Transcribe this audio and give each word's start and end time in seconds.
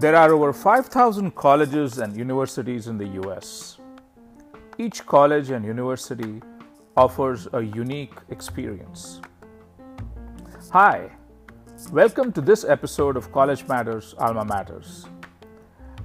There 0.00 0.16
are 0.16 0.32
over 0.32 0.54
5,000 0.54 1.34
colleges 1.34 1.98
and 1.98 2.16
universities 2.16 2.86
in 2.86 2.96
the 2.96 3.06
US. 3.20 3.76
Each 4.78 5.04
college 5.04 5.50
and 5.50 5.62
university 5.62 6.40
offers 6.96 7.48
a 7.52 7.60
unique 7.60 8.14
experience. 8.30 9.20
Hi, 10.72 11.10
welcome 11.92 12.32
to 12.32 12.40
this 12.40 12.64
episode 12.64 13.18
of 13.18 13.30
College 13.30 13.68
Matters 13.68 14.14
Alma 14.16 14.42
Matters. 14.42 15.04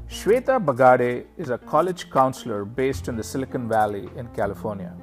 Shweta 0.09 0.59
Bagade 0.59 1.27
is 1.37 1.49
a 1.49 1.57
college 1.57 2.09
counselor 2.09 2.65
based 2.65 3.07
in 3.07 3.15
the 3.15 3.23
Silicon 3.23 3.69
Valley 3.69 4.09
in 4.17 4.27
California. 4.35 4.93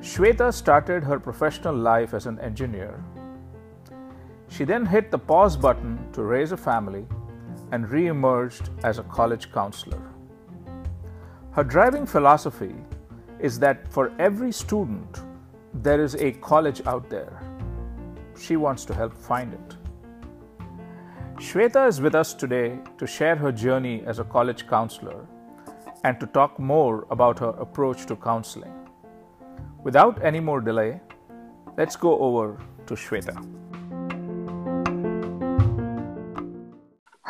Shweta 0.00 0.52
started 0.52 1.04
her 1.04 1.20
professional 1.20 1.76
life 1.76 2.12
as 2.12 2.26
an 2.26 2.40
engineer. 2.40 3.04
She 4.48 4.64
then 4.64 4.84
hit 4.84 5.12
the 5.12 5.18
pause 5.18 5.56
button 5.56 6.10
to 6.12 6.24
raise 6.24 6.50
a 6.50 6.56
family 6.56 7.06
and 7.72 7.90
re 7.90 8.06
emerged 8.06 8.70
as 8.84 8.98
a 8.98 9.02
college 9.04 9.50
counselor. 9.52 10.00
Her 11.52 11.64
driving 11.64 12.06
philosophy 12.06 12.74
is 13.40 13.58
that 13.58 13.92
for 13.92 14.12
every 14.18 14.52
student, 14.52 15.22
there 15.74 16.02
is 16.02 16.14
a 16.14 16.32
college 16.32 16.82
out 16.86 17.10
there. 17.10 17.42
She 18.38 18.56
wants 18.56 18.84
to 18.86 18.94
help 18.94 19.14
find 19.14 19.52
it. 19.52 19.76
Shweta 21.36 21.88
is 21.88 22.00
with 22.00 22.14
us 22.14 22.34
today 22.34 22.78
to 22.98 23.06
share 23.06 23.36
her 23.36 23.50
journey 23.50 24.04
as 24.06 24.18
a 24.18 24.24
college 24.24 24.66
counselor 24.68 25.26
and 26.04 26.20
to 26.20 26.26
talk 26.26 26.58
more 26.58 27.06
about 27.10 27.38
her 27.38 27.50
approach 27.58 28.06
to 28.06 28.16
counseling. 28.16 28.72
Without 29.82 30.22
any 30.24 30.40
more 30.40 30.60
delay, 30.60 31.00
let's 31.76 31.96
go 31.96 32.18
over 32.18 32.58
to 32.86 32.94
Shweta. 32.94 33.61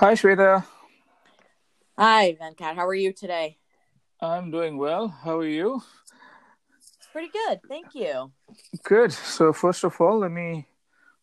Hi, 0.02 0.14
Shweta. 0.14 0.64
Hi, 1.96 2.34
Venkat. 2.34 2.74
How 2.74 2.88
are 2.88 2.92
you 2.92 3.12
today? 3.12 3.58
I'm 4.20 4.50
doing 4.50 4.76
well. 4.76 5.06
How 5.06 5.38
are 5.38 5.46
you? 5.46 5.80
Pretty 7.12 7.28
good. 7.28 7.60
Thank 7.68 7.94
you. 7.94 8.32
Good. 8.82 9.12
So, 9.12 9.52
first 9.52 9.84
of 9.84 10.00
all, 10.00 10.18
let 10.18 10.32
me 10.32 10.66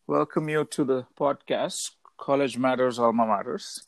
welcome 0.06 0.48
you 0.48 0.64
to 0.64 0.84
the 0.84 1.06
podcast, 1.14 1.90
College 2.16 2.56
Matters, 2.56 2.98
Alma 2.98 3.26
Matters. 3.26 3.84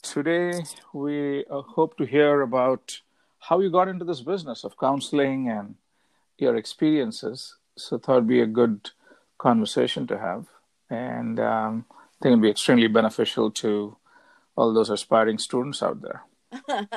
Today, 0.00 0.62
we 0.94 1.44
uh, 1.50 1.60
hope 1.60 1.98
to 1.98 2.06
hear 2.06 2.40
about 2.40 3.02
how 3.40 3.60
you 3.60 3.70
got 3.70 3.88
into 3.88 4.06
this 4.06 4.22
business 4.22 4.64
of 4.64 4.78
counseling 4.78 5.50
and 5.50 5.74
your 6.38 6.56
experiences. 6.56 7.56
So, 7.76 7.98
thought 7.98 8.16
it'd 8.24 8.26
be 8.26 8.40
a 8.40 8.46
good 8.46 8.88
conversation 9.36 10.06
to 10.06 10.18
have. 10.18 10.46
And 10.88 11.38
um, 11.38 11.84
I 11.90 12.22
think 12.22 12.32
it'd 12.32 12.42
be 12.42 12.50
extremely 12.50 12.88
beneficial 12.88 13.48
to 13.62 13.96
all 14.58 14.74
those 14.74 14.90
aspiring 14.90 15.38
students 15.38 15.84
out 15.84 16.02
there. 16.02 16.24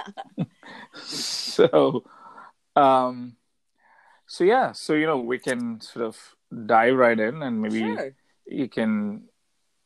so, 0.96 2.04
um, 2.76 3.36
so 4.26 4.44
yeah, 4.44 4.72
so 4.72 4.94
you 4.94 5.06
know, 5.06 5.20
we 5.20 5.38
can 5.38 5.80
sort 5.80 6.06
of 6.06 6.18
dive 6.66 6.96
right 6.96 7.20
in, 7.20 7.44
and 7.44 7.62
maybe 7.62 7.80
Sure. 7.80 8.16
you 8.48 8.68
can 8.68 9.30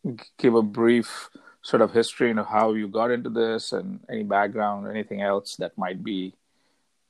g- 0.06 0.24
give 0.38 0.56
a 0.56 0.62
brief 0.62 1.30
sort 1.64 1.82
of 1.82 1.92
history 1.92 2.32
of 2.32 2.48
how 2.48 2.72
you 2.74 2.88
got 2.88 3.12
into 3.12 3.30
this, 3.30 3.74
and 3.74 4.00
any 4.10 4.24
background, 4.24 4.88
or 4.88 4.92
anything 4.92 5.22
else 5.22 5.58
that 5.58 5.78
might 5.78 6.02
be 6.02 6.34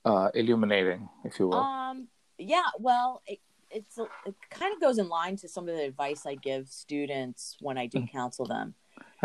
uh, 0.03 0.29
illuminating, 0.33 1.07
if 1.23 1.37
you 1.39 1.49
will. 1.49 1.59
Um. 1.59 2.07
Yeah. 2.39 2.69
Well, 2.79 3.21
it, 3.27 3.39
it's 3.69 3.99
it 3.99 4.35
kind 4.49 4.73
of 4.73 4.81
goes 4.81 4.97
in 4.97 5.09
line 5.09 5.35
to 5.37 5.47
some 5.47 5.69
of 5.69 5.75
the 5.75 5.83
advice 5.83 6.25
I 6.25 6.35
give 6.35 6.69
students 6.69 7.55
when 7.61 7.77
I 7.77 7.85
do 7.85 8.07
counsel 8.07 8.45
them. 8.45 8.73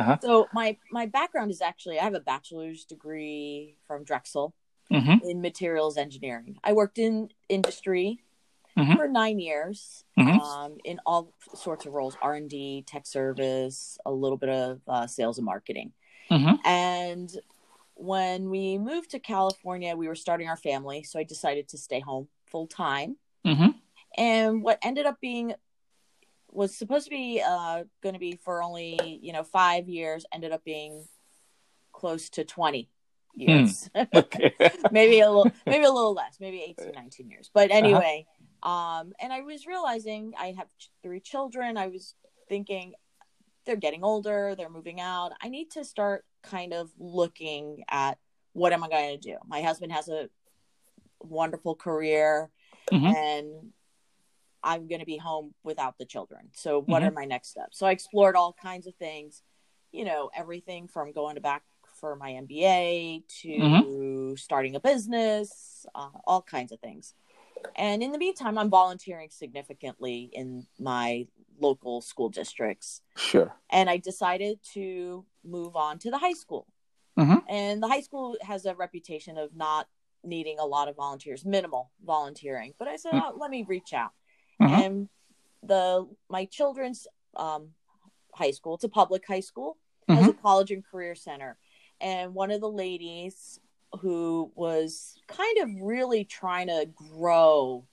Uh-huh. 0.00 0.16
So 0.22 0.48
my 0.52 0.76
my 0.90 1.06
background 1.06 1.50
is 1.50 1.60
actually 1.60 1.98
I 1.98 2.04
have 2.04 2.14
a 2.14 2.20
bachelor's 2.20 2.84
degree 2.84 3.76
from 3.86 4.04
Drexel 4.04 4.54
mm-hmm. 4.90 5.28
in 5.28 5.40
materials 5.40 5.96
engineering. 5.96 6.56
I 6.64 6.72
worked 6.72 6.98
in 6.98 7.30
industry 7.48 8.20
Mhm. 8.76 8.96
for 8.96 9.08
nine 9.08 9.40
years 9.40 10.04
Mhm. 10.16 10.40
um, 10.40 10.78
in 10.84 11.00
all 11.04 11.32
sorts 11.54 11.86
of 11.86 11.92
roles: 11.92 12.16
R 12.22 12.34
and 12.34 12.48
D, 12.48 12.82
tech 12.86 13.04
service, 13.06 13.98
a 14.06 14.12
little 14.12 14.38
bit 14.38 14.48
of 14.48 14.80
uh, 14.88 15.06
sales 15.06 15.38
and 15.38 15.44
marketing. 15.44 15.92
Mm-hmm. 16.30 16.54
And 16.64 17.30
when 17.94 18.48
we 18.48 18.78
moved 18.78 19.10
to 19.10 19.18
California, 19.18 19.96
we 19.96 20.08
were 20.08 20.14
starting 20.14 20.48
our 20.48 20.56
family. 20.56 21.02
So 21.02 21.18
I 21.18 21.24
decided 21.24 21.68
to 21.68 21.78
stay 21.78 22.00
home 22.00 22.28
full 22.46 22.66
time. 22.66 23.16
Mm-hmm. 23.44 23.70
And 24.16 24.62
what 24.62 24.78
ended 24.82 25.04
up 25.04 25.20
being 25.20 25.54
was 26.52 26.76
supposed 26.76 27.04
to 27.04 27.10
be 27.10 27.42
uh, 27.46 27.84
going 28.02 28.14
to 28.14 28.18
be 28.18 28.36
for 28.44 28.62
only, 28.62 29.18
you 29.22 29.32
know, 29.32 29.44
five 29.44 29.88
years, 29.88 30.24
ended 30.32 30.52
up 30.52 30.64
being 30.64 31.04
close 31.92 32.30
to 32.30 32.44
20 32.44 32.88
years. 33.34 33.88
Okay. 34.14 34.54
maybe 34.90 35.20
a 35.20 35.30
little, 35.30 35.50
maybe 35.66 35.84
a 35.84 35.90
little 35.90 36.14
less, 36.14 36.38
maybe 36.40 36.62
18, 36.62 36.92
19 36.92 37.30
years. 37.30 37.50
But 37.52 37.70
anyway, 37.70 38.26
um, 38.62 39.12
and 39.20 39.32
I 39.32 39.40
was 39.42 39.66
realizing 39.66 40.34
I 40.38 40.54
have 40.58 40.66
three 41.02 41.20
children. 41.20 41.76
I 41.76 41.88
was 41.88 42.14
thinking 42.48 42.94
they're 43.64 43.76
getting 43.76 44.04
older, 44.04 44.54
they're 44.56 44.68
moving 44.68 45.00
out. 45.00 45.32
I 45.40 45.48
need 45.48 45.70
to 45.72 45.84
start 45.84 46.24
kind 46.42 46.72
of 46.72 46.90
looking 46.98 47.84
at 47.88 48.18
what 48.52 48.72
am 48.72 48.82
I 48.82 48.88
going 48.88 49.20
to 49.20 49.28
do? 49.30 49.36
My 49.46 49.62
husband 49.62 49.92
has 49.92 50.08
a 50.08 50.28
wonderful 51.20 51.74
career 51.76 52.50
Mhm. 52.90 53.14
and 53.14 53.72
I'm 54.62 54.88
going 54.88 55.00
to 55.00 55.06
be 55.06 55.16
home 55.16 55.54
without 55.62 55.98
the 55.98 56.04
children. 56.04 56.50
So 56.52 56.80
what 56.82 57.02
are 57.02 57.10
my 57.10 57.24
next 57.24 57.48
steps? 57.48 57.78
So 57.78 57.86
I 57.86 57.92
explored 57.92 58.36
all 58.36 58.52
kinds 58.52 58.86
of 58.86 58.94
things, 58.96 59.42
you 59.92 60.04
know, 60.04 60.30
everything 60.36 60.88
from 60.88 61.12
going 61.12 61.36
to 61.36 61.40
back 61.40 61.62
for 61.94 62.16
my 62.16 62.32
MBA 62.32 63.22
to 63.42 64.34
starting 64.36 64.74
a 64.76 64.80
business, 64.80 65.86
uh, 65.94 66.08
all 66.26 66.42
kinds 66.42 66.72
of 66.72 66.80
things. 66.80 67.14
And 67.76 68.02
in 68.02 68.12
the 68.12 68.18
meantime, 68.18 68.56
I'm 68.56 68.70
volunteering 68.70 69.28
significantly 69.30 70.30
in 70.32 70.66
my 70.78 71.26
local 71.58 72.00
school 72.00 72.30
districts. 72.30 73.02
Sure. 73.16 73.54
And 73.68 73.90
I 73.90 73.98
decided 73.98 74.60
to 74.72 75.26
move 75.44 75.76
on 75.76 75.98
to 75.98 76.10
the 76.10 76.16
high 76.18 76.32
school. 76.32 76.66
Mhm. 77.18 77.44
And 77.48 77.82
the 77.82 77.88
high 77.88 78.00
school 78.00 78.36
has 78.42 78.64
a 78.64 78.74
reputation 78.74 79.36
of 79.36 79.54
not 79.54 79.88
needing 80.24 80.58
a 80.58 80.64
lot 80.64 80.88
of 80.88 80.96
volunteers, 80.96 81.44
minimal 81.44 81.90
volunteering. 82.04 82.74
But 82.78 82.88
I 82.88 82.96
said, 82.96 83.12
Mm. 83.12 83.22
oh, 83.32 83.36
let 83.38 83.50
me 83.50 83.62
reach 83.62 83.92
out. 83.92 84.12
Mhm. 84.60 84.84
And 84.84 85.08
the 85.62 86.08
my 86.28 86.44
children's 86.46 87.06
um, 87.36 87.74
high 88.34 88.50
school, 88.50 88.74
it's 88.74 88.84
a 88.84 88.88
public 88.88 89.26
high 89.26 89.40
school, 89.40 89.76
has 90.08 90.26
a 90.28 90.32
college 90.32 90.70
and 90.70 90.84
career 90.84 91.14
center. 91.14 91.56
And 92.00 92.34
one 92.34 92.50
of 92.50 92.60
the 92.60 92.70
ladies 92.70 93.60
who 94.00 94.50
was 94.54 95.16
kind 95.28 95.58
of 95.58 95.68
really 95.82 96.24
trying 96.24 96.68
to 96.68 96.88
grow 96.94 97.86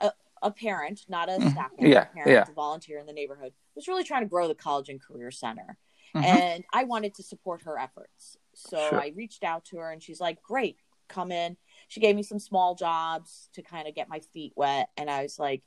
a, 0.00 0.12
a 0.42 0.50
parent, 0.50 1.04
not 1.08 1.28
a 1.28 1.32
Mhm. 1.32 1.50
staff 1.52 1.70
member, 1.78 1.88
Yeah, 1.88 2.04
parent 2.04 2.30
yeah. 2.30 2.44
to 2.44 2.52
volunteer 2.52 2.98
in 2.98 3.06
the 3.06 3.12
neighborhood, 3.12 3.52
was 3.74 3.88
really 3.88 4.04
trying 4.04 4.22
to 4.22 4.28
grow 4.28 4.48
the 4.48 4.54
college 4.54 4.88
and 4.88 5.00
career 5.00 5.30
center. 5.30 5.78
Mhm. 6.14 6.24
And 6.24 6.64
I 6.72 6.84
wanted 6.84 7.14
to 7.14 7.22
support 7.22 7.62
her 7.62 7.78
efforts. 7.78 8.36
So 8.54 8.78
Sure. 8.78 9.00
I 9.00 9.08
reached 9.08 9.44
out 9.44 9.64
to 9.66 9.78
her 9.78 9.90
and 9.90 10.02
she's 10.02 10.20
like, 10.20 10.42
Great, 10.42 10.78
come 11.08 11.30
in. 11.32 11.56
She 11.88 12.00
gave 12.00 12.16
me 12.16 12.22
some 12.22 12.38
small 12.38 12.74
jobs 12.74 13.48
to 13.52 13.62
kind 13.62 13.86
of 13.88 13.94
get 13.94 14.08
my 14.08 14.20
feet 14.20 14.52
wet. 14.56 14.90
And 14.96 15.10
I 15.10 15.22
was 15.22 15.38
like, 15.38 15.62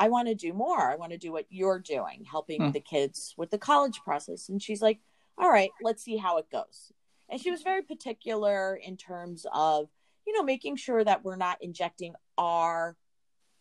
I 0.00 0.08
want 0.08 0.28
to 0.28 0.34
do 0.34 0.52
more. 0.54 0.90
I 0.90 0.96
want 0.96 1.12
to 1.12 1.18
do 1.18 1.30
what 1.30 1.46
you're 1.50 1.78
doing, 1.78 2.24
helping 2.24 2.60
Mm. 2.60 2.72
the 2.72 2.80
kids 2.80 3.34
with 3.36 3.50
the 3.50 3.58
college 3.58 4.00
process. 4.02 4.48
And 4.48 4.60
she's 4.62 4.80
like, 4.82 5.00
All 5.38 5.50
right, 5.50 5.70
let's 5.82 6.02
see 6.02 6.16
how 6.18 6.36
it 6.38 6.50
goes. 6.50 6.92
And 7.28 7.40
she 7.40 7.50
was 7.50 7.62
very 7.62 7.82
particular 7.82 8.76
in 8.76 8.96
terms 8.96 9.46
of, 9.52 9.88
you 10.26 10.32
know, 10.34 10.42
making 10.42 10.76
sure 10.76 11.02
that 11.02 11.24
we're 11.24 11.36
not 11.36 11.62
injecting 11.62 12.14
our 12.36 12.96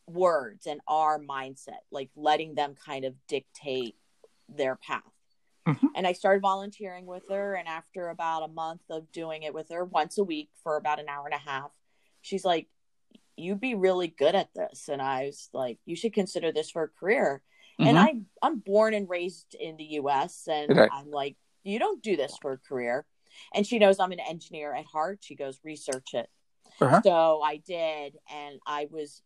words 0.07 0.65
and 0.65 0.81
our 0.87 1.19
mindset, 1.19 1.81
like 1.91 2.09
letting 2.15 2.55
them 2.55 2.75
kind 2.75 3.05
of 3.05 3.13
dictate 3.27 3.95
their 4.49 4.75
path. 4.75 5.03
Mhm. 5.67 5.89
And 5.95 6.07
I 6.07 6.13
started 6.13 6.41
volunteering 6.41 7.05
with 7.05 7.23
her. 7.29 7.53
And 7.55 7.67
after 7.67 8.09
about 8.09 8.43
a 8.43 8.47
month 8.47 8.81
of 8.89 9.11
doing 9.11 9.43
it 9.43 9.53
with 9.53 9.69
her 9.69 9.85
once 9.85 10.17
a 10.17 10.23
week 10.23 10.49
for 10.63 10.75
about 10.77 10.99
an 10.99 11.07
hour 11.07 11.25
and 11.25 11.33
a 11.35 11.37
half, 11.37 11.71
she's 12.21 12.43
like, 12.43 12.67
You'd 13.39 13.59
be 13.61 13.75
really 13.75 14.07
good 14.09 14.35
at 14.35 14.49
this. 14.53 14.89
And 14.89 15.01
I 15.01 15.27
was 15.27 15.49
like, 15.53 15.79
You 15.85 15.95
should 15.95 16.13
consider 16.13 16.51
this 16.51 16.69
for 16.69 16.83
a 16.83 16.87
career. 16.89 17.41
And 17.79 17.97
Mhm. 17.97 18.01
I, 18.01 18.21
I'm 18.41 18.59
born 18.59 18.93
and 18.93 19.09
raised 19.09 19.55
in 19.55 19.77
the 19.77 19.85
US. 20.01 20.47
And 20.47 20.75
Right. 20.75 20.89
I'm 20.91 21.09
like, 21.09 21.37
You 21.63 21.79
don't 21.79 22.03
do 22.03 22.15
this 22.17 22.37
for 22.41 22.53
a 22.53 22.57
career. 22.57 23.05
And 23.53 23.65
she 23.65 23.79
knows 23.79 23.99
I'm 23.99 24.11
an 24.11 24.19
engineer 24.19 24.73
at 24.73 24.85
heart. 24.85 25.19
She 25.21 25.35
goes, 25.35 25.59
Research 25.63 26.13
it. 26.13 26.29
Uh-huh. 26.81 27.01
So 27.03 27.41
I 27.41 27.57
did, 27.57 28.17
and 28.31 28.59
I 28.65 28.87
was 28.91 29.21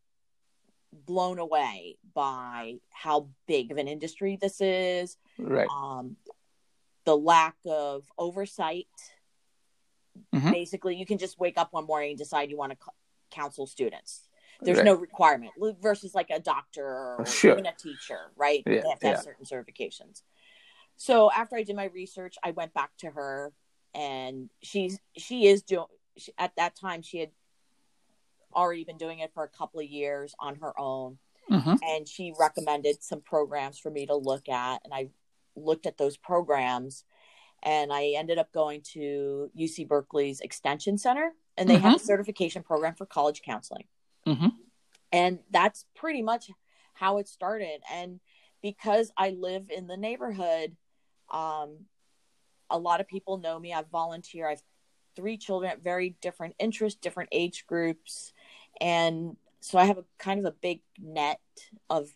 blown 0.91 1.39
away 1.39 1.97
by 2.13 2.75
how 2.91 3.29
big 3.47 3.71
of 3.71 3.77
an 3.77 3.87
industry 3.87 4.37
this 4.39 4.61
is. 4.61 5.17
Right. 5.39 5.67
Um, 5.69 6.17
the 7.05 7.17
lack 7.17 7.55
of 7.65 8.05
oversight. 8.17 8.87
Mhm. 10.33 10.51
Basically, 10.51 10.95
you 10.95 11.05
can 11.05 11.17
just 11.17 11.39
wake 11.39 11.57
up 11.57 11.73
one 11.73 11.85
morning 11.85 12.11
and 12.11 12.17
decide 12.17 12.49
you 12.51 12.57
want 12.57 12.71
to 12.71 12.77
counsel 13.33 13.67
students. 13.67 14.27
There's 14.61 14.77
Right. 14.77 14.85
no 14.85 14.93
requirement 14.93 15.53
versus 15.81 16.13
like 16.15 16.29
a 16.29 16.39
doctor 16.39 16.85
or 16.85 17.25
Sure. 17.25 17.53
even 17.53 17.65
a 17.65 17.73
teacher, 17.75 18.31
right? 18.35 18.63
Yeah, 18.65 18.81
they 18.81 18.89
have 18.89 18.99
to 18.99 19.07
have 19.07 19.21
certain 19.21 19.45
certifications. 19.45 20.23
So 20.95 21.31
after 21.31 21.55
I 21.57 21.63
did 21.63 21.75
my 21.75 21.85
research, 21.85 22.37
I 22.43 22.51
went 22.51 22.73
back 22.73 22.95
to 22.99 23.09
her 23.11 23.53
and 23.93 24.49
she's 24.61 24.99
she 25.17 25.47
is 25.47 25.63
doing 25.63 25.87
at 26.37 26.55
that 26.55 26.75
time 26.75 27.01
she 27.01 27.17
had 27.19 27.31
already 28.55 28.83
been 28.83 28.97
doing 28.97 29.19
it 29.19 29.31
for 29.33 29.43
a 29.43 29.47
couple 29.49 29.79
of 29.79 29.85
years 29.87 30.33
on 30.39 30.55
her 30.57 30.79
own 30.79 31.17
Mm-hmm. 31.51 31.75
and 31.83 32.07
she 32.07 32.33
recommended 32.39 33.03
some 33.03 33.19
programs 33.19 33.77
for 33.77 33.91
me 33.91 34.05
to 34.05 34.15
look 34.15 34.47
at 34.47 34.79
and 34.85 34.93
i 34.93 35.09
looked 35.57 35.85
at 35.85 35.97
those 35.97 36.15
programs 36.15 37.03
and 37.61 37.91
i 37.91 38.13
ended 38.15 38.37
up 38.37 38.51
going 38.53 38.81
to 38.93 39.51
uc 39.59 39.85
berkeley's 39.87 40.39
extension 40.39 40.97
center 40.97 41.33
and 41.57 41.69
they 41.69 41.77
have 41.77 41.95
a 41.95 41.99
certification 41.99 42.63
program 42.63 42.95
for 42.95 43.05
college 43.05 43.41
counseling. 43.41 43.85
Mm-hmm. 44.25 44.47
and 45.11 45.39
that's 45.51 45.85
pretty 45.95 46.21
much 46.21 46.49
how 46.93 47.17
it 47.17 47.27
started. 47.27 47.81
And 47.91 48.21
because 48.61 49.11
i 49.17 49.31
live 49.31 49.69
in 49.69 49.87
the 49.87 49.97
neighborhood 49.97 50.75
um, 51.31 51.85
a 52.69 52.77
lot 52.77 53.01
of 53.01 53.07
people 53.07 53.37
know 53.37 53.59
me. 53.59 53.73
I 53.73 53.83
volunteer 53.91 54.47
i've 54.47 54.63
three 55.15 55.37
children 55.37 55.71
at 55.71 55.83
very 55.83 56.15
different 56.21 56.55
interests 56.57 56.99
different 56.99 57.29
age 57.31 57.65
groups. 57.67 58.33
And 58.81 59.35
so 59.59 59.77
i 59.77 59.85
have 59.85 59.97
a 59.97 60.05
kind 60.17 60.39
of 60.39 60.45
a 60.45 60.51
big 60.51 60.81
net 61.01 61.39
of 61.89 62.09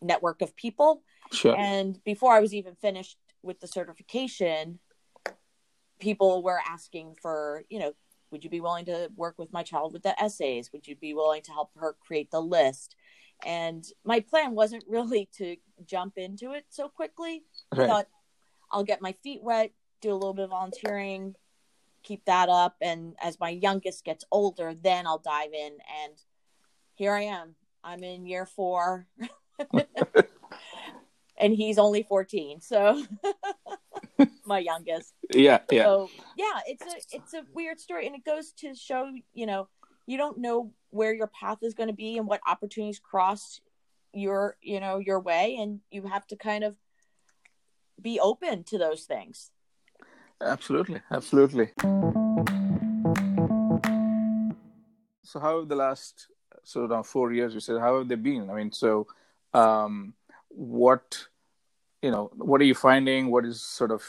network 0.00 0.42
of 0.42 0.56
people. 0.56 1.02
Sure. 1.32 1.56
and 1.56 2.02
before 2.04 2.32
i 2.32 2.40
was 2.40 2.52
even 2.54 2.74
finished 2.74 3.16
with 3.42 3.60
the 3.60 3.66
certification 3.66 4.78
people 5.98 6.42
were 6.42 6.60
asking 6.68 7.16
for 7.20 7.64
you 7.70 7.78
know 7.78 7.92
would 8.34 8.42
you 8.42 8.50
be 8.50 8.60
willing 8.60 8.84
to 8.86 9.08
work 9.14 9.36
with 9.38 9.52
my 9.52 9.62
child 9.62 9.92
with 9.92 10.02
the 10.02 10.20
essays? 10.20 10.72
Would 10.72 10.88
you 10.88 10.96
be 10.96 11.14
willing 11.14 11.42
to 11.42 11.52
help 11.52 11.70
her 11.76 11.94
create 12.04 12.32
the 12.32 12.42
list? 12.42 12.96
And 13.46 13.84
my 14.04 14.18
plan 14.18 14.56
wasn't 14.56 14.82
really 14.88 15.28
to 15.36 15.56
jump 15.86 16.14
into 16.18 16.50
it 16.50 16.66
so 16.68 16.88
quickly. 16.88 17.44
I 17.72 17.86
thought 17.86 18.08
i'll 18.72 18.82
get 18.82 19.02
my 19.02 19.12
feet 19.22 19.40
wet 19.42 19.70
do 20.00 20.10
a 20.10 20.14
little 20.14 20.32
bit 20.32 20.44
of 20.44 20.50
volunteering 20.50 21.34
keep 22.02 22.24
that 22.24 22.48
up 22.48 22.74
and 22.80 23.14
as 23.22 23.38
my 23.38 23.50
youngest 23.50 24.04
gets 24.04 24.24
older 24.32 24.74
then 24.74 25.06
i'll 25.06 25.18
dive 25.18 25.52
in. 25.52 25.72
And 26.02 26.14
here 26.94 27.12
i 27.12 27.22
am. 27.22 27.54
I'm 27.84 28.02
in 28.02 28.26
year 28.26 28.46
four. 28.46 29.06
And 31.36 31.52
he's 31.52 31.78
only 31.78 32.04
14 32.04 32.60
so 32.60 33.04
my 34.46 34.58
youngest 34.58 35.12
Yeah. 35.32 35.60
Yeah. 35.70 35.84
so 35.84 36.10
yeah 36.36 36.60
it's 36.66 36.82
a 36.82 37.16
it's 37.16 37.34
a 37.34 37.42
weird 37.52 37.80
story 37.80 38.06
and 38.06 38.14
it 38.14 38.24
goes 38.24 38.52
to 38.58 38.74
show 38.74 39.10
you 39.32 39.46
know 39.46 39.68
you 40.06 40.18
don't 40.18 40.38
know 40.38 40.72
where 40.90 41.14
your 41.14 41.28
path 41.28 41.58
is 41.62 41.74
going 41.74 41.88
to 41.88 41.94
be 41.94 42.18
and 42.18 42.26
what 42.26 42.40
opportunities 42.46 42.98
cross 42.98 43.60
your 44.12 44.56
you 44.60 44.80
know 44.80 44.98
your 44.98 45.20
way 45.20 45.56
and 45.56 45.80
you 45.90 46.02
have 46.06 46.26
to 46.28 46.36
kind 46.36 46.62
of 46.62 46.76
be 48.00 48.20
open 48.20 48.64
to 48.64 48.78
those 48.78 49.04
things 49.04 49.50
Absolutely, 50.40 51.00
absolutely. 51.10 51.70
So, 55.22 55.40
how 55.40 55.60
have 55.60 55.68
the 55.68 55.76
last 55.76 56.28
so 56.62 56.86
now 56.86 57.02
four 57.02 57.32
years? 57.32 57.54
You 57.54 57.60
said 57.60 57.80
how 57.80 57.98
have 57.98 58.08
they 58.08 58.16
been? 58.16 58.50
I 58.50 58.54
mean, 58.54 58.72
so 58.72 59.06
um, 59.52 60.14
what 60.48 61.26
you 62.04 62.10
know, 62.10 62.30
what 62.36 62.60
are 62.60 62.64
you 62.64 62.74
finding? 62.74 63.30
What 63.30 63.46
is 63.46 63.62
sort 63.62 63.90
of 63.90 64.02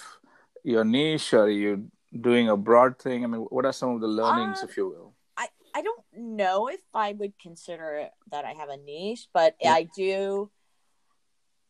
your 0.64 0.84
niche? 0.84 1.34
Are 1.34 1.50
you 1.50 1.90
doing 2.20 2.50
a 2.50 2.58
broad 2.58 3.00
thing? 3.00 3.24
I 3.24 3.28
mean, 3.28 3.42
what 3.50 3.66
are 3.66 3.72
some 3.72 3.92
of 3.96 4.02
the 4.02 4.08
learnings, 4.08 4.60
Uh, 4.62 4.68
if 4.68 4.76
you 4.76 4.90
will? 4.90 5.14
I, 5.38 5.48
I 5.74 5.82
don't 5.82 6.04
know 6.14 6.68
if 6.68 6.82
I 6.94 7.14
would 7.14 7.40
consider 7.40 8.10
that 8.32 8.44
I 8.44 8.52
have 8.52 8.68
a 8.68 8.76
niche, 8.76 9.30
but 9.34 9.56
Yeah. 9.62 9.76
I 9.76 9.84
do. 9.96 10.52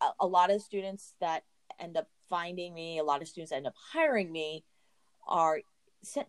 A, 0.01 0.07
a 0.22 0.27
lot 0.27 0.50
of 0.50 0.62
students 0.62 1.13
that 1.22 1.44
end 1.80 1.95
up 1.95 2.10
finding 2.27 2.74
me, 2.74 2.98
a 2.98 3.04
lot 3.04 3.22
of 3.22 3.27
students 3.27 3.51
end 3.51 3.68
up 3.68 3.75
hiring 3.94 4.31
me, 4.31 4.66
are 5.27 5.62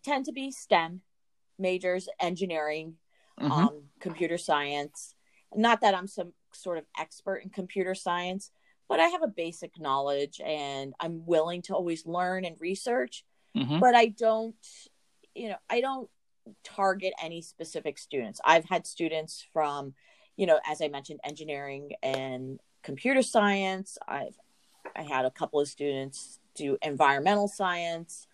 tend 0.02 0.26
to 0.26 0.32
be 0.32 0.50
STEM 0.50 1.00
majors, 1.58 2.06
engineering, 2.20 2.98
Mhm. 3.40 3.50
um, 3.50 3.90
computer 3.98 4.36
science. 4.36 5.14
Not 5.54 5.80
that 5.80 5.94
I'm 5.94 6.06
some 6.06 6.34
sort 6.52 6.76
of 6.76 6.84
expert 6.98 7.38
in 7.38 7.48
computer 7.48 7.94
science, 7.94 8.50
but 8.88 9.00
I 9.00 9.06
have 9.08 9.22
a 9.22 9.28
basic 9.28 9.78
knowledge 9.80 10.40
and 10.44 10.94
I'm 11.00 11.26
willing 11.26 11.62
to 11.62 11.74
always 11.74 12.06
learn 12.06 12.44
and 12.44 12.60
research 12.60 13.24
Mhm. 13.54 13.80
but 13.80 13.94
I 13.94 14.06
don't, 14.06 14.54
you 15.34 15.48
know, 15.48 15.56
I 15.70 15.80
don't 15.80 16.10
target 16.62 17.14
any 17.20 17.40
specific 17.40 17.98
students. 17.98 18.40
I've 18.44 18.66
had 18.66 18.86
students 18.86 19.44
from, 19.52 19.94
you 20.36 20.46
know, 20.46 20.60
as 20.66 20.82
I 20.82 20.88
mentioned, 20.88 21.20
engineering 21.24 21.92
and 22.02 22.60
computer 22.82 23.22
science. 23.22 23.98
I've 24.06 24.38
I 24.94 25.02
had 25.02 25.24
a 25.24 25.30
couple 25.30 25.58
of 25.58 25.68
students 25.68 26.38
do 26.54 26.78
environmental 26.82 27.48
science. 27.48 28.28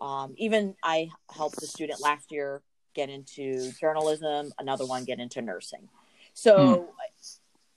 Um, 0.00 0.34
even 0.38 0.76
I 0.82 1.10
helped 1.30 1.62
a 1.62 1.66
student 1.66 2.00
last 2.00 2.32
year 2.32 2.62
get 2.94 3.10
into 3.10 3.70
journalism, 3.72 4.52
another 4.58 4.86
one 4.86 5.04
get 5.04 5.20
into 5.20 5.42
nursing. 5.42 5.88
So, 6.32 6.94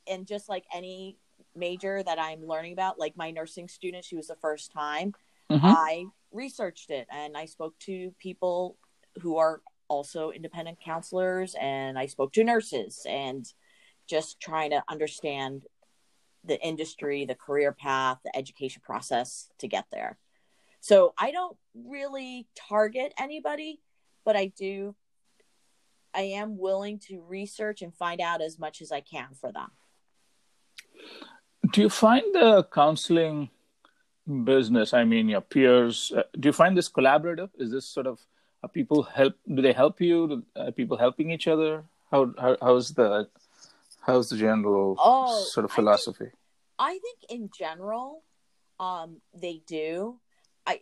and 0.08 0.26
just 0.26 0.48
like 0.48 0.64
any 0.74 1.18
major 1.56 2.04
that 2.04 2.20
I'm 2.20 2.46
learning 2.46 2.74
about, 2.74 3.00
like 3.00 3.16
my 3.16 3.32
nursing 3.32 3.68
student, 3.68 4.06
she 4.06 4.16
was 4.16 4.28
the 4.28 4.36
first 4.36 4.72
time. 4.72 5.14
Mhm. 5.50 5.62
I 5.64 6.06
researched 6.32 6.90
it 6.90 7.08
and 7.12 7.38
I 7.38 7.46
spoke 7.46 7.78
to 7.80 8.12
people 8.20 8.78
who 9.22 9.38
are 9.38 9.62
also 9.88 10.32
independent 10.32 10.80
counselors 10.80 11.56
and 11.60 12.00
I 12.00 12.08
spoke 12.08 12.34
to 12.34 12.44
nurses 12.44 13.06
and 13.08 13.52
just 14.08 14.40
trying 14.40 14.72
to 14.72 14.84
understand 14.88 15.68
the 16.44 16.60
industry, 16.62 17.26
the 17.26 17.36
career 17.36 17.72
path, 17.72 18.20
the 18.24 18.36
education 18.36 18.82
process 18.84 19.50
to 19.60 19.68
get 19.68 19.86
there. 19.92 20.18
So 20.82 21.14
I 21.18 21.32
don't 21.32 21.58
really 21.74 22.48
target 22.56 23.14
anybody, 23.18 23.82
but 24.26 24.36
I 24.36 24.48
do 24.48 24.96
I 26.16 26.22
am 26.22 26.58
willing 26.58 27.00
to 27.08 27.22
research 27.22 27.82
and 27.82 27.94
find 27.96 28.22
out 28.22 28.42
as 28.42 28.60
much 28.60 28.82
as 28.82 28.92
I 28.92 29.02
can 29.02 29.34
for 29.34 29.52
them. 29.52 29.72
Do 31.74 31.82
you 31.82 31.90
find 31.90 32.24
the 32.36 32.64
counseling 32.72 33.50
business, 34.44 34.94
I 34.94 35.04
mean, 35.06 35.28
your 35.28 35.42
peers, 35.42 36.12
uh, 36.16 36.22
do 36.40 36.50
you 36.50 36.54
find 36.54 36.78
this 36.78 36.88
collaborative? 36.88 37.50
Is 37.58 37.72
this 37.72 37.86
sort 37.88 38.06
of, 38.06 38.20
are 38.62 38.70
people 38.70 39.02
help, 39.02 39.34
do 39.52 39.60
they 39.60 39.74
help 39.74 40.00
you? 40.00 40.44
Are 40.56 40.72
people 40.72 40.98
helping 40.98 41.32
each 41.32 41.48
other? 41.48 41.84
How, 42.12 42.32
how 42.40 42.58
how's 42.62 42.92
the, 42.94 43.28
how's 44.06 44.30
the 44.30 44.38
general 44.38 44.96
Oh, 45.00 45.44
sort 45.46 45.66
of 45.66 45.72
I 45.72 45.76
think- 45.76 45.76
philosophy? 45.76 46.30
I 46.78 46.92
think 47.00 47.20
in 47.30 47.50
general, 47.58 48.22
um, 48.80 49.18
they 49.34 49.62
do. 49.66 50.20
I 50.68 50.80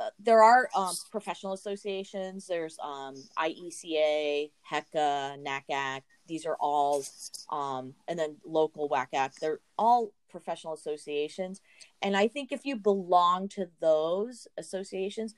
uh, 0.00 0.10
there 0.18 0.42
are 0.42 0.68
um, 0.74 0.94
professional 1.12 1.52
associations. 1.52 2.46
There's 2.48 2.76
um, 2.82 3.14
IECA, 3.38 4.50
HECA, 4.72 5.36
NACAC. 5.46 6.02
These 6.26 6.46
are 6.46 6.56
all, 6.60 7.04
um, 7.50 7.94
and 8.08 8.18
then 8.18 8.36
local 8.44 8.88
WACAC. 8.88 9.34
They're 9.40 9.60
all 9.78 10.12
professional 10.34 10.74
associations, 10.74 11.60
and 12.02 12.16
I 12.16 12.26
think 12.26 12.50
if 12.50 12.64
you 12.64 12.76
belong 12.76 13.48
to 13.50 13.68
those 13.80 14.48
associations, 14.58 15.34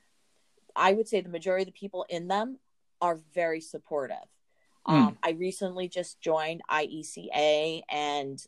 I 0.75 0.93
would 0.93 1.07
say 1.07 1.21
the 1.21 1.29
majority 1.29 1.63
of 1.63 1.67
the 1.67 1.79
people 1.79 2.05
in 2.09 2.27
them 2.27 2.57
are 2.99 3.19
very 3.33 3.61
supportive. 3.61 4.17
Um, 4.87 5.17
I 5.21 5.31
recently 5.31 5.89
just 5.89 6.21
joined 6.21 6.61
IECA, 6.71 7.81
and 7.89 8.41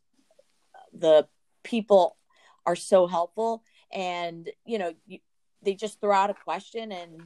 the 0.94 1.28
people 1.64 2.16
are 2.66 2.78
so 2.78 3.08
helpful. 3.08 3.64
And 3.92 4.50
you 4.66 4.80
know 4.80 4.94
you, 5.06 5.20
they 5.62 5.74
just 5.74 6.00
throw 6.00 6.14
out 6.14 6.30
a 6.30 6.34
question 6.34 6.92
and 6.92 7.24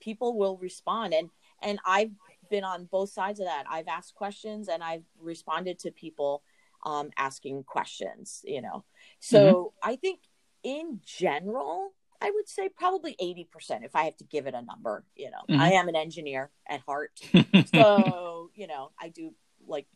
people 0.00 0.36
will 0.36 0.58
respond. 0.58 1.14
And 1.14 1.30
and 1.62 1.78
i've 1.86 2.10
been 2.50 2.64
on 2.64 2.86
both 2.86 3.10
sides 3.10 3.38
of 3.40 3.46
that. 3.46 3.64
I've 3.70 3.88
asked 3.88 4.14
questions 4.14 4.68
and 4.68 4.82
i've 4.82 5.04
responded 5.20 5.78
to 5.80 5.90
people 5.92 6.42
um, 6.84 7.10
asking 7.16 7.64
questions 7.64 8.40
you 8.44 8.62
know? 8.62 8.84
So 9.20 9.72
i 9.82 9.96
think 9.96 10.20
in 10.62 11.00
general 11.04 11.92
i 12.20 12.30
would 12.30 12.48
say 12.48 12.68
probably 12.68 13.16
80% 13.22 13.84
if 13.84 13.94
i 13.96 14.04
have 14.04 14.16
to 14.18 14.24
give 14.24 14.46
it 14.46 14.54
a 14.54 14.62
number 14.62 15.04
you 15.16 15.30
know? 15.30 15.42
Mhm. 15.48 15.58
i 15.60 15.72
am 15.72 15.88
an 15.88 15.96
engineer 15.96 16.50
at 16.68 16.80
heart. 16.80 17.20
So 17.66 18.50
you 18.54 18.66
know 18.66 18.90
i 19.00 19.08
do 19.10 19.34
like 19.66 19.86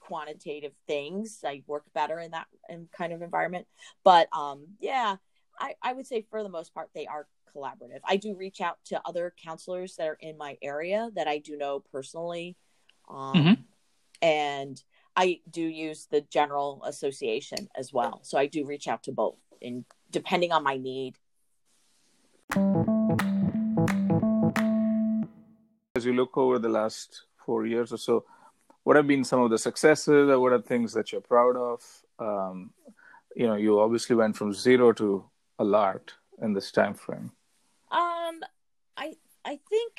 quantitative 0.00 0.72
things. 0.86 1.40
I 1.44 1.62
work 1.66 1.84
better 1.92 2.18
in 2.18 2.30
that 2.30 2.46
in 2.70 2.88
kind 2.96 3.12
of 3.12 3.20
environment. 3.20 3.66
But 4.04 4.28
um 4.32 4.66
yeah 4.80 5.16
I, 5.60 5.74
I 5.82 5.92
would 5.92 6.06
say 6.06 6.22
for 6.30 6.42
the 6.42 6.48
most 6.48 6.72
part 6.72 6.88
they 6.94 7.06
are 7.06 7.26
collaborative. 7.54 8.00
I 8.04 8.16
do 8.16 8.34
reach 8.34 8.60
out 8.60 8.78
to 8.86 9.00
other 9.04 9.34
counselors 9.44 9.96
that 9.96 10.06
are 10.08 10.18
in 10.20 10.36
my 10.38 10.56
area 10.62 11.10
that 11.16 11.26
i 11.28 11.38
do 11.38 11.56
know 11.56 11.80
personally 11.80 12.56
um, 13.08 13.34
Mhm. 13.36 13.64
and 14.22 14.82
i 15.18 15.26
do 15.50 15.62
use 15.62 16.06
the 16.10 16.22
general 16.38 16.82
association 16.92 17.68
as 17.76 17.92
well 17.92 18.20
so 18.22 18.38
i 18.38 18.46
do 18.46 18.64
reach 18.64 18.86
out 18.88 19.02
to 19.02 19.12
both 19.12 19.42
and 19.60 19.84
depending 20.10 20.52
on 20.52 20.62
my 20.62 20.76
need 20.76 21.14
As 25.98 26.04
you 26.04 26.12
look 26.12 26.38
over 26.38 26.58
the 26.58 26.68
last 26.68 27.24
four 27.44 27.66
years 27.66 27.92
or 27.92 27.98
so, 27.98 28.24
what 28.84 28.96
have 28.96 29.06
been 29.06 29.24
some 29.24 29.40
of 29.40 29.50
the 29.50 29.58
successes 29.58 30.30
or 30.30 30.38
what 30.38 30.52
are 30.52 30.62
things 30.62 30.92
that 30.92 31.10
you're 31.12 31.20
proud 31.20 31.56
of? 31.56 31.82
Um, 32.18 32.70
you 33.34 33.46
know, 33.46 33.56
you 33.56 33.80
obviously 33.80 34.16
went 34.16 34.36
from 34.36 34.52
zero 34.52 34.92
to 34.92 35.24
a 35.58 35.64
lot 35.64 36.14
in 36.40 36.52
this 36.54 36.70
time 36.70 36.94
frame. 36.94 37.32
Um, 37.90 38.40
I 38.96 39.16
I 39.44 39.58
think 39.68 39.92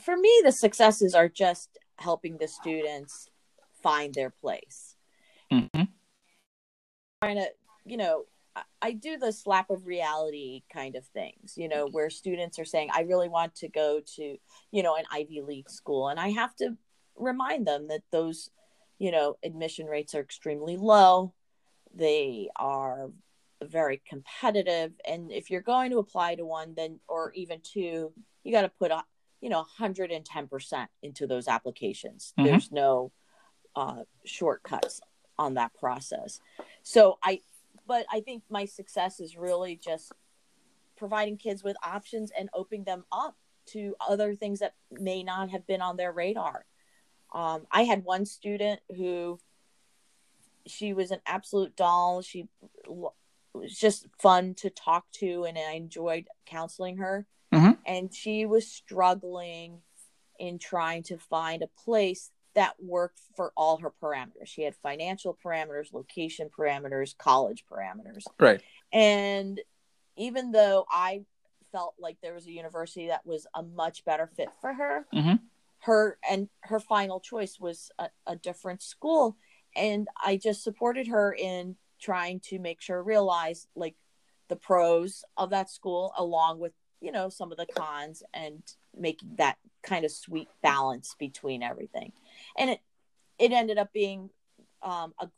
for 0.00 0.16
me 0.16 0.40
the 0.44 0.52
successes 0.52 1.14
are 1.14 1.28
just 1.28 1.78
helping 1.98 2.36
the 2.36 2.48
students 2.48 3.28
find 3.82 4.14
their 4.14 4.30
place. 4.30 4.96
Mm-hmm. 5.52 5.84
Trying 7.22 7.36
to, 7.36 7.48
you 7.84 7.96
know, 7.96 8.24
I, 8.56 8.62
I 8.80 8.92
do 8.92 9.18
the 9.18 9.32
slap 9.32 9.70
of 9.70 9.86
reality 9.86 10.62
kind 10.72 10.96
of 10.96 11.04
things, 11.06 11.54
you 11.56 11.68
know, 11.68 11.88
where 11.88 12.10
students 12.10 12.58
are 12.58 12.64
saying, 12.64 12.90
I 12.92 13.02
really 13.02 13.28
want 13.28 13.54
to 13.56 13.68
go 13.68 14.00
to, 14.16 14.36
you 14.70 14.82
know, 14.82 14.96
an 14.96 15.04
Ivy 15.12 15.40
League 15.40 15.70
school. 15.70 16.08
And 16.08 16.18
I 16.18 16.30
have 16.30 16.54
to 16.56 16.76
remind 17.16 17.66
them 17.66 17.88
that 17.88 18.02
those, 18.10 18.50
you 18.98 19.10
know, 19.10 19.36
admission 19.44 19.86
rates 19.86 20.14
are 20.14 20.20
extremely 20.20 20.76
low. 20.76 21.34
They 21.94 22.48
are 22.56 23.10
very 23.64 24.00
competitive. 24.08 24.92
And 25.06 25.32
if 25.32 25.50
you're 25.50 25.60
going 25.60 25.90
to 25.90 25.98
apply 25.98 26.36
to 26.36 26.44
one, 26.44 26.74
then, 26.76 27.00
or 27.08 27.32
even 27.34 27.60
two, 27.62 28.12
you 28.44 28.52
got 28.52 28.62
to 28.62 28.68
put 28.68 28.92
you 29.40 29.48
know 29.48 29.64
110% 29.78 30.86
into 31.02 31.26
those 31.26 31.48
applications 31.48 32.32
mm-hmm. 32.38 32.48
there's 32.48 32.72
no 32.72 33.12
uh, 33.76 34.02
shortcuts 34.24 35.00
on 35.38 35.54
that 35.54 35.72
process 35.78 36.40
so 36.82 37.18
i 37.22 37.40
but 37.86 38.04
i 38.12 38.20
think 38.20 38.42
my 38.50 38.64
success 38.64 39.20
is 39.20 39.36
really 39.36 39.76
just 39.76 40.12
providing 40.96 41.36
kids 41.36 41.62
with 41.62 41.76
options 41.84 42.32
and 42.36 42.48
opening 42.54 42.84
them 42.84 43.04
up 43.12 43.36
to 43.66 43.94
other 44.08 44.34
things 44.34 44.58
that 44.58 44.74
may 44.90 45.22
not 45.22 45.50
have 45.50 45.66
been 45.66 45.80
on 45.80 45.96
their 45.96 46.12
radar 46.12 46.64
um, 47.32 47.66
i 47.70 47.82
had 47.82 48.04
one 48.04 48.26
student 48.26 48.80
who 48.96 49.38
she 50.66 50.92
was 50.92 51.10
an 51.12 51.20
absolute 51.24 51.76
doll 51.76 52.20
she 52.20 52.48
was 52.88 53.78
just 53.78 54.06
fun 54.18 54.54
to 54.54 54.70
talk 54.70 55.04
to 55.12 55.44
and 55.44 55.56
i 55.56 55.72
enjoyed 55.72 56.26
counseling 56.46 56.96
her. 56.96 57.26
And 57.88 58.14
she 58.14 58.44
was 58.44 58.70
struggling 58.70 59.80
in 60.38 60.58
trying 60.58 61.02
to 61.04 61.16
find 61.16 61.62
a 61.62 61.82
place 61.84 62.30
that 62.54 62.74
worked 62.78 63.20
for 63.34 63.52
all 63.56 63.78
her 63.78 63.92
parameters. 64.02 64.46
She 64.46 64.62
had 64.62 64.76
financial 64.76 65.36
parameters, 65.44 65.92
location 65.92 66.50
parameters, 66.56 67.16
college 67.16 67.64
parameters. 67.70 68.24
Right. 68.38 68.60
And 68.92 69.60
even 70.16 70.52
though 70.52 70.84
I 70.90 71.22
felt 71.72 71.94
like 71.98 72.18
there 72.22 72.34
was 72.34 72.46
a 72.46 72.52
university 72.52 73.08
that 73.08 73.24
was 73.24 73.46
a 73.54 73.62
much 73.62 74.04
better 74.04 74.28
fit 74.36 74.48
for 74.60 74.74
her, 74.74 75.06
mm-hmm. 75.14 75.36
her 75.80 76.18
and 76.28 76.48
her 76.60 76.80
final 76.80 77.20
choice 77.20 77.58
was 77.58 77.90
a, 77.98 78.10
a 78.26 78.36
different 78.36 78.82
school. 78.82 79.36
And 79.76 80.08
I 80.24 80.36
just 80.36 80.62
supported 80.62 81.06
her 81.08 81.32
in 81.32 81.76
trying 82.00 82.40
to 82.40 82.58
make 82.58 82.80
sure 82.80 83.02
realize 83.02 83.66
like 83.74 83.94
the 84.48 84.56
pros 84.56 85.24
of 85.36 85.50
that 85.50 85.70
school 85.70 86.12
along 86.16 86.58
with 86.58 86.72
you 87.00 87.12
know 87.12 87.28
some 87.28 87.50
of 87.52 87.58
the 87.58 87.66
cons 87.66 88.22
and 88.34 88.62
making 88.96 89.30
that 89.36 89.56
kind 89.82 90.04
of 90.04 90.10
sweet 90.10 90.48
balance 90.62 91.14
between 91.18 91.62
everything 91.62 92.12
and 92.58 92.70
it 92.70 92.80
it 93.38 93.52
ended 93.52 93.78
up 93.78 93.92
being 93.92 94.30
um, 94.82 95.14
a 95.20 95.28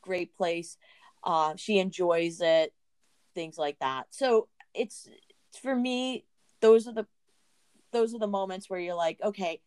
great 0.00 0.36
place 0.36 0.76
uh, 1.24 1.54
she 1.56 1.78
enjoys 1.78 2.40
it 2.40 2.72
things 3.34 3.58
like 3.58 3.78
that 3.78 4.06
so 4.10 4.48
it's 4.74 5.08
for 5.62 5.74
me 5.74 6.24
those 6.60 6.86
are 6.86 6.92
the 6.92 7.06
those 7.92 8.14
are 8.14 8.18
the 8.18 8.26
moments 8.26 8.70
where 8.70 8.80
you're 8.80 8.94
like 8.94 9.18
okay 9.22 9.60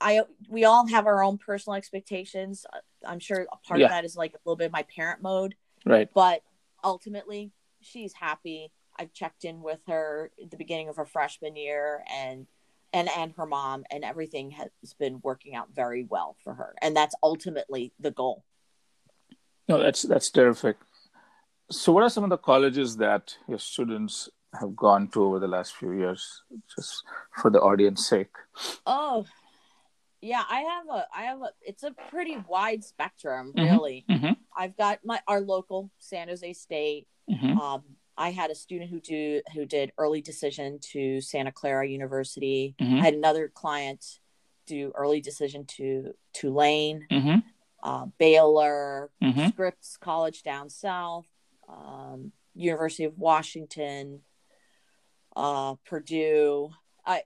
I 0.00 0.22
we 0.48 0.64
all 0.64 0.86
have 0.86 1.06
our 1.06 1.24
own 1.24 1.38
personal 1.38 1.76
expectations. 1.76 2.66
I'm 3.06 3.18
sure 3.18 3.46
a 3.50 3.56
part 3.66 3.80
yeah. 3.80 3.86
of 3.86 3.90
that 3.90 4.04
is 4.04 4.16
like 4.16 4.34
a 4.34 4.38
little 4.44 4.56
bit 4.56 4.66
of 4.66 4.72
my 4.72 4.84
parent 4.94 5.22
mode. 5.22 5.54
Right. 5.86 6.08
But 6.14 6.42
ultimately, 6.82 7.52
she's 7.80 8.12
happy. 8.12 8.70
I've 8.98 9.12
checked 9.12 9.44
in 9.44 9.62
with 9.62 9.80
her 9.86 10.30
at 10.42 10.50
the 10.50 10.56
beginning 10.56 10.88
of 10.88 10.96
her 10.96 11.04
freshman 11.06 11.56
year 11.56 12.04
and 12.10 12.46
and 12.92 13.08
and 13.16 13.32
her 13.36 13.46
mom 13.46 13.84
and 13.90 14.04
everything 14.04 14.52
has 14.52 14.94
been 14.98 15.20
working 15.22 15.54
out 15.54 15.68
very 15.74 16.04
well 16.04 16.36
for 16.44 16.54
her 16.54 16.74
and 16.80 16.96
that's 16.96 17.14
ultimately 17.22 17.92
the 17.98 18.10
goal. 18.10 18.44
No, 19.68 19.82
that's 19.82 20.02
that's 20.02 20.30
terrific. 20.30 20.76
So 21.70 21.92
what 21.92 22.02
are 22.02 22.10
some 22.10 22.24
of 22.24 22.30
the 22.30 22.38
colleges 22.38 22.96
that 22.98 23.36
your 23.48 23.58
students 23.58 24.28
have 24.60 24.76
gone 24.76 25.08
to 25.08 25.24
over 25.24 25.38
the 25.38 25.48
last 25.48 25.74
few 25.74 25.92
years 25.92 26.42
just 26.74 27.02
for 27.40 27.50
the 27.50 27.60
audience 27.60 28.06
sake? 28.08 28.34
Oh, 28.86 29.26
yeah, 30.20 30.42
I 30.48 30.60
have 30.60 30.86
a 30.88 31.06
I 31.14 31.22
have 31.24 31.42
a 31.42 31.50
it's 31.60 31.82
a 31.82 31.92
pretty 32.10 32.38
wide 32.48 32.82
spectrum, 32.82 33.52
mm-hmm. 33.54 33.70
really. 33.70 34.04
Mm-hmm. 34.10 34.32
I've 34.56 34.76
got 34.76 35.00
my 35.04 35.20
our 35.28 35.40
local 35.40 35.90
San 35.98 36.28
Jose 36.28 36.52
State, 36.54 37.06
mm-hmm. 37.30 37.58
um, 37.58 37.82
I 38.16 38.30
had 38.30 38.50
a 38.50 38.54
student 38.54 38.90
who 38.90 39.00
do 39.00 39.42
who 39.54 39.66
did 39.66 39.92
early 39.98 40.20
decision 40.20 40.78
to 40.92 41.20
Santa 41.20 41.52
Clara 41.52 41.86
University. 41.86 42.74
Mm-hmm. 42.80 43.00
I 43.00 43.04
had 43.04 43.14
another 43.14 43.48
client 43.48 44.20
do 44.66 44.92
early 44.94 45.20
decision 45.20 45.66
to 45.66 46.14
Tulane, 46.32 47.06
mm-hmm. 47.10 47.38
uh, 47.82 48.06
Baylor, 48.18 49.10
mm-hmm. 49.22 49.48
Scripps 49.48 49.96
College 49.96 50.42
down 50.42 50.70
south, 50.70 51.26
um, 51.68 52.32
University 52.54 53.04
of 53.04 53.18
Washington, 53.18 54.20
uh, 55.36 55.74
Purdue, 55.84 56.70
I, 57.04 57.22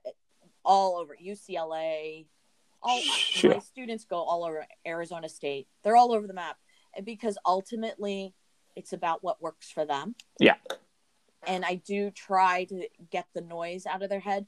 all 0.65 0.97
over 0.97 1.17
UCLA. 1.23 2.27
All 2.81 3.01
sure. 3.01 3.55
my 3.55 3.59
students 3.59 4.05
go 4.05 4.17
all 4.17 4.45
over 4.45 4.65
Arizona 4.87 5.29
State. 5.29 5.67
They're 5.83 5.97
all 5.97 6.13
over 6.13 6.27
the 6.27 6.35
map, 6.35 6.57
and 6.97 7.05
because 7.05 7.37
ultimately 7.45 8.35
it's 8.79 8.93
about 8.93 9.25
what 9.25 9.43
works 9.43 9.71
for 9.71 9.85
them. 9.85 10.15
Yeah. 10.39 10.55
And 11.47 11.65
I 11.65 11.75
do 11.75 12.11
try 12.11 12.65
to 12.65 12.87
get 13.11 13.27
the 13.35 13.41
noise 13.41 13.87
out 13.87 14.03
of 14.03 14.09
their 14.09 14.21
head. 14.21 14.47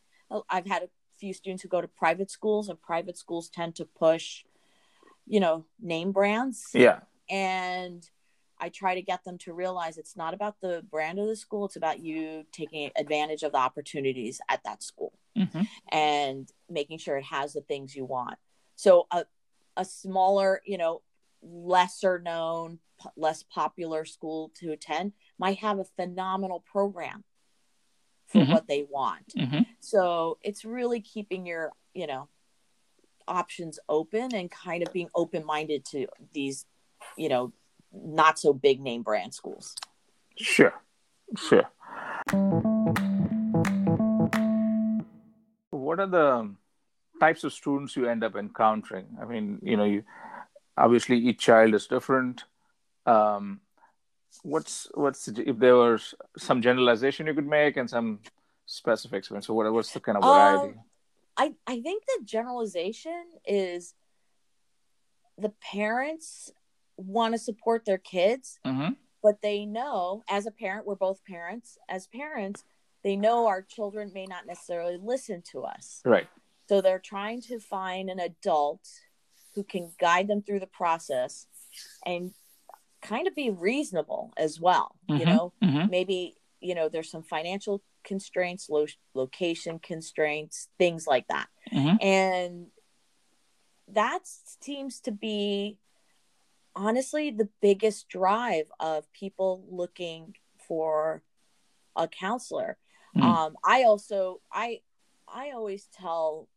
I've 0.49 0.67
had 0.67 0.85
a 0.85 0.89
few 1.19 1.35
students 1.35 1.63
who 1.65 1.69
go 1.69 1.81
to 1.81 1.89
private 1.89 2.31
schools, 2.31 2.69
and 2.69 2.81
private 2.81 3.19
schools 3.19 3.49
tend 3.49 3.75
to 3.77 3.85
push, 3.85 4.45
you 5.27 5.41
know, 5.41 5.65
name 5.81 6.13
brands. 6.13 6.69
Yeah. 6.73 7.01
And 7.29 8.09
I 8.61 8.69
try 8.69 8.95
to 8.95 9.03
get 9.03 9.25
them 9.25 9.37
to 9.39 9.53
realize 9.53 9.99
it's 9.99 10.17
not 10.17 10.33
about 10.33 10.61
the 10.61 10.85
brand 10.89 11.19
of 11.19 11.27
the 11.27 11.37
school, 11.37 11.65
it's 11.65 11.77
about 11.77 11.99
you 11.99 12.45
taking 12.53 12.91
advantage 12.97 13.43
of 13.43 13.53
the 13.53 13.59
opportunities 13.59 14.41
at 14.49 14.63
that 14.65 14.83
school 14.83 15.13
mm-hmm. 15.37 15.63
and 15.91 16.53
making 16.69 16.99
sure 16.99 17.17
it 17.17 17.25
has 17.25 17.55
the 17.55 17.63
things 17.63 17.97
you 17.97 18.05
want. 18.05 18.39
So 18.77 19.09
a 19.11 19.25
a 19.77 19.85
smaller, 19.85 20.61
you 20.65 20.79
know, 20.79 21.03
lesser 21.43 22.19
known 22.19 22.79
less 23.17 23.43
popular 23.43 24.05
school 24.05 24.51
to 24.61 24.73
attend 24.73 25.13
might 25.39 25.59
have 25.59 25.79
a 25.79 25.85
phenomenal 25.85 26.61
program 26.61 27.25
for 28.27 28.43
mm-hmm. 28.43 28.53
what 28.53 28.69
they 28.69 28.87
want. 28.89 29.33
Mm-hmm. 29.37 29.63
So 29.81 30.39
it's 30.43 30.65
really 30.65 31.01
keeping 31.01 31.47
your, 31.47 31.73
you 31.95 32.07
know, 32.07 32.29
options 33.27 33.79
open 33.89 34.35
and 34.35 34.51
kind 34.51 34.87
of 34.87 34.93
being 34.93 35.09
open 35.15 35.45
minded 35.45 35.85
to 35.87 36.07
these, 36.33 36.67
you 37.17 37.29
know, 37.29 37.53
not 37.93 38.39
so 38.39 38.53
big 38.53 38.81
name 38.81 39.03
brand 39.03 39.35
schools. 39.35 39.75
Sure. 40.37 40.75
Sure. 41.37 41.69
What 45.71 46.01
are 46.01 46.07
the 46.07 46.55
types 47.21 47.45
of 47.45 47.53
students 47.53 47.97
you 47.97 48.07
end 48.07 48.25
up 48.25 48.37
encountering? 48.37 49.07
I 49.21 49.25
mean, 49.25 49.59
you 49.63 49.77
know, 49.77 49.85
you 49.85 50.05
obviously 50.77 51.19
each 51.19 51.39
child 51.39 51.75
is 51.75 51.87
different 51.87 52.45
um, 53.07 53.61
what's 54.43 54.89
what's 54.95 55.29
if 55.29 55.59
there 55.59 55.77
was 55.77 56.15
some 56.37 56.63
generalization 56.63 57.27
you 57.27 57.35
could 57.35 57.47
make 57.47 57.77
and 57.77 57.89
some 57.89 58.21
specifics 58.67 59.29
so 59.41 59.55
what, 59.55 59.73
what's 59.73 59.93
the 59.93 60.01
kind 60.01 60.17
of 60.17 60.25
variety? 60.25 60.75
Um, 60.75 60.81
i 61.37 61.55
i 61.67 61.81
think 61.81 62.05
the 62.07 62.25
generalization 62.25 63.25
is 63.45 63.95
the 65.37 65.53
parents 65.73 66.53
want 66.97 67.35
to 67.35 67.39
support 67.39 67.85
their 67.85 67.99
kids 67.99 68.61
mm-hmm. 68.65 68.93
but 69.23 69.43
they 69.43 69.67
know 69.67 70.23
as 70.31 70.47
a 70.47 70.53
parent 70.53 70.87
we're 70.87 70.95
both 70.95 71.25
parents 71.25 71.77
as 71.89 72.07
parents 72.07 72.65
they 73.03 73.17
know 73.17 73.47
our 73.47 73.63
children 73.63 74.11
may 74.15 74.27
not 74.27 74.47
necessarily 74.47 74.99
listen 75.01 75.43
to 75.53 75.63
us. 75.63 76.03
Right. 76.05 76.29
So 76.69 76.81
they're 76.81 76.99
trying 76.99 77.41
to 77.43 77.59
find 77.59 78.11
an 78.11 78.21
adult 78.21 78.87
who 79.55 79.65
can 79.65 79.91
guide 79.99 80.29
them 80.29 80.43
through 80.43 80.61
the 80.61 80.67
process 80.67 81.47
and 82.05 82.33
kind 83.03 83.27
of 83.27 83.35
be 83.35 83.51
reasonable 83.51 84.33
as 84.37 84.61
well. 84.61 84.95
Mm-hmm, 85.09 85.21
you 85.21 85.27
know, 85.27 85.53
mm-hmm. 85.63 85.91
maybe 85.91 86.37
you 86.61 86.75
know 86.75 86.89
there's 86.89 87.11
some 87.11 87.23
financial 87.23 87.83
constraints, 88.05 88.69
lo- 88.69 88.87
location 89.15 89.79
constraints, 89.79 90.69
things 90.79 91.07
like 91.07 91.27
that, 91.29 91.49
mm-hmm. 91.73 91.97
and 92.05 92.67
that 93.89 94.21
seems 94.25 95.01
to 95.01 95.13
be 95.13 95.79
honestly 96.77 97.31
the 97.31 97.49
biggest 97.61 98.09
drive 98.09 98.67
of 98.79 99.13
people 99.13 99.65
looking 99.69 100.37
for 100.67 101.23
a 101.97 102.07
counselor. 102.07 102.77
Mm-hmm. 103.17 103.27
Um, 103.27 103.57
I 103.65 103.85
also 103.85 104.41
I 104.53 104.81
I 105.29 105.51
always 105.51 105.89
tell 105.93 106.49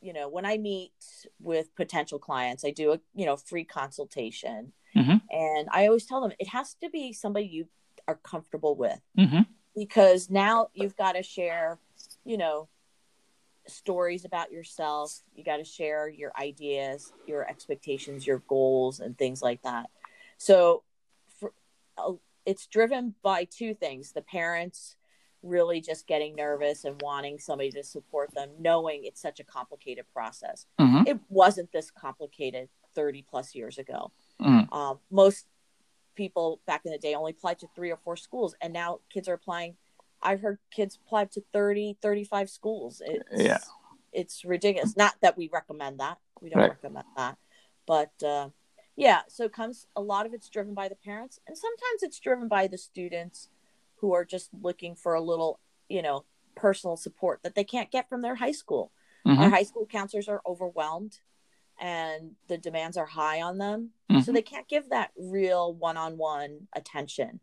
you 0.00 0.12
know 0.12 0.28
when 0.28 0.44
I 0.44 0.58
meet 0.58 0.92
with 1.40 1.74
potential 1.76 2.18
clients, 2.18 2.64
I 2.64 2.70
do 2.70 2.92
a 2.92 3.00
you 3.14 3.26
know 3.26 3.36
free 3.36 3.64
consultation. 3.64 4.72
And 5.34 5.68
I 5.72 5.86
always 5.86 6.06
tell 6.06 6.20
them 6.20 6.32
it 6.38 6.48
has 6.48 6.74
to 6.74 6.88
be 6.88 7.12
somebody 7.12 7.46
you 7.46 7.66
are 8.06 8.20
comfortable 8.22 8.76
with. 8.76 9.00
Mm-hmm. 9.18 9.42
because 9.74 10.30
now 10.30 10.68
you've 10.74 10.96
got 10.96 11.12
to 11.12 11.22
share, 11.22 11.78
you 12.24 12.38
know, 12.38 12.68
stories 13.66 14.24
about 14.24 14.52
yourself. 14.52 15.20
You 15.34 15.42
got 15.42 15.56
to 15.56 15.64
share 15.64 16.08
your 16.08 16.32
ideas, 16.40 17.12
your 17.26 17.48
expectations, 17.48 18.26
your 18.26 18.42
goals, 18.46 19.00
and 19.00 19.18
things 19.18 19.42
like 19.42 19.62
that. 19.62 19.90
So, 20.38 20.84
for, 21.40 21.52
uh, 21.98 22.12
it's 22.46 22.66
driven 22.66 23.14
by 23.22 23.44
two 23.44 23.74
things: 23.74 24.12
the 24.12 24.22
parents 24.22 24.96
really 25.42 25.80
just 25.80 26.06
getting 26.06 26.34
nervous 26.34 26.84
and 26.84 27.00
wanting 27.02 27.38
somebody 27.38 27.70
to 27.70 27.82
support 27.82 28.32
them, 28.34 28.50
knowing 28.58 29.04
it's 29.04 29.20
such 29.20 29.40
a 29.40 29.44
complicated 29.44 30.04
process. 30.12 30.66
Mm-hmm. 30.80 31.06
It 31.06 31.18
wasn't 31.28 31.70
this 31.72 31.90
complicated 31.90 32.68
30 32.94 33.24
plus 33.28 33.54
years 33.54 33.78
ago. 33.78 34.12
Mm. 34.44 34.72
Um, 34.72 34.98
most 35.10 35.46
people 36.14 36.60
back 36.66 36.82
in 36.84 36.92
the 36.92 36.98
day 36.98 37.14
only 37.14 37.32
applied 37.32 37.58
to 37.60 37.66
three 37.74 37.90
or 37.90 37.96
four 37.96 38.16
schools, 38.16 38.54
and 38.60 38.72
now 38.72 39.00
kids 39.10 39.28
are 39.28 39.34
applying. 39.34 39.76
I've 40.22 40.40
heard 40.40 40.58
kids 40.70 40.98
apply 41.04 41.26
to 41.26 41.42
30, 41.52 41.98
35 42.00 42.48
schools. 42.50 43.02
It's, 43.04 43.24
Yeah. 43.44 43.58
It's 44.12 44.44
ridiculous. 44.44 44.96
Not 44.96 45.14
that 45.22 45.36
we 45.36 45.48
recommend 45.52 45.98
that. 45.98 46.18
We 46.40 46.48
don't 46.48 46.60
Right. 46.60 46.70
recommend 46.70 47.06
that. 47.16 47.36
But 47.84 48.22
uh, 48.22 48.50
yeah, 48.94 49.22
so 49.28 49.44
it 49.44 49.52
comes 49.52 49.88
a 49.96 50.00
lot 50.00 50.24
of 50.24 50.32
it's 50.32 50.48
driven 50.48 50.72
by 50.72 50.88
the 50.88 50.94
parents, 50.94 51.40
and 51.48 51.58
sometimes 51.58 52.02
it's 52.02 52.20
driven 52.20 52.46
by 52.46 52.68
the 52.68 52.78
students 52.78 53.48
who 53.96 54.12
are 54.12 54.24
just 54.24 54.50
looking 54.62 54.94
for 54.94 55.14
a 55.14 55.20
little, 55.20 55.58
you 55.88 56.00
know, 56.00 56.24
personal 56.54 56.96
support 56.96 57.40
that 57.42 57.56
they 57.56 57.64
can't 57.64 57.90
get 57.90 58.08
from 58.08 58.22
their 58.22 58.36
high 58.36 58.52
school. 58.52 58.92
Our 59.26 59.34
Mhm. 59.48 59.50
high 59.50 59.62
school 59.64 59.84
counselors 59.86 60.28
are 60.28 60.42
overwhelmed 60.46 61.20
and 61.80 62.36
the 62.48 62.58
demands 62.58 62.96
are 62.96 63.06
high 63.06 63.40
on 63.42 63.58
them. 63.58 63.92
So 64.10 64.30
Mhm. 64.30 64.34
they 64.34 64.42
can't 64.42 64.68
give 64.68 64.90
that 64.90 65.12
real 65.16 65.74
one 65.74 65.96
on 65.96 66.16
one 66.16 66.68
attention 66.74 67.40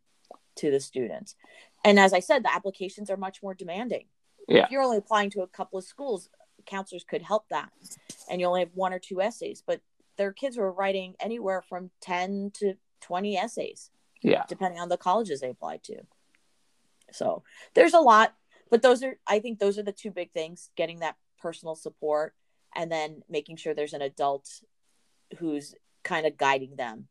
to 0.56 0.72
the 0.72 0.80
students. 0.80 1.36
And 1.84 2.00
as 2.00 2.14
I 2.14 2.20
said, 2.20 2.44
the 2.44 2.54
applications 2.54 3.10
are 3.10 3.18
much 3.18 3.44
more 3.44 3.54
demanding. 3.54 4.08
Yeah. 4.48 4.66
If 4.66 4.72
you're 4.72 4.82
only 4.82 4.98
applying 4.98 5.30
to 5.32 5.42
a 5.42 5.48
couple 5.48 5.78
of 5.80 5.86
schools, 5.86 6.30
counselors 6.66 7.04
could 7.04 7.22
help 7.24 7.48
that. 7.50 7.72
And 8.30 8.40
you 8.40 8.48
only 8.48 8.62
have 8.62 8.74
one 8.76 8.94
or 8.94 9.00
two 9.00 9.22
essays, 9.22 9.62
but 9.66 9.82
their 10.18 10.32
kids 10.32 10.58
were 10.58 10.72
writing 10.72 11.16
anywhere 11.20 11.62
from 11.62 11.92
10 12.02 12.52
to 12.56 12.76
20 13.02 13.38
essays 13.38 13.90
Yeah. 14.22 14.46
depending 14.48 14.80
on 14.80 14.90
the 14.90 14.98
colleges 14.98 15.42
they 15.42 15.50
applied 15.50 15.84
to. 15.86 16.06
So 17.12 17.44
there's 17.74 17.94
a 17.94 18.00
lot, 18.00 18.36
but 18.70 18.82
those 18.82 19.04
are, 19.04 19.20
I 19.28 19.40
think 19.40 19.60
those 19.60 19.78
are 19.78 19.84
the 19.84 19.92
two 19.92 20.12
big 20.12 20.32
things 20.32 20.70
getting 20.76 21.00
that 21.00 21.18
personal 21.38 21.76
support 21.76 22.36
and 22.76 22.92
then 22.92 23.22
making 23.30 23.58
sure 23.58 23.74
there's 23.74 23.94
an 23.94 24.02
adult 24.02 24.50
who's 25.38 25.76
kind 26.04 26.26
of 26.26 26.38
guiding 26.38 26.76
them. 26.76 27.08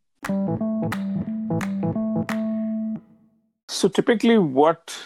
So 3.69 3.88
typically, 3.88 4.37
what 4.37 4.97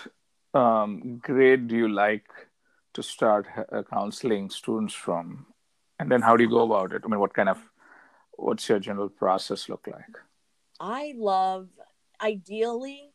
um, 0.52 1.18
grade 1.22 1.68
do 1.68 1.76
you 1.76 1.88
like 1.88 2.26
to 2.94 3.02
start 3.02 3.46
uh, 3.72 3.82
counseling 3.82 4.50
students 4.50 4.94
from, 4.94 5.46
and 5.98 6.10
then 6.10 6.22
how 6.22 6.36
do 6.36 6.42
you 6.44 6.50
go 6.50 6.62
about 6.62 6.92
it? 6.92 7.02
I 7.04 7.08
mean, 7.08 7.20
what 7.20 7.34
kind 7.34 7.48
of 7.48 7.58
what's 8.32 8.68
your 8.68 8.78
general 8.80 9.08
process 9.08 9.68
look 9.68 9.86
like? 9.86 10.18
I 10.80 11.14
love, 11.16 11.68
ideally, 12.20 13.12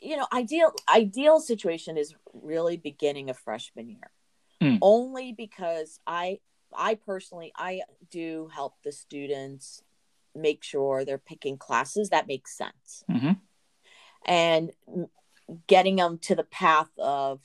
you 0.00 0.16
know, 0.16 0.26
ideal 0.32 0.72
ideal 0.88 1.40
situation 1.40 1.96
is 1.96 2.14
really 2.32 2.76
beginning 2.76 3.30
of 3.30 3.38
freshman 3.38 3.88
year. 3.88 4.10
Hmm. 4.60 4.76
Only 4.82 5.32
because 5.32 5.98
I 6.06 6.40
I 6.76 6.94
personally 6.94 7.52
I 7.56 7.82
do 8.10 8.50
help 8.54 8.74
the 8.84 8.92
students 8.92 9.82
make 10.34 10.62
sure 10.62 11.04
they're 11.04 11.18
picking 11.18 11.56
classes 11.58 12.10
that 12.10 12.28
make 12.28 12.46
sense 12.46 13.02
Mm-hmm. 13.10 13.32
and 14.26 14.70
getting 15.66 15.96
them 15.96 16.18
to 16.18 16.34
the 16.36 16.44
path 16.44 16.90
of 16.98 17.40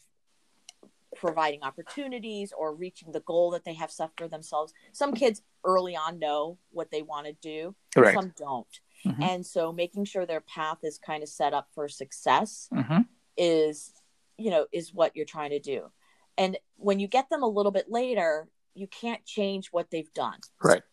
providing 1.15 1.63
opportunities 1.63 2.53
or 2.55 2.75
reaching 2.75 3.11
the 3.13 3.21
goal 3.21 3.51
that 3.51 3.63
they 3.63 3.73
have 3.73 3.89
set 3.89 4.11
for 4.17 4.27
themselves. 4.27 4.73
Some 4.91 5.13
kids 5.13 5.41
early 5.63 5.95
on 5.95 6.19
know 6.19 6.57
what 6.71 6.91
they 6.91 7.01
want 7.01 7.25
to 7.27 7.33
do, 7.33 7.73
Right. 7.95 8.13
some 8.13 8.33
don't. 8.37 8.67
Mhm. 9.05 9.23
And 9.23 9.45
so 9.45 9.71
making 9.71 10.05
sure 10.05 10.25
their 10.25 10.41
path 10.41 10.79
is 10.83 10.99
kind 10.99 11.23
of 11.23 11.29
set 11.29 11.53
up 11.53 11.69
for 11.73 11.87
success 11.87 12.67
Mm-hmm. 12.73 13.01
is, 13.37 13.93
you 14.37 14.51
know, 14.51 14.67
is 14.73 14.93
what 14.93 15.15
you're 15.15 15.25
trying 15.25 15.51
to 15.51 15.59
do. 15.59 15.89
And 16.37 16.57
when 16.77 16.99
you 16.99 17.07
get 17.07 17.29
them 17.29 17.43
a 17.43 17.47
little 17.47 17.71
bit 17.71 17.89
later, 17.89 18.47
you 18.73 18.87
can't 18.87 19.23
change 19.25 19.67
what 19.67 19.89
they've 19.89 20.13
done. 20.13 20.39
Right. 20.61 20.83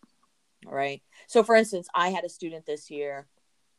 All 0.67 0.73
right. 0.73 1.03
So, 1.27 1.43
for 1.43 1.57
instance, 1.57 1.89
I 1.95 2.11
had 2.11 2.25
a 2.25 2.29
student 2.29 2.65
this 2.67 2.91
year, 2.91 3.27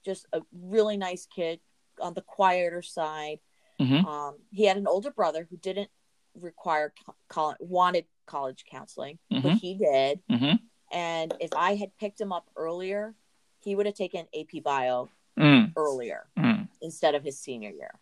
just 0.04 0.26
a 0.34 0.42
really 0.52 0.98
nice 0.98 1.26
kid 1.26 1.62
on 2.02 2.14
the 2.14 2.22
quieter 2.22 2.82
side. 2.82 3.40
Mhm. 3.80 4.04
Um, 4.06 4.36
he 4.52 4.66
had 4.66 4.78
an 4.78 4.88
older 4.88 5.12
brother 5.12 5.48
who 5.50 5.58
didn't 5.58 5.90
require 6.36 6.94
co- 7.06 7.16
coll- 7.30 7.56
wanted 7.60 8.06
college 8.26 8.66
counseling, 8.70 9.20
but 9.30 9.42
Mhm. 9.44 9.60
he 9.60 9.76
did. 9.76 10.22
Mm-hmm. 10.30 10.56
And 10.92 11.34
if 11.40 11.52
I 11.56 11.76
had 11.76 11.96
picked 11.98 12.20
him 12.20 12.32
up 12.34 12.50
earlier, 12.56 13.16
he 13.60 13.76
would 13.76 13.86
have 13.86 13.96
taken 13.96 14.28
AP 14.34 14.60
Bio 14.60 15.10
Mm. 15.38 15.74
earlier 15.78 16.30
Mm. 16.38 16.68
instead 16.82 17.16
of 17.16 17.24
his 17.24 17.40
senior 17.40 17.72
year 17.72 18.00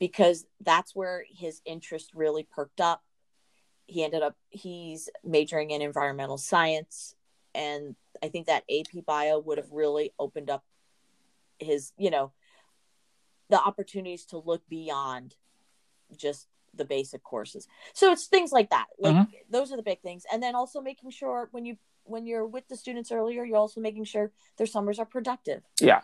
because 0.00 0.46
that's 0.60 0.96
where 0.96 1.24
his 1.28 1.60
interest 1.64 2.10
really 2.14 2.42
perked 2.42 2.80
up. 2.80 3.04
He 3.86 4.02
ended 4.02 4.22
up 4.22 4.36
he's 4.48 5.08
majoring 5.22 5.70
in 5.70 5.82
environmental 5.82 6.38
science 6.38 7.14
and 7.54 7.94
I 8.22 8.28
think 8.28 8.46
that 8.46 8.64
AP 8.70 9.04
bio 9.04 9.38
would 9.38 9.58
have 9.58 9.70
really 9.70 10.12
opened 10.18 10.50
up 10.50 10.64
his, 11.58 11.92
you 11.96 12.10
know, 12.10 12.32
the 13.48 13.60
opportunities 13.60 14.24
to 14.26 14.38
look 14.38 14.62
beyond 14.68 15.34
just 16.16 16.46
the 16.74 16.84
basic 16.84 17.22
courses. 17.22 17.66
So 17.94 18.12
it's 18.12 18.26
things 18.26 18.52
like 18.52 18.70
that. 18.70 18.86
Like 18.98 19.16
mm-hmm. 19.16 19.34
those 19.50 19.72
are 19.72 19.76
the 19.76 19.82
big 19.82 20.00
things. 20.00 20.24
And 20.32 20.42
then 20.42 20.54
also 20.54 20.80
making 20.80 21.10
sure 21.10 21.48
when 21.52 21.64
you 21.64 21.76
when 22.04 22.26
you're 22.26 22.46
with 22.46 22.66
the 22.68 22.76
students 22.76 23.12
earlier, 23.12 23.44
you're 23.44 23.58
also 23.58 23.80
making 23.80 24.04
sure 24.04 24.32
their 24.56 24.66
summers 24.66 24.98
are 24.98 25.04
productive 25.04 25.62
Yeah. 25.80 26.00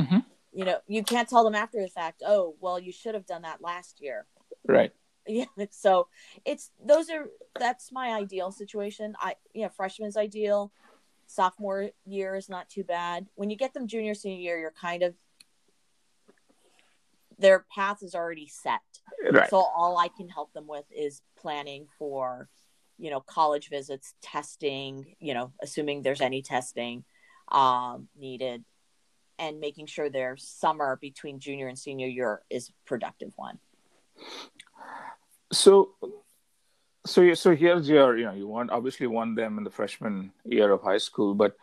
Mm-hmm. 0.00 0.18
You 0.54 0.64
know 0.64 0.78
you 0.86 1.02
can't 1.02 1.28
tell 1.28 1.44
them 1.44 1.54
after 1.54 1.80
the 1.80 1.88
fact 1.88 2.22
oh 2.24 2.54
well 2.60 2.78
you 2.78 2.92
should 2.92 3.14
have 3.14 3.26
done 3.26 3.42
that 3.42 3.60
last 3.60 4.00
year. 4.00 4.26
Right. 4.66 4.92
yeah 5.26 5.46
so 5.70 6.08
it's 6.44 6.70
those 6.84 7.10
are 7.10 7.26
that's 7.58 7.92
my 7.92 8.10
ideal 8.10 8.52
situation. 8.52 9.14
I 9.18 9.34
you 9.52 9.62
know 9.62 9.68
freshman's 9.68 10.16
ideal 10.16 10.72
sophomore 11.26 11.90
year 12.04 12.36
is 12.36 12.48
not 12.48 12.68
too 12.68 12.84
bad. 12.84 13.26
When 13.34 13.50
you 13.50 13.56
get 13.56 13.74
them 13.74 13.88
junior 13.88 14.14
senior 14.14 14.40
year 14.40 14.58
you're 14.58 14.74
kind 14.80 15.02
of 15.02 15.14
their 17.38 17.66
path 17.74 18.02
is 18.02 18.14
already 18.14 18.46
set. 18.46 18.80
Right. 19.30 19.48
so 19.48 19.56
all 19.56 19.96
i 19.98 20.08
can 20.08 20.28
help 20.28 20.52
them 20.52 20.66
with 20.66 20.84
is 20.94 21.22
planning 21.38 21.86
for 21.98 22.48
you 22.98 23.10
know 23.10 23.20
college 23.20 23.70
visits 23.70 24.14
testing 24.22 25.16
you 25.18 25.34
know 25.34 25.52
assuming 25.62 26.02
there's 26.02 26.20
any 26.20 26.42
testing 26.42 27.04
um 27.50 28.08
needed 28.18 28.64
and 29.38 29.60
making 29.60 29.86
sure 29.86 30.08
their 30.10 30.36
summer 30.36 30.96
between 31.00 31.38
junior 31.40 31.68
and 31.68 31.78
senior 31.78 32.06
year 32.06 32.42
is 32.50 32.68
a 32.68 32.72
productive 32.86 33.32
one 33.36 33.58
So, 35.52 35.90
so 37.06 37.20
you, 37.20 37.34
so 37.34 37.54
here's 37.54 37.88
your, 37.88 38.16
you 38.16 38.24
know, 38.24 38.32
you 38.32 38.46
want 38.48 38.70
obviously 38.70 39.06
want 39.06 39.36
them 39.36 39.58
in 39.58 39.64
the 39.64 39.70
freshman 39.70 40.32
year 40.44 40.70
of 40.72 40.82
high 40.82 40.98
school, 40.98 41.34
but 41.34 41.56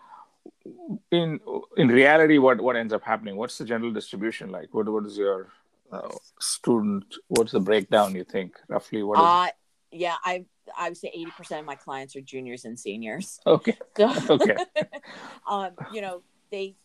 in 1.12 1.40
in 1.78 1.88
reality, 1.88 2.38
what 2.38 2.62
what 2.62 2.76
ends 2.76 2.94
up 2.94 3.04
happening? 3.04 3.36
What's 3.36 3.58
the 3.58 3.66
general 3.66 3.92
distribution 3.92 4.50
like? 4.50 4.74
What 4.74 4.90
what 4.90 5.06
is 5.06 5.18
your 5.18 5.50
uh, 5.92 6.10
student? 6.40 7.06
What's 7.28 7.52
the 7.52 7.60
breakdown? 7.60 8.16
You 8.16 8.24
think 8.24 8.58
roughly? 8.68 9.04
What 9.04 9.20
is 9.20 9.26
uh 9.26 9.48
yeah 9.92 10.16
i 10.24 10.46
i 10.78 10.90
would 10.90 10.98
say 10.98 11.12
80% 11.40 11.60
of 11.60 11.66
my 11.66 11.76
clients 11.76 12.16
are 12.16 12.22
juniors 12.22 12.66
and 12.66 12.80
seniors? 12.80 13.40
Okay, 13.46 13.78
so 13.98 14.10
Okay. 14.30 14.58
um 15.50 15.72
you 15.94 16.02
know 16.02 16.24
they 16.52 16.76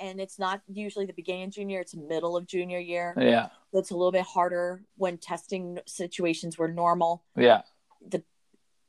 and 0.00 0.20
it's 0.20 0.38
not 0.38 0.62
usually 0.68 1.06
the 1.06 1.12
beginning 1.12 1.44
of 1.44 1.50
junior 1.50 1.80
it's 1.80 1.94
middle 1.94 2.36
of 2.36 2.46
junior 2.46 2.78
year. 2.78 3.14
Yeah, 3.18 3.48
so 3.72 3.78
it's 3.78 3.90
a 3.90 3.96
little 3.96 4.12
bit 4.12 4.24
harder 4.24 4.82
when 4.96 5.18
testing 5.18 5.78
situations 5.86 6.58
were 6.58 6.68
normal. 6.68 7.24
Yeah, 7.36 7.62
the 8.06 8.22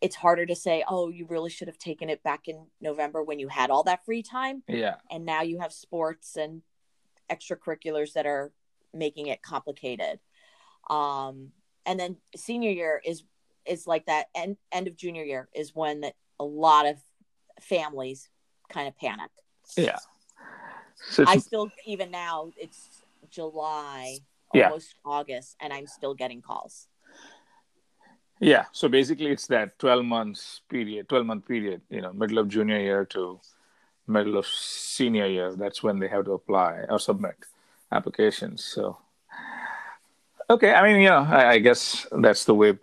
it's 0.01 0.15
harder 0.15 0.45
to 0.45 0.55
say 0.55 0.83
oh 0.87 1.09
you 1.09 1.25
really 1.27 1.49
should 1.49 1.67
have 1.67 1.77
taken 1.77 2.09
it 2.09 2.23
back 2.23 2.47
in 2.47 2.65
november 2.81 3.21
when 3.21 3.37
you 3.37 3.47
had 3.47 3.69
all 3.69 3.83
that 3.83 4.05
free 4.05 4.23
time. 4.23 4.63
Yeah, 4.67 4.95
and 5.09 5.25
now 5.25 5.41
you 5.41 5.59
have 5.59 5.73
sports 5.73 6.35
and 6.35 6.61
extracurriculars 7.29 8.13
that 8.13 8.25
are 8.25 8.51
making 8.93 9.27
it 9.27 9.41
complicated. 9.41 10.19
Um 10.89 11.51
and 11.85 11.99
then 11.99 12.17
senior 12.35 12.71
year 12.71 13.01
is 13.05 13.23
is 13.65 13.87
like 13.87 14.05
that 14.07 14.27
end 14.35 14.57
end 14.71 14.87
of 14.87 14.97
junior 14.97 15.23
year 15.23 15.49
is 15.53 15.75
when 15.75 16.01
that 16.01 16.15
a 16.39 16.43
lot 16.43 16.87
of 16.87 16.97
families 17.59 18.29
kind 18.69 18.87
of 18.87 18.97
panic. 18.97 19.29
Yeah. 19.77 19.97
So 21.09 21.25
i 21.27 21.37
still 21.37 21.71
even 21.85 22.11
now 22.11 22.51
it's 22.57 23.03
july 23.29 24.17
Yeah. 24.53 24.69
almost 24.69 24.95
august 25.05 25.55
and 25.59 25.73
i'm 25.73 25.87
still 25.87 26.13
getting 26.13 26.41
calls 26.41 26.87
yeah, 28.43 28.65
so 28.71 28.89
basically, 28.89 29.27
it's 29.27 29.45
that 29.47 29.77
twelve 29.77 30.03
months 30.03 30.61
period, 30.67 31.07
twelve 31.07 31.27
month 31.27 31.47
period. 31.47 31.81
You 31.91 32.01
know, 32.01 32.11
middle 32.11 32.39
of 32.39 32.47
junior 32.49 32.79
year 32.79 33.05
to 33.13 33.39
middle 34.07 34.35
of 34.35 34.47
senior 34.47 35.27
year. 35.27 35.53
That's 35.53 35.83
when 35.83 35.99
they 35.99 36.07
have 36.07 36.25
to 36.25 36.31
apply 36.33 36.85
or 36.89 36.97
submit. 36.97 37.35
applications. 37.91 38.63
So, 38.63 38.97
okay, 40.49 40.73
I 40.73 40.81
mean, 40.81 41.01
you 41.01 41.09
know, 41.09 41.21
I, 41.29 41.49
I 41.51 41.59
guess 41.59 42.07
that's 42.11 42.45
the 42.45 42.55
way 42.55 42.79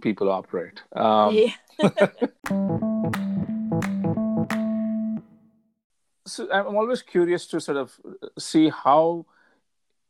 people 0.00 0.30
operate. 0.30 0.82
Um, 0.96 1.36
yeah. 1.36 2.80
so 6.26 6.48
I'm 6.52 6.76
always 6.76 7.02
curious 7.02 7.46
to 7.48 7.60
sort 7.60 7.78
of 7.78 7.98
see 8.38 8.68
how 8.68 9.26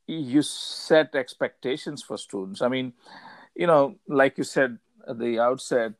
you 0.06 0.42
set 0.42 1.14
expectations 1.14 2.02
for 2.02 2.18
students. 2.18 2.62
I 2.62 2.68
mean, 2.68 2.92
you 3.54 3.66
know, 3.66 3.96
like 4.08 4.38
you 4.38 4.44
said 4.44 4.78
at 5.06 5.18
the 5.18 5.38
outset, 5.38 5.92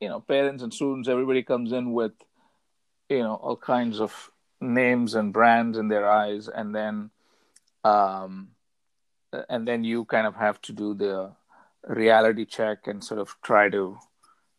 you 0.00 0.08
know, 0.08 0.20
parents 0.20 0.62
and 0.62 0.72
students, 0.72 1.08
everybody 1.08 1.42
comes 1.42 1.72
in 1.72 1.92
with, 1.92 2.12
you 3.08 3.18
know, 3.18 3.34
all 3.34 3.56
kinds 3.56 4.00
of 4.00 4.30
names 4.60 5.14
and 5.14 5.32
brands 5.32 5.76
in 5.76 5.88
their 5.88 6.08
eyes, 6.08 6.48
and 6.48 6.74
then, 6.74 7.10
um, 7.84 8.48
and 9.48 9.68
then 9.68 9.84
you 9.84 10.04
kind 10.04 10.26
of 10.26 10.36
have 10.36 10.60
to 10.62 10.72
do 10.72 10.94
the 10.94 11.32
reality 11.86 12.44
check 12.44 12.86
and 12.86 13.04
sort 13.04 13.20
of 13.20 13.36
try 13.42 13.68
to 13.68 13.98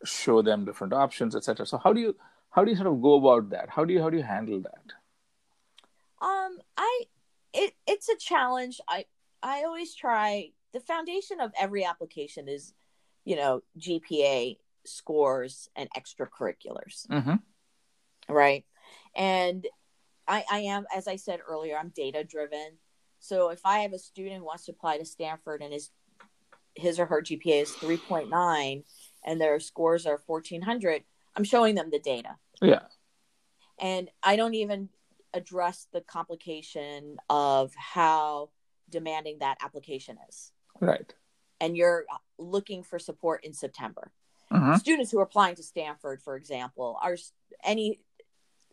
show 0.03 0.41
them 0.41 0.65
different 0.65 0.93
options, 0.93 1.35
etc. 1.35 1.65
So 1.65 1.77
how 1.77 1.93
do 1.93 2.01
you 2.01 2.15
how 2.51 2.63
do 2.63 2.69
you 2.69 2.77
sort 2.77 2.87
of 2.87 3.01
go 3.01 3.15
about 3.15 3.49
that? 3.49 3.69
How 3.69 3.85
do 3.85 3.93
you 3.93 4.01
how 4.01 4.09
do 4.09 4.17
you 4.17 4.23
handle 4.23 4.61
that? 4.61 4.93
Um, 6.21 6.59
I 6.77 7.03
it 7.53 7.73
it's 7.87 8.09
a 8.09 8.17
challenge. 8.17 8.79
I 8.87 9.05
I 9.41 9.63
always 9.63 9.95
try. 9.95 10.51
The 10.73 10.79
foundation 10.79 11.41
of 11.41 11.51
every 11.59 11.83
application 11.83 12.47
is, 12.47 12.73
you 13.25 13.35
know, 13.35 13.61
GPA 13.77 14.57
scores 14.85 15.69
and 15.75 15.89
extracurriculars, 15.97 17.07
mm-hmm. 17.07 17.35
right? 18.33 18.63
And 19.15 19.67
I 20.27 20.43
I 20.49 20.59
am, 20.59 20.85
as 20.95 21.07
I 21.07 21.15
said 21.15 21.39
earlier, 21.47 21.77
I'm 21.77 21.89
data 21.89 22.23
driven. 22.23 22.77
So 23.19 23.49
if 23.49 23.61
I 23.65 23.79
have 23.79 23.93
a 23.93 23.99
student 23.99 24.37
who 24.37 24.45
wants 24.45 24.65
to 24.65 24.71
apply 24.71 24.97
to 24.97 25.05
Stanford 25.05 25.61
and 25.61 25.73
his 25.73 25.89
his 26.75 26.99
or 26.99 27.05
her 27.05 27.21
GPA 27.21 27.63
is 27.63 27.71
3.9 27.71 28.83
and 29.25 29.41
their 29.41 29.59
scores 29.59 30.05
are 30.05 30.21
1400, 30.25 31.03
I'm 31.36 31.44
showing 31.44 31.76
them 31.76 31.89
the 31.91 32.00
data. 32.00 32.38
Yeah. 32.62 32.82
And 33.80 34.10
I 34.22 34.36
don't 34.36 34.54
even 34.54 34.89
address 35.34 35.88
the 35.91 36.02
complication 36.02 37.17
of 37.30 37.74
how 37.76 38.50
demanding 38.89 39.39
that 39.39 39.58
application 39.63 40.17
is. 40.30 40.52
Right. 40.80 41.13
And 41.60 41.78
you're 41.78 42.06
looking 42.38 42.84
for 42.84 43.00
support 43.00 43.44
in 43.46 43.54
September. 43.54 44.12
Uh-huh. 44.52 44.78
Students 44.78 45.12
who 45.12 45.20
are 45.20 45.24
applying 45.24 45.56
to 45.56 45.63
Stanford, 45.63 46.22
for 46.22 46.36
example, 46.36 46.98
are 47.02 47.15
any 47.63 48.02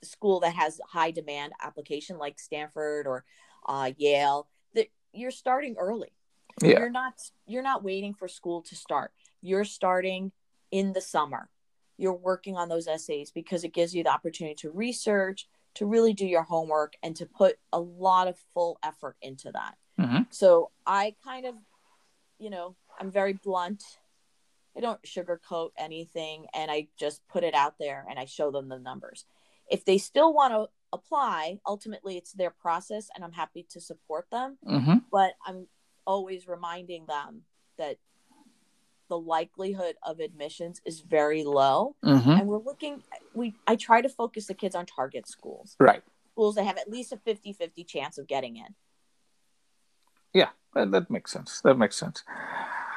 school 0.02 0.40
that 0.40 0.54
has 0.54 0.80
high 0.88 1.10
demand 1.10 1.52
application 1.62 2.18
like 2.18 2.38
Stanford 2.38 3.06
or 3.06 3.24
uh, 3.66 3.92
Yale, 3.96 4.48
that 4.74 4.88
you're 5.12 5.30
starting 5.30 5.76
early. 5.78 6.12
Yeah. 6.60 6.80
You're 6.80 6.90
not 6.90 7.14
you're 7.46 7.62
not 7.62 7.84
waiting 7.84 8.14
for 8.14 8.26
school 8.26 8.62
to 8.62 8.74
start. 8.74 9.12
You're 9.40 9.64
starting 9.64 10.32
in 10.72 10.92
the 10.92 11.00
summer. 11.00 11.48
You're 11.98 12.14
working 12.14 12.56
on 12.56 12.68
those 12.68 12.86
essays 12.86 13.30
because 13.30 13.64
it 13.64 13.74
gives 13.74 13.94
you 13.94 14.04
the 14.04 14.10
opportunity 14.10 14.54
to 14.56 14.70
research, 14.70 15.48
to 15.74 15.84
really 15.84 16.14
do 16.14 16.26
your 16.26 16.42
homework 16.42 16.94
and 17.02 17.14
to 17.16 17.26
put 17.26 17.58
a 17.72 17.80
lot 17.80 18.28
of 18.28 18.36
full 18.54 18.78
effort 18.82 19.16
into 19.20 19.52
that. 19.52 19.76
Mm-hmm. 20.00 20.22
So 20.30 20.70
I 20.86 21.14
kind 21.22 21.44
of, 21.44 21.54
you 22.38 22.50
know, 22.50 22.76
I'm 22.98 23.10
very 23.10 23.32
blunt. 23.32 23.82
I 24.76 24.80
don't 24.80 25.02
sugarcoat 25.02 25.70
anything 25.76 26.46
and 26.54 26.70
I 26.70 26.88
just 26.98 27.26
put 27.28 27.42
it 27.42 27.54
out 27.54 27.74
there 27.78 28.06
and 28.08 28.18
I 28.18 28.26
show 28.26 28.50
them 28.50 28.68
the 28.68 28.78
numbers. 28.78 29.24
If 29.68 29.84
they 29.84 29.98
still 29.98 30.32
want 30.32 30.54
to 30.54 30.68
apply, 30.92 31.58
ultimately 31.66 32.16
it's 32.16 32.32
their 32.32 32.50
process 32.50 33.08
and 33.14 33.24
I'm 33.24 33.32
happy 33.32 33.66
to 33.70 33.80
support 33.80 34.26
them. 34.30 34.56
Mm-hmm. 34.66 34.98
But 35.10 35.32
I'm 35.44 35.66
always 36.06 36.46
reminding 36.46 37.06
them 37.06 37.42
that 37.76 37.98
the 39.08 39.18
likelihood 39.18 39.96
of 40.02 40.20
admissions 40.20 40.80
is 40.84 41.00
very 41.00 41.44
low. 41.44 41.96
Mm-hmm. 42.04 42.30
and 42.30 42.46
we're 42.48 42.58
looking 42.58 43.02
we 43.34 43.54
i 43.66 43.76
try 43.76 44.00
to 44.00 44.08
focus 44.08 44.46
the 44.46 44.54
kids 44.54 44.74
on 44.74 44.86
target 44.86 45.28
schools. 45.28 45.76
Right. 45.80 46.02
Schools 46.32 46.54
that 46.54 46.64
have 46.64 46.78
at 46.78 46.88
least 46.88 47.12
a 47.12 47.16
50-50 47.16 47.86
chance 47.86 48.18
of 48.18 48.26
getting 48.26 48.56
in. 48.56 48.74
Yeah 50.32 50.50
that, 50.74 50.90
that 50.92 51.10
makes 51.10 51.32
sense. 51.32 51.60
That 51.62 51.78
makes 51.78 51.96
sense. 51.96 52.24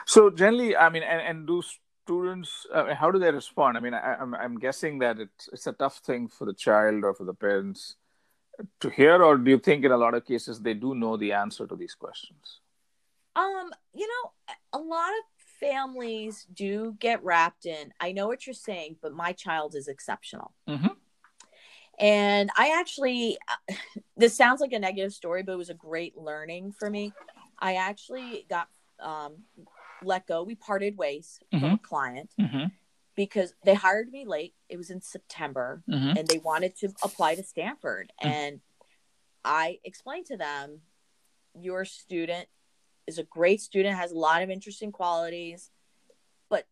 So 0.05 0.29
generally 0.29 0.75
i 0.75 0.89
mean 0.89 1.03
and, 1.03 1.21
and 1.21 1.47
do 1.47 1.61
students 2.03 2.65
uh, 2.73 2.93
how 2.95 3.11
do 3.11 3.19
they 3.19 3.31
respond? 3.31 3.77
I 3.77 3.79
mean 3.79 3.93
I, 3.93 4.13
am 4.13 4.33
I'm, 4.33 4.35
I'm 4.35 4.59
guessing 4.59 4.99
that 4.99 5.19
it's 5.19 5.49
it's 5.53 5.67
a 5.67 5.73
tough 5.73 5.97
thing 5.97 6.27
for 6.27 6.45
the 6.45 6.53
child 6.53 7.03
or 7.03 7.13
for 7.13 7.25
the 7.25 7.33
parents 7.33 7.95
to 8.79 8.89
hear 8.89 9.23
or 9.23 9.37
do 9.37 9.49
you 9.49 9.59
think 9.59 9.85
in 9.85 9.91
a 9.91 9.97
lot 9.97 10.13
of 10.13 10.25
cases 10.25 10.59
they 10.59 10.73
do 10.73 10.93
know 10.95 11.17
the 11.17 11.33
answer 11.33 11.65
to 11.67 11.75
these 11.75 11.95
questions? 11.95 12.59
Um 13.35 13.71
you 13.93 14.07
know 14.07 14.31
a 14.73 14.79
lot 14.79 15.09
of 15.19 15.23
families 15.61 16.47
do 16.53 16.95
get 16.99 17.23
wrapped 17.23 17.65
in 17.65 17.93
i 17.99 18.11
know 18.11 18.27
what 18.27 18.45
you're 18.45 18.53
saying 18.53 18.95
but 19.01 19.13
my 19.13 19.31
child 19.31 19.75
is 19.75 19.87
exceptional 19.87 20.53
mm-hmm. 20.67 20.87
and 21.99 22.49
i 22.57 22.77
actually 22.79 23.37
this 24.17 24.35
sounds 24.35 24.59
like 24.59 24.73
a 24.73 24.79
negative 24.79 25.13
story 25.13 25.43
but 25.43 25.53
it 25.53 25.57
was 25.57 25.69
a 25.69 25.75
great 25.75 26.17
learning 26.17 26.71
for 26.71 26.89
me 26.89 27.13
i 27.59 27.75
actually 27.75 28.45
got 28.49 28.67
um, 28.99 29.37
let 30.03 30.27
go 30.27 30.43
we 30.43 30.55
parted 30.55 30.97
ways 30.97 31.39
mm-hmm. 31.53 31.63
from 31.63 31.73
a 31.73 31.77
client 31.77 32.31
mm-hmm. 32.39 32.65
because 33.15 33.53
they 33.63 33.75
hired 33.75 34.11
me 34.11 34.25
late 34.25 34.55
it 34.67 34.77
was 34.77 34.89
in 34.89 35.01
september 35.01 35.83
mm-hmm. 35.89 36.17
and 36.17 36.27
they 36.27 36.39
wanted 36.39 36.75
to 36.75 36.89
apply 37.03 37.35
to 37.35 37.43
stanford 37.43 38.11
mm. 38.23 38.29
and 38.29 38.59
i 39.45 39.77
explained 39.83 40.25
to 40.25 40.37
them 40.37 40.81
your 41.53 41.85
student 41.85 42.47
is 43.07 43.17
a 43.17 43.23
great 43.23 43.61
student, 43.61 43.97
has 43.97 44.11
a 44.11 44.17
lot 44.17 44.43
of 44.43 44.49
interesting 44.49 44.91
qualities, 44.91 45.71
but 46.49 46.67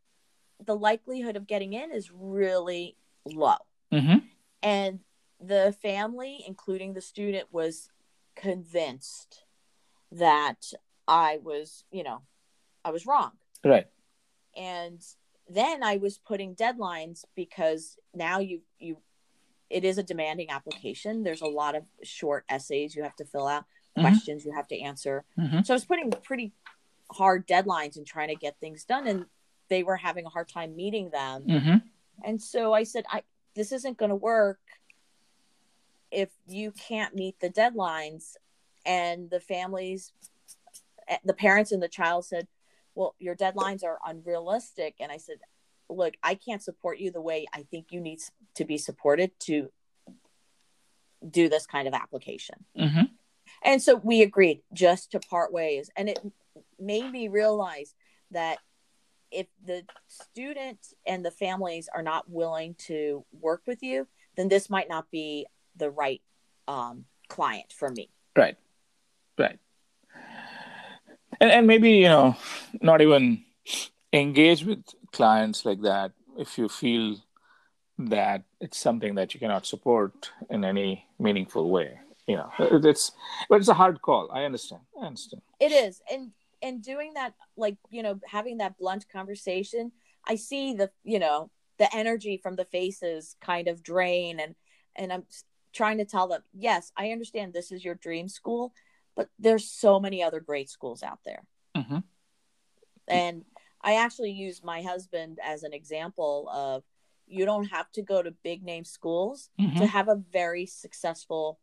the 0.64 0.76
likelihood 0.76 1.36
of 1.36 1.48
getting 1.48 1.74
in 1.74 1.92
is 1.92 2.12
really 2.14 2.96
low. 3.26 3.58
Mm-hmm. 3.92 4.20
And 4.62 5.00
the 5.40 5.76
family, 5.82 6.44
including 6.46 6.94
the 6.94 7.02
student, 7.02 7.48
was 7.52 7.90
convinced 8.36 9.44
that 10.12 10.74
I 11.08 11.40
was, 11.42 11.84
you 11.92 12.04
know, 12.04 12.22
I 12.84 12.92
was 12.92 13.06
wrong. 13.06 13.32
Right. 13.64 13.88
And 14.56 15.02
then 15.50 15.84
I 15.84 15.98
was 15.98 16.18
putting 16.18 16.56
deadlines 16.56 17.26
because 17.36 17.98
now 18.14 18.40
you 18.40 18.62
you 18.78 18.98
it 19.70 19.84
is 19.84 19.98
a 19.98 20.04
demanding 20.04 20.50
application. 20.50 21.24
There's 21.24 21.42
a 21.42 21.48
lot 21.48 21.76
of 21.76 21.84
short 22.04 22.46
essays 22.50 22.96
you 22.96 23.04
have 23.04 23.16
to 23.18 23.26
fill 23.26 23.48
out 23.48 23.66
mm-hmm. 24.00 24.08
questions 24.08 24.46
you 24.46 24.52
have 24.52 24.68
to 24.68 24.80
answer. 24.80 25.24
Mm-hmm. 25.38 25.62
So 25.64 25.74
I 25.74 25.76
was 25.76 25.86
putting 25.86 26.12
pretty 26.12 26.52
hard 27.12 27.48
deadlines 27.48 27.98
and 27.98 28.06
trying 28.06 28.30
to 28.30 28.36
get 28.36 28.60
things 28.60 28.84
done, 28.86 29.08
and 29.08 29.26
they 29.70 29.84
were 29.84 29.98
having 29.98 30.26
a 30.26 30.30
hard 30.30 30.50
time 30.50 30.76
meeting 30.76 31.10
them. 31.10 31.44
Mm-hmm. 31.44 31.78
And 32.24 32.42
so 32.42 32.74
I 32.74 32.84
said, 32.84 33.06
"I 33.12 33.24
this 33.56 33.72
isn't 33.72 33.98
going 33.98 34.10
to 34.10 34.16
work 34.16 34.60
if 36.12 36.30
you 36.48 36.72
can't 36.72 37.16
meet 37.16 37.40
the 37.40 37.50
deadlines." 37.50 38.36
And 38.86 39.30
the 39.30 39.40
families, 39.40 40.14
eh, 41.08 41.18
the 41.24 41.34
parents 41.34 41.72
and 41.72 41.82
the 41.82 41.90
child 41.90 42.26
said, 42.26 42.48
"Well, 42.96 43.16
your 43.20 43.36
deadlines 43.36 43.84
are 43.84 44.00
unrealistic." 44.06 44.96
And 45.00 45.12
I 45.12 45.18
said, 45.18 45.38
"Look, 45.90 46.16
I 46.24 46.36
can't 46.36 46.64
support 46.64 47.00
you 47.00 47.12
the 47.12 47.22
way 47.22 47.46
I 47.54 47.64
think 47.64 47.88
you 47.92 48.02
need 48.02 48.20
to 48.56 48.66
be 48.66 48.78
supported 48.78 49.38
to." 49.42 49.72
do 51.28 51.50
this 51.50 51.66
kind 51.66 51.88
of 51.88 51.94
application. 51.94 52.66
Mm-hmm. 52.78 53.04
And 53.64 53.82
so 53.82 53.96
we 53.96 54.22
agreed 54.22 54.62
just 54.74 55.12
to 55.12 55.20
part 55.20 55.52
ways. 55.52 55.90
And 55.96 56.10
it 56.10 56.20
made 56.80 57.12
me 57.12 57.28
realize 57.28 57.94
that 58.32 58.60
if 59.32 59.48
the 59.66 59.84
student 60.08 60.80
and 61.06 61.24
the 61.24 61.32
families 61.32 61.90
are 61.94 62.02
not 62.02 62.30
willing 62.30 62.76
to 62.88 63.26
work 63.32 63.62
with 63.68 63.84
you, 63.84 64.08
then 64.36 64.48
this 64.48 64.70
might 64.70 64.90
not 64.90 65.12
be 65.12 65.46
the 65.76 65.90
right 65.90 66.22
um, 66.68 67.06
client 67.28 67.74
for 67.74 67.90
me. 67.90 68.10
Right. 68.36 68.58
Right. 69.38 69.60
And, 71.40 71.52
and 71.52 71.68
maybe, 71.68 71.92
you 71.92 72.08
know, 72.08 72.36
not 72.82 73.02
even 73.02 73.44
engage 74.12 74.64
with 74.64 74.84
clients 75.12 75.66
like 75.66 75.82
that 75.82 76.12
if 76.38 76.58
you 76.58 76.68
feel 76.70 77.18
that 77.98 78.44
it's 78.60 78.78
something 78.78 79.16
that 79.16 79.34
you 79.34 79.40
cannot 79.40 79.66
support 79.66 80.32
in 80.50 80.64
any 80.64 81.06
meaningful 81.20 81.70
way 81.70 82.00
you 82.30 82.38
know 82.38 82.52
it's 82.60 83.12
but 83.50 83.60
it's 83.60 83.68
a 83.68 83.74
hard 83.74 84.02
call. 84.02 84.30
I 84.32 84.44
understand. 84.44 84.82
I 85.02 85.06
understand. 85.06 85.42
It 85.60 85.72
is. 85.72 86.02
And 86.12 86.32
and 86.62 86.82
doing 86.82 87.14
that 87.14 87.34
like 87.58 87.78
you 87.90 88.04
know 88.04 88.20
having 88.26 88.58
that 88.58 88.78
blunt 88.78 89.06
conversation 89.12 89.92
i 90.28 90.36
see 90.36 90.74
the 90.74 90.90
you 91.04 91.20
know 91.20 91.50
the 91.78 91.94
energy 91.96 92.38
from 92.38 92.56
the 92.56 92.66
faces 92.66 93.36
kind 93.42 93.68
of 93.68 93.84
drain 93.84 94.40
and 94.40 94.56
and 94.96 95.12
i'm 95.14 95.24
trying 95.74 95.98
to 95.98 96.06
tell 96.06 96.28
them 96.28 96.42
yes 96.54 96.92
i 96.98 97.12
understand 97.12 97.54
this 97.54 97.72
is 97.72 97.86
your 97.86 97.96
dream 97.96 98.28
school 98.28 98.74
but 99.16 99.30
there's 99.38 99.70
so 99.70 100.00
many 100.00 100.24
other 100.24 100.40
great 100.40 100.70
schools 100.70 101.04
out 101.04 101.20
there. 101.26 101.44
Mm-hmm. 101.76 102.00
and 103.08 103.46
i 103.82 103.96
actually 103.96 104.32
use 104.32 104.64
my 104.64 104.82
husband 104.82 105.40
as 105.44 105.64
an 105.64 105.74
example 105.74 106.50
of 106.52 106.84
you 107.28 107.46
don't 107.46 107.66
have 107.66 107.92
to 107.92 108.02
go 108.02 108.24
to 108.24 108.32
big 108.44 108.64
name 108.64 108.84
schools 108.84 109.50
mm-hmm. 109.60 109.78
to 109.78 109.86
have 109.86 110.10
a 110.10 110.22
very 110.32 110.66
successful 110.66 111.60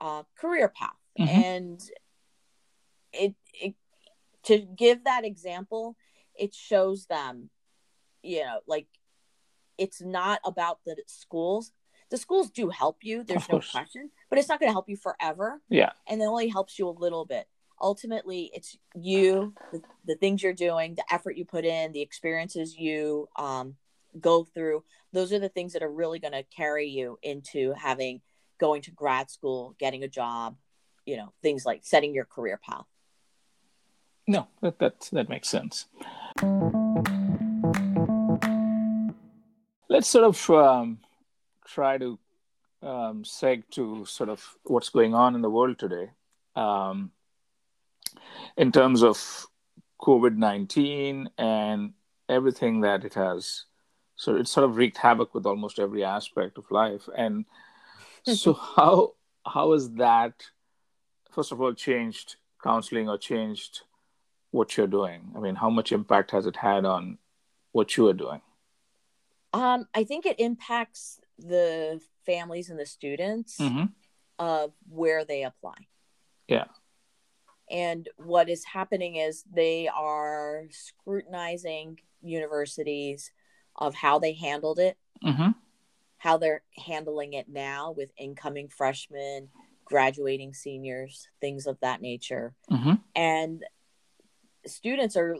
uh, 0.00 0.22
career 0.38 0.68
path. 0.68 0.90
Mm-hmm. 1.18 1.40
And 1.40 1.80
it, 3.12 3.34
it 3.54 3.74
to 4.44 4.58
give 4.58 5.04
that 5.04 5.24
example, 5.24 5.96
it 6.34 6.54
shows 6.54 7.06
them, 7.06 7.50
you 8.22 8.40
know, 8.40 8.60
like 8.66 8.86
it's 9.78 10.00
not 10.00 10.40
about 10.44 10.80
the 10.84 10.96
schools. 11.06 11.72
The 12.10 12.16
schools 12.16 12.50
do 12.50 12.70
help 12.70 12.98
you, 13.02 13.24
there's 13.24 13.48
no 13.48 13.58
question, 13.58 14.10
but 14.30 14.38
it's 14.38 14.48
not 14.48 14.60
going 14.60 14.68
to 14.68 14.74
help 14.74 14.88
you 14.88 14.96
forever. 14.96 15.60
Yeah. 15.68 15.90
And 16.06 16.22
it 16.22 16.24
only 16.24 16.48
helps 16.48 16.78
you 16.78 16.88
a 16.88 16.90
little 16.90 17.24
bit. 17.24 17.48
Ultimately, 17.82 18.50
it's 18.54 18.78
you, 18.94 19.52
the, 19.72 19.82
the 20.06 20.14
things 20.14 20.42
you're 20.42 20.52
doing, 20.52 20.94
the 20.94 21.12
effort 21.12 21.36
you 21.36 21.44
put 21.44 21.64
in, 21.64 21.90
the 21.90 22.00
experiences 22.00 22.76
you 22.78 23.28
um, 23.36 23.74
go 24.20 24.44
through. 24.44 24.84
Those 25.12 25.32
are 25.32 25.40
the 25.40 25.48
things 25.48 25.72
that 25.72 25.82
are 25.82 25.90
really 25.90 26.20
going 26.20 26.32
to 26.32 26.44
carry 26.44 26.86
you 26.86 27.18
into 27.22 27.74
having 27.76 28.20
going 28.58 28.82
to 28.82 28.90
grad 28.90 29.30
school, 29.30 29.74
getting 29.78 30.02
a 30.02 30.08
job, 30.08 30.56
you 31.04 31.16
know, 31.16 31.32
things 31.42 31.64
like 31.64 31.80
setting 31.84 32.14
your 32.14 32.24
career 32.24 32.58
path. 32.62 32.86
No, 34.26 34.48
that 34.60 34.78
that 34.78 35.08
that 35.12 35.28
makes 35.28 35.48
sense. 35.48 35.86
Let's 39.88 40.08
sort 40.08 40.24
of 40.24 40.50
um, 40.50 40.98
try 41.64 41.96
to 41.98 42.18
um, 42.82 43.22
seg 43.22 43.62
to 43.70 44.04
sort 44.04 44.28
of 44.28 44.56
what's 44.64 44.88
going 44.88 45.14
on 45.14 45.34
in 45.34 45.42
the 45.42 45.50
world 45.50 45.78
today 45.78 46.10
um, 46.56 47.12
in 48.56 48.72
terms 48.72 49.02
of 49.02 49.46
COVID 50.00 50.36
19 50.36 51.30
and 51.38 51.92
everything 52.28 52.80
that 52.80 53.04
it 53.04 53.14
has. 53.14 53.64
So 54.16 54.36
it 54.36 54.48
sort 54.48 54.64
of 54.64 54.76
wreaked 54.76 54.96
havoc 54.96 55.34
with 55.34 55.46
almost 55.46 55.78
every 55.78 56.02
aspect 56.02 56.58
of 56.58 56.70
life. 56.70 57.08
And 57.16 57.44
so, 58.34 58.52
how 58.52 59.14
how 59.46 59.72
has 59.72 59.90
that, 59.94 60.44
first 61.30 61.52
of 61.52 61.60
all, 61.60 61.72
changed 61.72 62.36
counseling 62.62 63.08
or 63.08 63.18
changed 63.18 63.82
what 64.50 64.76
you're 64.76 64.86
doing? 64.86 65.32
I 65.36 65.40
mean, 65.40 65.54
how 65.54 65.70
much 65.70 65.92
impact 65.92 66.30
has 66.32 66.46
it 66.46 66.56
had 66.56 66.84
on 66.84 67.18
what 67.72 67.96
you 67.96 68.08
are 68.08 68.14
doing? 68.14 68.40
Um, 69.52 69.86
I 69.94 70.04
think 70.04 70.26
it 70.26 70.40
impacts 70.40 71.20
the 71.38 72.00
families 72.24 72.70
and 72.70 72.78
the 72.78 72.86
students 72.86 73.58
mm-hmm. 73.58 73.84
of 74.38 74.72
where 74.88 75.24
they 75.24 75.44
apply. 75.44 75.76
Yeah. 76.48 76.66
And 77.70 78.08
what 78.16 78.48
is 78.48 78.64
happening 78.64 79.16
is 79.16 79.44
they 79.52 79.88
are 79.88 80.64
scrutinizing 80.70 82.00
universities 82.22 83.32
of 83.74 83.94
how 83.94 84.18
they 84.18 84.32
handled 84.32 84.78
it, 84.78 84.96
mm-hmm. 85.24 85.50
How 86.26 86.36
they're 86.36 86.62
handling 86.84 87.34
it 87.34 87.48
now 87.48 87.94
with 87.96 88.10
incoming 88.18 88.68
freshmen, 88.68 89.48
graduating 89.84 90.52
seniors, 90.52 91.28
things 91.40 91.68
of 91.68 91.78
that 91.80 92.02
nature. 92.02 92.52
Mm-hmm. 92.68 92.94
And 93.14 93.62
students 94.66 95.16
are 95.16 95.36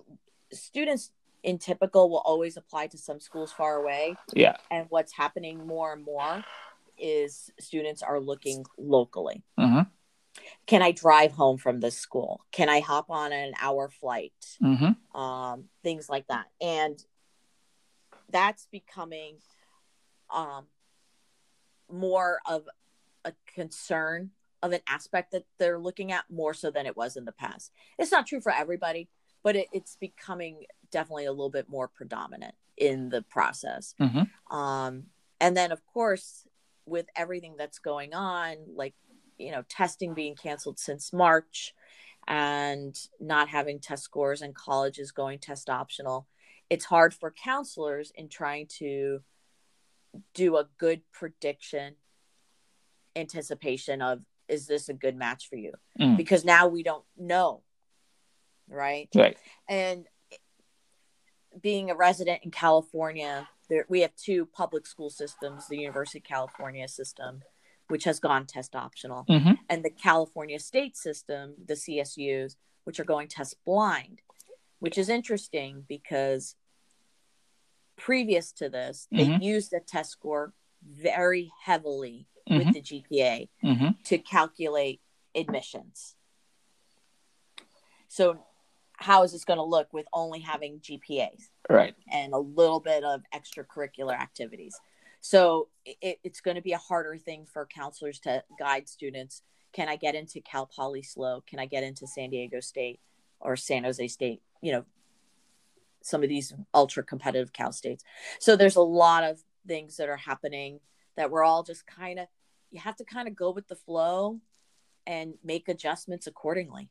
students 0.52 1.10
in 1.42 1.58
typical 1.58 2.08
will 2.08 2.22
always 2.24 2.56
apply 2.56 2.86
to 2.86 2.98
some 2.98 3.18
schools 3.18 3.52
far 3.52 3.74
away. 3.82 4.14
Yeah. 4.32 4.58
And 4.70 4.86
what's 4.88 5.12
happening 5.12 5.66
more 5.66 5.92
and 5.92 6.04
more 6.04 6.44
is 6.96 7.50
students 7.58 8.04
are 8.04 8.20
looking 8.20 8.64
locally. 8.78 9.42
Mm-hmm. 9.58 9.90
Can 10.68 10.82
I 10.82 10.92
drive 10.92 11.32
home 11.32 11.58
from 11.58 11.80
this 11.80 11.98
school? 11.98 12.44
Can 12.52 12.68
I 12.68 12.78
hop 12.78 13.10
on 13.10 13.32
an 13.32 13.54
hour 13.60 13.88
flight? 13.88 14.34
Mm-hmm. 14.62 15.20
Um, 15.20 15.64
things 15.82 16.08
like 16.08 16.28
that. 16.28 16.46
And 16.60 16.96
that's 18.30 18.68
becoming 18.70 19.38
um, 20.32 20.66
more 21.90 22.40
of 22.46 22.64
a 23.24 23.32
concern 23.46 24.30
of 24.62 24.72
an 24.72 24.80
aspect 24.88 25.32
that 25.32 25.44
they're 25.58 25.78
looking 25.78 26.12
at 26.12 26.24
more 26.30 26.54
so 26.54 26.70
than 26.70 26.86
it 26.86 26.96
was 26.96 27.16
in 27.16 27.24
the 27.24 27.32
past. 27.32 27.72
It's 27.98 28.12
not 28.12 28.26
true 28.26 28.40
for 28.40 28.52
everybody, 28.52 29.08
but 29.42 29.56
it, 29.56 29.68
it's 29.72 29.96
becoming 29.96 30.64
definitely 30.90 31.26
a 31.26 31.32
little 31.32 31.50
bit 31.50 31.68
more 31.68 31.88
predominant 31.88 32.54
in 32.76 33.10
the 33.10 33.22
process. 33.22 33.94
Mm-hmm. 34.00 34.56
Um, 34.56 35.04
and 35.40 35.56
then, 35.56 35.72
of 35.72 35.84
course, 35.86 36.46
with 36.86 37.06
everything 37.16 37.56
that's 37.58 37.78
going 37.78 38.14
on, 38.14 38.56
like, 38.74 38.94
you 39.38 39.50
know, 39.50 39.62
testing 39.68 40.14
being 40.14 40.34
canceled 40.34 40.78
since 40.78 41.12
March 41.12 41.74
and 42.26 42.98
not 43.20 43.48
having 43.48 43.78
test 43.78 44.02
scores 44.04 44.42
and 44.42 44.54
colleges 44.54 45.12
going 45.12 45.38
test 45.38 45.68
optional, 45.68 46.26
it's 46.70 46.86
hard 46.86 47.12
for 47.14 47.30
counselors 47.30 48.12
in 48.14 48.28
trying 48.28 48.66
to 48.78 49.20
do 50.34 50.56
a 50.56 50.68
good 50.78 51.02
prediction 51.12 51.94
anticipation 53.14 54.02
of 54.02 54.20
is 54.48 54.66
this 54.66 54.88
a 54.88 54.94
good 54.94 55.16
match 55.16 55.48
for 55.48 55.56
you 55.56 55.72
mm. 55.98 56.16
because 56.16 56.44
now 56.44 56.68
we 56.68 56.82
don't 56.82 57.04
know 57.16 57.62
right 58.68 59.08
right 59.14 59.36
and 59.68 60.06
being 61.60 61.90
a 61.90 61.96
resident 61.96 62.40
in 62.42 62.50
california 62.50 63.48
there 63.68 63.86
we 63.88 64.00
have 64.00 64.14
two 64.16 64.46
public 64.46 64.86
school 64.86 65.10
systems 65.10 65.66
the 65.68 65.78
university 65.78 66.18
of 66.18 66.24
california 66.24 66.86
system 66.86 67.42
which 67.88 68.04
has 68.04 68.20
gone 68.20 68.44
test 68.44 68.74
optional 68.76 69.24
mm-hmm. 69.28 69.52
and 69.70 69.84
the 69.84 69.90
california 69.90 70.58
state 70.58 70.96
system 70.96 71.54
the 71.66 71.74
csus 71.74 72.56
which 72.84 73.00
are 73.00 73.04
going 73.04 73.28
test 73.28 73.56
blind 73.64 74.20
which 74.78 74.98
is 74.98 75.08
interesting 75.08 75.84
because 75.88 76.54
previous 77.96 78.52
to 78.52 78.68
this 78.68 79.08
they 79.10 79.26
Mhm. 79.26 79.42
used 79.42 79.70
the 79.70 79.80
test 79.80 80.10
score 80.10 80.52
very 80.82 81.50
heavily 81.62 82.26
Mhm. 82.48 82.58
with 82.58 82.72
the 82.74 82.82
gpa 82.82 83.48
Mm-hmm. 83.64 84.02
to 84.04 84.18
calculate 84.18 85.00
admissions. 85.34 86.14
So 88.08 88.44
how 88.98 89.22
is 89.24 89.32
this 89.32 89.44
going 89.44 89.58
to 89.58 89.62
look 89.64 89.92
with 89.92 90.06
only 90.12 90.40
having 90.40 90.80
gpas 90.80 91.48
right. 91.68 91.94
And 92.10 92.32
a 92.32 92.38
little 92.38 92.80
bit 92.80 93.02
of 93.04 93.22
extracurricular 93.34 94.14
activities. 94.18 94.78
So 95.20 95.68
it, 95.84 96.20
it's 96.22 96.40
going 96.40 96.54
to 96.54 96.62
be 96.62 96.72
a 96.72 96.78
harder 96.78 97.16
thing 97.18 97.46
for 97.46 97.66
counselors 97.66 98.20
to 98.20 98.44
guide 98.58 98.88
students. 98.88 99.42
Can 99.72 99.88
i 99.88 99.96
get 99.96 100.14
into 100.14 100.40
cal 100.40 100.66
poly 100.66 101.02
SLO 101.02 101.42
can 101.46 101.58
i 101.58 101.66
get 101.66 101.82
into 101.82 102.06
san 102.06 102.30
diego 102.30 102.60
state 102.60 103.00
or 103.40 103.56
san 103.56 103.84
jose 103.84 104.06
state? 104.08 104.40
You 104.62 104.72
know 104.72 104.84
some 106.06 106.22
of 106.22 106.28
these 106.28 106.54
ultra 106.72 107.02
competitive 107.02 107.52
cal 107.52 107.72
states. 107.72 108.04
So 108.38 108.54
there's 108.54 108.76
a 108.76 108.82
lot 108.82 109.24
of 109.24 109.42
things 109.66 109.96
that 109.96 110.08
are 110.08 110.16
happening 110.16 110.78
that 111.16 111.30
we're 111.30 111.42
all 111.42 111.64
just 111.64 111.86
kind 111.86 112.20
of 112.20 112.28
you 112.70 112.80
have 112.80 112.96
to 112.96 113.04
kind 113.04 113.26
of 113.28 113.34
go 113.34 113.50
with 113.50 113.68
the 113.68 113.74
flow 113.74 114.40
and 115.06 115.34
make 115.42 115.68
adjustments 115.68 116.26
accordingly. 116.26 116.88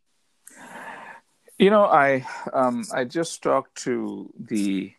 You 1.57 1.69
know, 1.69 1.85
I 1.85 2.25
um, 2.53 2.83
I 2.93 3.05
just 3.05 3.41
talked 3.41 3.75
to 3.83 4.33
the 4.37 4.91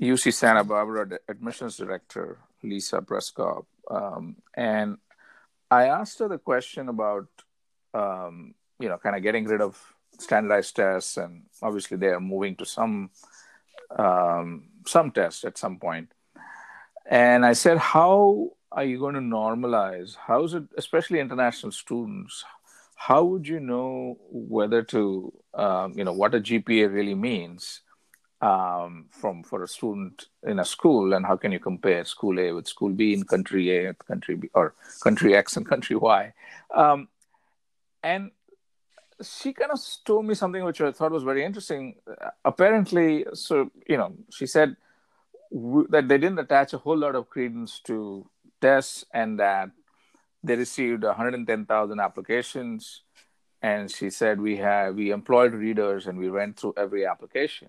UC 0.00 0.32
Santa 0.34 0.62
Barbara 0.62 1.18
admissions 1.28 1.76
director 1.76 2.38
Lisa 2.62 3.00
Przekop, 3.00 3.64
um, 3.90 4.36
and 4.54 4.98
I 5.70 5.86
asked 5.86 6.20
her 6.20 6.28
the 6.28 6.38
question 6.38 6.88
about 6.88 7.26
um, 7.94 8.54
you 8.78 8.88
know 8.88 8.98
kind 8.98 9.16
of 9.16 9.22
getting 9.22 9.46
rid 9.46 9.60
of 9.60 9.80
standardized 10.18 10.76
tests, 10.76 11.16
and 11.16 11.42
obviously 11.62 11.96
they 11.96 12.08
are 12.08 12.20
moving 12.20 12.56
to 12.56 12.66
some 12.66 13.10
um, 13.98 14.64
some 14.86 15.10
tests 15.10 15.44
at 15.44 15.58
some 15.58 15.78
point. 15.78 16.12
And 17.06 17.44
I 17.44 17.52
said, 17.52 17.78
how 17.78 18.50
are 18.70 18.84
you 18.84 18.98
going 18.98 19.14
to 19.14 19.20
normalize? 19.20 20.16
How 20.16 20.44
is 20.44 20.54
it, 20.54 20.64
especially 20.76 21.20
international 21.20 21.72
students? 21.72 22.44
How 22.94 23.24
would 23.24 23.46
you 23.46 23.60
know 23.60 24.18
whether 24.30 24.82
to, 24.84 25.32
um, 25.54 25.92
you 25.96 26.04
know, 26.04 26.12
what 26.12 26.34
a 26.34 26.40
GPA 26.40 26.92
really 26.92 27.14
means 27.14 27.80
um, 28.42 29.06
from 29.10 29.44
for 29.44 29.62
a 29.62 29.68
student 29.68 30.26
in 30.42 30.58
a 30.58 30.64
school, 30.64 31.14
and 31.14 31.24
how 31.24 31.36
can 31.36 31.52
you 31.52 31.60
compare 31.60 32.04
school 32.04 32.38
A 32.40 32.52
with 32.52 32.66
school 32.66 32.90
B 32.90 33.14
in 33.14 33.22
country 33.24 33.70
A 33.70 33.94
country 33.94 34.34
B, 34.34 34.50
or 34.52 34.74
country 35.00 35.36
X 35.36 35.56
and 35.56 35.66
country 35.66 35.96
Y? 35.96 36.32
Um, 36.74 37.08
and 38.02 38.32
she 39.22 39.52
kind 39.52 39.70
of 39.70 39.80
told 40.04 40.26
me 40.26 40.34
something 40.34 40.64
which 40.64 40.80
I 40.80 40.92
thought 40.92 41.12
was 41.12 41.22
very 41.22 41.44
interesting. 41.44 41.96
Uh, 42.06 42.30
apparently, 42.44 43.24
so 43.34 43.70
you 43.88 43.96
know, 43.96 44.14
she 44.30 44.46
said 44.46 44.76
w- 45.52 45.86
that 45.90 46.08
they 46.08 46.18
didn't 46.18 46.38
attach 46.38 46.72
a 46.72 46.78
whole 46.78 46.96
lot 46.96 47.14
of 47.14 47.28
credence 47.30 47.80
to 47.86 48.28
tests, 48.60 49.04
and 49.12 49.38
that 49.40 49.70
they 50.42 50.56
received 50.56 51.04
110,000 51.04 52.00
applications. 52.00 53.02
And 53.62 53.90
she 53.90 54.10
said 54.10 54.40
we 54.40 54.56
have 54.56 54.96
we 54.96 55.12
employed 55.12 55.54
readers 55.54 56.06
and 56.08 56.18
we 56.18 56.30
went 56.30 56.58
through 56.58 56.74
every 56.76 57.06
application, 57.06 57.68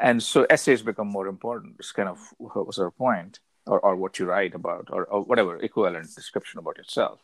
and 0.00 0.22
so 0.22 0.46
essays 0.50 0.82
become 0.82 1.06
more 1.06 1.28
important. 1.28 1.76
It's 1.78 1.92
kind 1.92 2.08
of 2.08 2.18
what 2.38 2.66
was 2.66 2.78
her 2.78 2.90
point, 2.90 3.38
or 3.66 3.78
or 3.80 3.94
what 3.96 4.18
you 4.18 4.26
write 4.26 4.54
about, 4.54 4.88
or, 4.90 5.04
or 5.04 5.22
whatever 5.22 5.56
equivalent 5.58 6.12
description 6.14 6.58
about 6.58 6.76
yourself, 6.78 7.20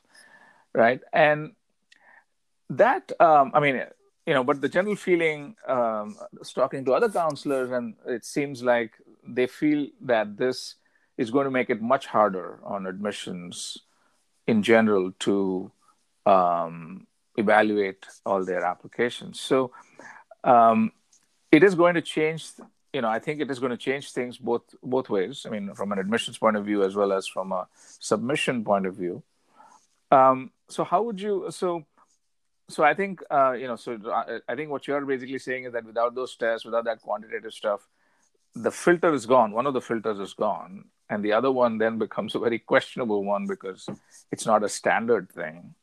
right? 0.73 1.01
And 1.13 1.55
that 2.71 3.13
um, 3.21 3.51
i 3.55 3.61
mean 3.61 3.83
you 4.27 4.35
know 4.35 4.45
but 4.45 4.61
the 4.61 4.69
general 4.69 4.97
feeling 4.97 5.55
um, 5.69 6.17
talking 6.55 6.85
to 6.85 6.93
other 6.93 7.09
counselors 7.09 7.71
and 7.71 7.95
it 8.07 8.25
seems 8.25 8.63
like 8.63 8.93
they 9.27 9.47
feel 9.47 9.87
that 10.01 10.37
this 10.37 10.77
is 11.17 11.31
going 11.31 11.45
to 11.45 11.51
make 11.51 11.71
it 11.71 11.81
much 11.81 12.07
harder 12.07 12.61
on 12.65 12.87
admissions 12.87 13.79
in 14.47 14.63
general 14.63 15.13
to 15.19 15.71
um, 16.25 17.07
evaluate 17.37 18.05
all 18.25 18.45
their 18.45 18.65
applications. 18.65 19.41
So 19.41 19.73
um, 20.45 20.93
it 21.51 21.63
is 21.63 21.75
going 21.75 21.95
to 21.95 22.03
change. 22.03 22.49
You 22.93 23.03
know, 23.03 23.09
I 23.09 23.19
think 23.19 23.41
it 23.41 23.51
is 23.51 23.59
going 23.59 23.71
to 23.71 23.77
change 23.77 24.13
things 24.13 24.39
both 24.39 24.63
both 24.83 25.09
ways. 25.09 25.45
I 25.47 25.51
mean, 25.51 25.75
from 25.75 25.93
an 25.93 25.99
admissions 25.99 26.39
point 26.39 26.57
of 26.57 26.65
view 26.65 26.83
as 26.83 26.95
well 26.95 27.13
as 27.13 27.27
from 27.27 27.53
a 27.53 27.67
submission 27.99 28.65
point 28.65 28.87
of 28.87 28.95
view. 28.95 29.23
Um, 30.11 30.51
so 30.69 30.85
how 30.85 31.03
would 31.03 31.21
you? 31.21 31.47
So 31.51 31.85
so 32.69 32.83
I 32.83 32.95
think 32.95 33.23
uh, 33.31 33.53
you 33.53 33.67
know. 33.67 33.77
So 33.77 33.95
uh, 33.95 34.39
I 34.49 34.55
think 34.55 34.71
what 34.71 34.87
you're 34.87 35.05
basically 35.05 35.39
saying 35.39 35.65
is 35.65 35.73
that 35.73 35.85
without 35.85 36.15
those 36.15 36.35
tests, 36.37 36.65
without 36.65 36.85
that 36.85 37.01
quantitative 37.01 37.53
stuff, 37.53 37.87
the 38.55 38.71
filter 38.71 39.13
is 39.13 39.27
gone. 39.27 39.53
One 39.53 39.67
of 39.67 39.75
the 39.75 39.81
filters 39.81 40.19
is 40.19 40.35
gone, 40.35 40.87
and 41.09 41.25
the 41.25 41.33
other 41.33 41.53
one 41.53 41.79
then 41.79 41.99
becomes 41.99 42.35
a 42.35 42.39
very 42.39 42.59
questionable 42.59 43.25
one 43.25 43.47
because 43.47 43.89
it's 44.33 44.47
not 44.47 44.65
a 44.65 44.69
standard 44.69 45.31
thing. 45.31 45.75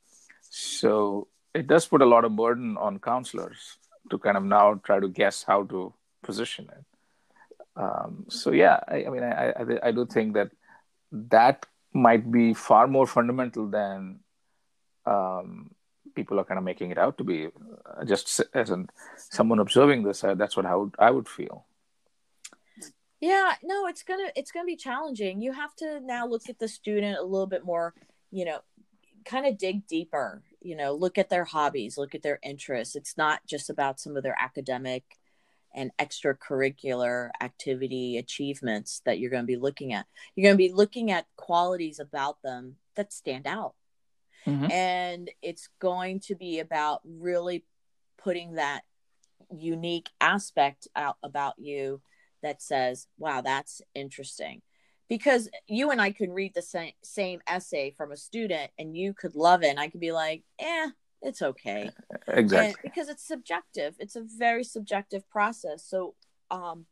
So 0.49 1.27
it 1.53 1.67
does 1.67 1.87
put 1.87 2.01
a 2.01 2.05
lot 2.05 2.25
of 2.25 2.35
burden 2.35 2.77
on 2.77 2.99
counselors 2.99 3.77
to 4.09 4.17
kind 4.17 4.37
of 4.37 4.43
now 4.43 4.81
try 4.83 4.99
to 4.99 5.07
guess 5.07 5.43
how 5.43 5.63
to 5.63 5.93
position 6.21 6.69
it. 6.69 6.85
Um, 7.75 8.25
so 8.29 8.51
yeah, 8.51 8.79
I, 8.87 9.05
I 9.05 9.09
mean, 9.09 9.23
I, 9.23 9.49
I, 9.51 9.87
I 9.87 9.91
do 9.91 10.05
think 10.05 10.33
that 10.33 10.51
that 11.11 11.65
might 11.93 12.31
be 12.31 12.53
far 12.53 12.87
more 12.87 13.07
fundamental 13.07 13.67
than 13.67 14.19
um, 15.05 15.71
people 16.15 16.39
are 16.39 16.43
kind 16.43 16.57
of 16.57 16.63
making 16.63 16.91
it 16.91 16.97
out 16.97 17.17
to 17.17 17.23
be. 17.23 17.47
Uh, 17.85 18.05
just 18.05 18.41
as 18.53 18.69
an, 18.69 18.89
someone 19.17 19.59
observing 19.59 20.03
this, 20.03 20.23
uh, 20.23 20.35
that's 20.35 20.55
what 20.55 20.65
I 20.65 20.75
would 20.75 20.95
I 20.99 21.11
would 21.11 21.27
feel. 21.27 21.65
Yeah, 23.19 23.53
no, 23.63 23.87
it's 23.87 24.03
gonna 24.03 24.29
it's 24.35 24.51
gonna 24.51 24.65
be 24.65 24.75
challenging. 24.75 25.41
You 25.41 25.53
have 25.53 25.75
to 25.77 25.99
now 26.01 26.27
look 26.27 26.49
at 26.49 26.59
the 26.59 26.67
student 26.67 27.17
a 27.17 27.23
little 27.23 27.47
bit 27.47 27.65
more. 27.65 27.93
You 28.31 28.45
know, 28.45 28.59
kind 29.25 29.45
of 29.45 29.57
dig 29.57 29.87
deeper. 29.87 30.43
You 30.61 30.75
know, 30.75 30.93
look 30.93 31.17
at 31.17 31.29
their 31.29 31.45
hobbies, 31.45 31.97
look 31.97 32.15
at 32.15 32.23
their 32.23 32.39
interests. 32.43 32.95
It's 32.95 33.17
not 33.17 33.45
just 33.45 33.69
about 33.69 33.99
some 33.99 34.17
of 34.17 34.23
their 34.23 34.37
academic 34.39 35.03
and 35.75 35.91
extracurricular 35.99 37.29
activity 37.41 38.17
achievements 38.17 39.01
that 39.05 39.19
you're 39.19 39.31
going 39.31 39.43
to 39.43 39.47
be 39.47 39.55
looking 39.55 39.91
at. 39.91 40.05
You're 40.35 40.45
going 40.47 40.53
to 40.53 40.69
be 40.69 40.71
looking 40.71 41.11
at 41.11 41.25
qualities 41.35 41.99
about 41.99 42.41
them 42.43 42.75
that 42.95 43.11
stand 43.11 43.47
out 43.47 43.73
Mm-hmm. 44.47 44.71
And 44.71 45.31
it's 45.41 45.69
going 45.79 46.19
to 46.21 46.35
be 46.35 46.59
about 46.59 47.01
really 47.05 47.65
putting 48.17 48.53
that 48.53 48.81
unique 49.51 50.09
aspect 50.19 50.87
out 50.95 51.17
about 51.23 51.55
you 51.57 52.01
that 52.41 52.61
says, 52.61 53.07
wow, 53.17 53.41
that's 53.41 53.81
interesting. 53.95 54.61
Because 55.09 55.49
you 55.67 55.91
and 55.91 56.01
I 56.01 56.11
could 56.11 56.31
read 56.31 56.53
the 56.53 56.61
same, 56.61 56.93
same 57.03 57.41
essay 57.47 57.91
from 57.91 58.11
a 58.11 58.17
student 58.17 58.71
and 58.79 58.95
you 58.95 59.13
could 59.13 59.35
love 59.35 59.63
it. 59.63 59.67
And 59.67 59.79
I 59.79 59.89
could 59.89 59.99
be 59.99 60.11
like, 60.11 60.43
eh, 60.59 60.89
it's 61.21 61.41
okay. 61.41 61.89
Exactly. 62.27 62.67
And 62.67 62.75
because 62.81 63.09
it's 63.09 63.27
subjective, 63.27 63.95
it's 63.99 64.15
a 64.15 64.23
very 64.37 64.63
subjective 64.63 65.29
process. 65.29 65.85
So, 65.85 66.15
um, 66.49 66.85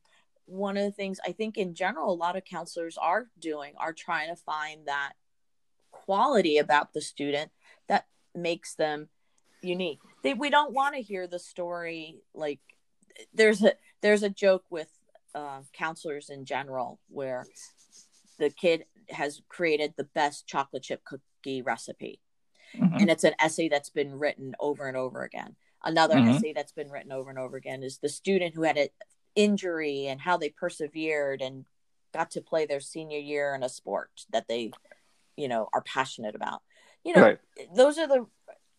one 0.45 0.75
of 0.75 0.83
the 0.83 0.91
things 0.91 1.19
I 1.25 1.31
think 1.31 1.57
in 1.57 1.73
general, 1.73 2.11
a 2.11 2.13
lot 2.13 2.35
of 2.35 2.43
counselors 2.43 2.97
are 2.97 3.27
doing 3.39 3.73
are 3.77 3.93
trying 3.93 4.27
to 4.29 4.35
find 4.35 4.87
that 4.87 5.13
quality 6.05 6.57
about 6.57 6.93
the 6.93 7.01
student 7.01 7.51
that 7.87 8.05
makes 8.35 8.75
them 8.75 9.09
unique. 9.61 9.99
They, 10.23 10.33
we 10.33 10.49
don't 10.49 10.73
want 10.73 10.95
to 10.95 11.01
hear 11.01 11.27
the 11.27 11.39
story 11.39 12.21
like 12.33 12.59
there's 13.33 13.63
a 13.63 13.73
there's 14.01 14.23
a 14.23 14.29
joke 14.29 14.63
with 14.69 14.89
uh, 15.35 15.61
counselors 15.73 16.29
in 16.29 16.45
general 16.45 16.99
where 17.09 17.45
the 18.39 18.49
kid 18.49 18.85
has 19.09 19.41
created 19.49 19.93
the 19.95 20.03
best 20.03 20.47
chocolate 20.47 20.83
chip 20.83 21.03
cookie 21.03 21.61
recipe 21.61 22.19
mm-hmm. 22.75 22.97
and 22.97 23.09
it's 23.09 23.23
an 23.23 23.33
essay 23.39 23.69
that's 23.69 23.89
been 23.89 24.17
written 24.17 24.55
over 24.59 24.87
and 24.87 24.97
over 24.97 25.23
again 25.23 25.55
another 25.83 26.15
mm-hmm. 26.15 26.31
essay 26.31 26.53
that's 26.53 26.71
been 26.71 26.89
written 26.89 27.11
over 27.11 27.29
and 27.29 27.39
over 27.39 27.57
again 27.57 27.83
is 27.83 27.99
the 27.99 28.09
student 28.09 28.55
who 28.55 28.63
had 28.63 28.77
an 28.77 28.87
injury 29.35 30.07
and 30.07 30.21
how 30.21 30.37
they 30.37 30.49
persevered 30.49 31.41
and 31.41 31.65
got 32.13 32.31
to 32.31 32.41
play 32.41 32.65
their 32.65 32.79
senior 32.79 33.19
year 33.19 33.55
in 33.55 33.63
a 33.63 33.69
sport 33.69 34.09
that 34.31 34.47
they 34.47 34.71
you 35.35 35.47
know 35.47 35.69
are 35.73 35.81
passionate 35.81 36.35
about. 36.35 36.61
You 37.03 37.15
know 37.15 37.21
right. 37.21 37.39
those 37.75 37.97
are 37.97 38.07
the 38.07 38.25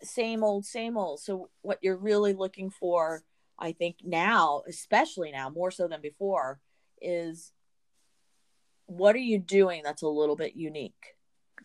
same 0.03 0.43
old 0.45 0.65
same 0.65 0.97
old. 0.97 1.21
So 1.21 1.51
what 1.63 1.79
you're 1.83 1.97
really 1.97 2.33
looking 2.33 2.71
for 2.71 3.25
i 3.59 3.71
think 3.71 3.97
now 4.03 4.63
especially 4.67 5.31
now 5.31 5.51
more 5.51 5.71
so 5.71 5.87
than 5.87 6.01
before 6.01 6.59
is 7.03 7.53
what 8.87 9.15
are 9.15 9.19
you 9.19 9.39
doing 9.39 9.83
that's 9.83 10.03
a 10.03 10.09
little 10.09 10.37
bit 10.37 10.55
unique? 10.57 11.17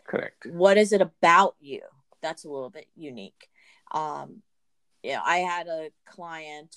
Correct. 0.06 0.46
What 0.46 0.78
is 0.78 0.94
it 0.94 1.02
about 1.02 1.56
you 1.60 1.82
that's 2.22 2.46
a 2.46 2.50
little 2.50 2.70
bit 2.70 2.88
unique? 2.96 3.50
Um 3.92 4.42
you 5.04 5.14
know 5.14 5.22
i 5.24 5.38
had 5.38 5.68
a 5.68 5.90
client 6.06 6.76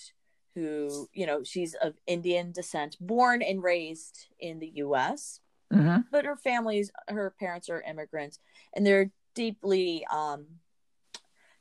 who 0.55 1.09
you 1.13 1.27
know 1.27 1.43
she's 1.43 1.75
of 1.83 1.95
indian 2.07 2.53
descent 2.53 2.97
born 3.01 3.41
and 3.43 3.63
raised 3.63 4.27
in 4.39 4.59
the 4.59 4.69
us 4.69 5.41
mm-hmm. 5.73 6.01
but 6.11 6.25
her 6.25 6.37
family's 6.37 6.91
her 7.09 7.35
parents 7.39 7.69
are 7.69 7.81
immigrants 7.83 8.39
and 8.75 8.87
they're 8.87 9.11
deeply 9.35 10.05
um, 10.13 10.47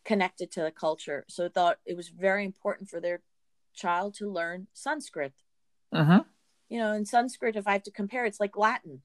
connected 0.06 0.52
to 0.52 0.62
the 0.62 0.72
culture. 0.72 1.26
So 1.30 1.46
I 1.46 1.50
thought 1.50 1.80
it 1.86 1.96
was 1.96 2.10
very 2.10 2.46
important 2.46 2.90
for 2.90 3.00
their 3.00 3.22
child 3.74 4.16
to 4.16 4.32
learn 4.32 4.68
Sanskrit. 4.74 5.34
Mm-hmm. 5.94 6.20
You 6.70 6.80
know, 6.80 6.94
in 6.94 7.06
Sanskrit, 7.06 7.56
if 7.56 7.68
I 7.68 7.74
have 7.74 7.84
to 7.84 7.92
compare, 7.92 8.26
it's 8.26 8.40
like 8.40 8.58
Latin. 8.58 9.02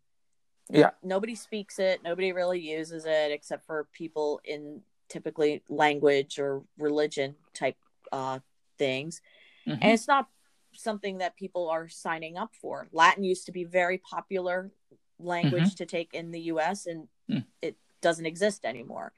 Yeah. 0.71 0.91
Nobody 1.03 1.35
speaks 1.35 1.79
it. 1.79 2.03
Nobody 2.03 2.33
really 2.33 2.61
uses 2.61 3.05
it 3.05 3.33
except 3.33 3.67
for 3.67 3.87
people 3.93 4.41
in 4.45 4.81
typically 5.09 5.63
language 5.69 6.39
or 6.39 6.63
religion 6.79 7.37
type 7.53 7.77
uh, 8.13 8.39
things. 8.79 9.21
Mm-hmm. 9.67 9.79
And 9.83 9.93
it's 9.93 10.09
not 10.09 10.29
something 10.75 11.19
that 11.19 11.37
people 11.37 11.69
are 11.69 11.89
signing 11.89 12.37
up 12.37 12.53
for. 12.61 12.89
Latin 12.93 13.25
used 13.25 13.47
to 13.47 13.53
be 13.53 13.65
very 13.65 13.99
popular 13.99 14.71
language 15.19 15.63
mm-hmm. 15.63 15.77
to 15.77 15.87
take 15.87 16.15
in 16.15 16.31
the 16.31 16.41
US 16.41 16.87
and 16.87 17.09
mm. 17.31 17.45
it 17.63 17.77
doesn't 18.01 18.27
exist 18.27 18.65
anymore. 18.65 19.13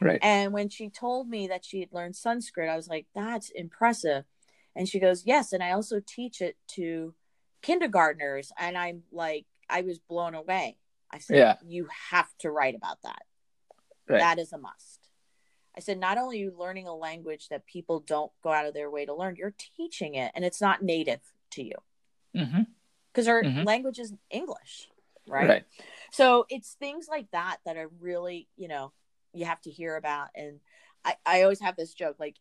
Right. 0.00 0.18
And 0.22 0.52
when 0.52 0.68
she 0.68 0.90
told 0.90 1.28
me 1.28 1.46
that 1.48 1.64
she 1.64 1.80
had 1.80 1.92
learned 1.92 2.16
Sanskrit, 2.16 2.68
I 2.68 2.76
was 2.76 2.88
like, 2.88 3.06
that's 3.14 3.50
impressive. 3.50 4.24
And 4.76 4.88
she 4.88 4.98
goes, 4.98 5.24
yes. 5.24 5.52
And 5.52 5.62
I 5.62 5.70
also 5.70 6.00
teach 6.04 6.40
it 6.40 6.56
to 6.72 7.14
kindergartners. 7.62 8.52
And 8.58 8.76
I'm 8.76 9.04
like, 9.12 9.46
I 9.70 9.82
was 9.82 9.98
blown 9.98 10.34
away. 10.34 10.78
I 11.10 11.18
said, 11.18 11.36
yeah. 11.36 11.56
you 11.64 11.88
have 12.10 12.28
to 12.40 12.50
write 12.50 12.74
about 12.74 12.98
that. 13.02 13.22
Right. 14.08 14.18
That 14.18 14.38
is 14.38 14.52
a 14.52 14.58
must. 14.58 15.08
I 15.76 15.80
said, 15.80 15.98
not 15.98 16.18
only 16.18 16.38
are 16.38 16.44
you 16.44 16.54
learning 16.56 16.86
a 16.86 16.94
language 16.94 17.48
that 17.48 17.66
people 17.66 18.00
don't 18.00 18.30
go 18.42 18.52
out 18.52 18.66
of 18.66 18.74
their 18.74 18.90
way 18.90 19.06
to 19.06 19.14
learn, 19.14 19.36
you're 19.36 19.54
teaching 19.76 20.14
it 20.14 20.30
and 20.34 20.44
it's 20.44 20.60
not 20.60 20.82
native 20.82 21.20
to 21.52 21.64
you. 21.64 21.74
Because 22.32 22.48
mm-hmm. 23.26 23.28
our 23.28 23.42
mm-hmm. 23.42 23.62
language 23.62 23.98
is 23.98 24.12
English, 24.30 24.88
right? 25.28 25.48
right? 25.48 25.64
So 26.12 26.46
it's 26.48 26.74
things 26.74 27.06
like 27.08 27.30
that 27.32 27.58
that 27.64 27.76
are 27.76 27.90
really, 28.00 28.48
you 28.56 28.68
know, 28.68 28.92
you 29.32 29.44
have 29.44 29.60
to 29.62 29.70
hear 29.70 29.96
about. 29.96 30.28
And 30.34 30.60
I, 31.04 31.16
I 31.26 31.42
always 31.42 31.60
have 31.60 31.76
this 31.76 31.92
joke 31.92 32.16
like, 32.18 32.36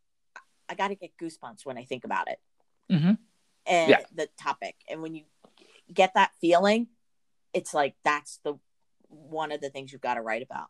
I 0.69 0.75
got 0.75 0.89
to 0.89 0.95
get 0.95 1.17
goosebumps 1.21 1.65
when 1.65 1.77
I 1.77 1.83
think 1.83 2.05
about 2.05 2.29
it 2.29 2.39
mm-hmm. 2.91 3.13
and 3.65 3.89
yeah. 3.89 3.99
the 4.15 4.29
topic. 4.41 4.75
And 4.89 5.01
when 5.01 5.15
you 5.15 5.23
get 5.93 6.13
that 6.15 6.31
feeling, 6.39 6.87
it's 7.53 7.73
like 7.73 7.95
that's 8.03 8.39
the 8.43 8.55
one 9.09 9.51
of 9.51 9.61
the 9.61 9.69
things 9.69 9.91
you've 9.91 10.01
got 10.01 10.15
to 10.15 10.21
write 10.21 10.41
about. 10.41 10.67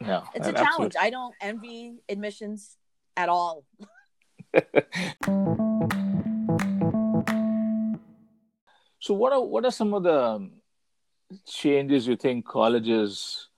No, 0.00 0.24
it's 0.34 0.46
a 0.46 0.50
absolutely. 0.50 0.64
challenge. 0.64 0.94
I 0.98 1.10
don't 1.10 1.34
envy 1.40 1.96
admissions 2.08 2.76
at 3.16 3.28
all. 3.28 3.64
so 9.00 9.14
what 9.14 9.32
are 9.32 9.44
what 9.44 9.64
are 9.64 9.70
some 9.70 9.92
of 9.94 10.02
the 10.02 10.50
changes 11.46 12.06
you 12.06 12.16
think 12.16 12.46
colleges 12.46 13.48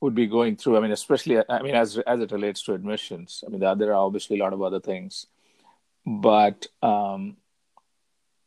would 0.00 0.14
be 0.14 0.26
going 0.26 0.56
through? 0.56 0.76
I 0.76 0.80
mean, 0.80 0.92
especially 0.92 1.38
I 1.48 1.62
mean 1.62 1.74
as 1.74 1.98
as 1.98 2.20
it 2.20 2.32
relates 2.32 2.62
to 2.64 2.74
admissions. 2.74 3.44
I 3.46 3.50
mean, 3.50 3.60
there, 3.60 3.90
are 3.90 4.06
obviously 4.06 4.38
a 4.38 4.42
lot 4.42 4.52
of 4.52 4.62
other 4.62 4.80
things, 4.80 5.26
but 6.06 6.66
um, 6.82 7.36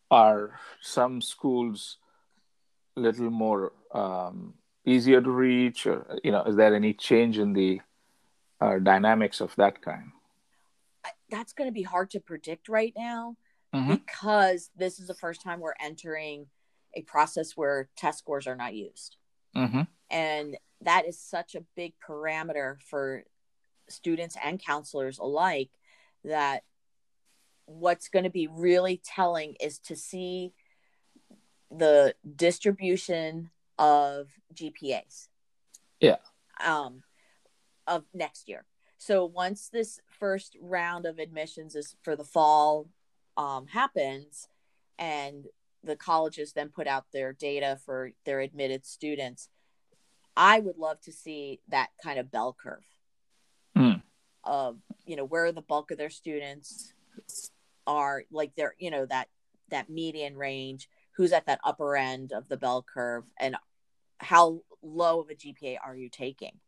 are 0.09 0.59
some 0.81 1.21
schools 1.21 1.97
a 2.95 2.99
little 2.99 3.29
more 3.29 3.71
um, 3.91 4.53
easier 4.85 5.21
to 5.21 5.29
reach, 5.29 5.85
or 5.85 6.19
you 6.23 6.31
know, 6.31 6.43
is 6.43 6.55
there 6.55 6.75
any 6.75 6.93
change 6.93 7.37
in 7.37 7.53
the 7.53 7.81
uh, 8.61 8.79
dynamics 8.79 9.41
of 9.41 9.55
that 9.55 9.81
kind? 9.81 10.11
That's 11.29 11.53
going 11.53 11.67
to 11.67 11.73
be 11.73 11.83
hard 11.83 12.11
to 12.11 12.19
predict 12.19 12.69
right 12.69 12.93
now 12.95 13.37
mm-hmm. 13.73 13.95
because 13.95 14.69
this 14.75 14.99
is 14.99 15.07
the 15.07 15.13
first 15.13 15.41
time 15.41 15.59
we're 15.59 15.73
entering 15.81 16.47
a 16.93 17.01
process 17.01 17.55
where 17.55 17.89
test 17.95 18.19
scores 18.19 18.47
are 18.47 18.55
not 18.55 18.73
used. 18.73 19.17
Mm-hmm. 19.55 19.81
And 20.09 20.57
that 20.81 21.07
is 21.07 21.19
such 21.19 21.55
a 21.55 21.63
big 21.75 21.93
parameter 22.07 22.77
for 22.81 23.23
students 23.89 24.35
and 24.43 24.63
counselors 24.63 25.19
alike 25.19 25.69
that 26.23 26.63
what's 27.65 28.09
going 28.09 28.23
to 28.23 28.29
be 28.29 28.47
really 28.47 29.01
telling 29.03 29.55
is 29.59 29.79
to 29.79 29.95
see 29.95 30.53
the 31.71 32.13
distribution 32.35 33.49
of 33.79 34.29
GPAs. 34.53 35.27
Yeah. 35.99 36.17
Um, 36.63 37.03
of 37.87 38.03
next 38.13 38.47
year. 38.47 38.65
So 38.97 39.25
once 39.25 39.69
this 39.69 39.99
first 40.07 40.55
round 40.61 41.05
of 41.05 41.19
admissions 41.19 41.75
is 41.75 41.95
for 42.03 42.15
the 42.15 42.23
fall 42.23 42.87
um, 43.35 43.67
happens, 43.67 44.47
and 44.97 45.47
the 45.83 45.95
colleges 45.95 46.53
then 46.53 46.69
put 46.69 46.87
out 46.87 47.05
their 47.11 47.33
data 47.33 47.77
for 47.85 48.11
their 48.25 48.39
admitted 48.39 48.85
students, 48.85 49.49
I 50.35 50.59
would 50.59 50.77
love 50.77 51.01
to 51.01 51.11
see 51.11 51.59
that 51.69 51.89
kind 52.01 52.19
of 52.19 52.31
bell 52.31 52.55
curve 52.61 52.85
Mm. 53.75 54.03
of 54.43 54.77
you 55.05 55.15
know 55.15 55.25
where 55.25 55.51
the 55.51 55.61
bulk 55.61 55.89
of 55.89 55.97
their 55.97 56.09
students 56.09 56.93
are, 57.87 58.23
like 58.31 58.53
they're 58.55 58.75
you 58.77 58.91
know 58.91 59.05
that 59.07 59.27
that 59.69 59.89
median 59.89 60.37
range, 60.37 60.89
who's 61.15 61.31
at 61.31 61.47
that 61.47 61.59
upper 61.63 61.95
end 61.95 62.31
of 62.31 62.47
the 62.49 62.57
bell 62.57 62.83
curve, 62.83 63.25
and 63.39 63.55
how 64.19 64.61
low 64.83 65.19
of 65.21 65.29
a 65.29 65.35
GPA 65.35 65.77
are 65.83 65.95
you 65.95 66.09
taking? 66.09 66.59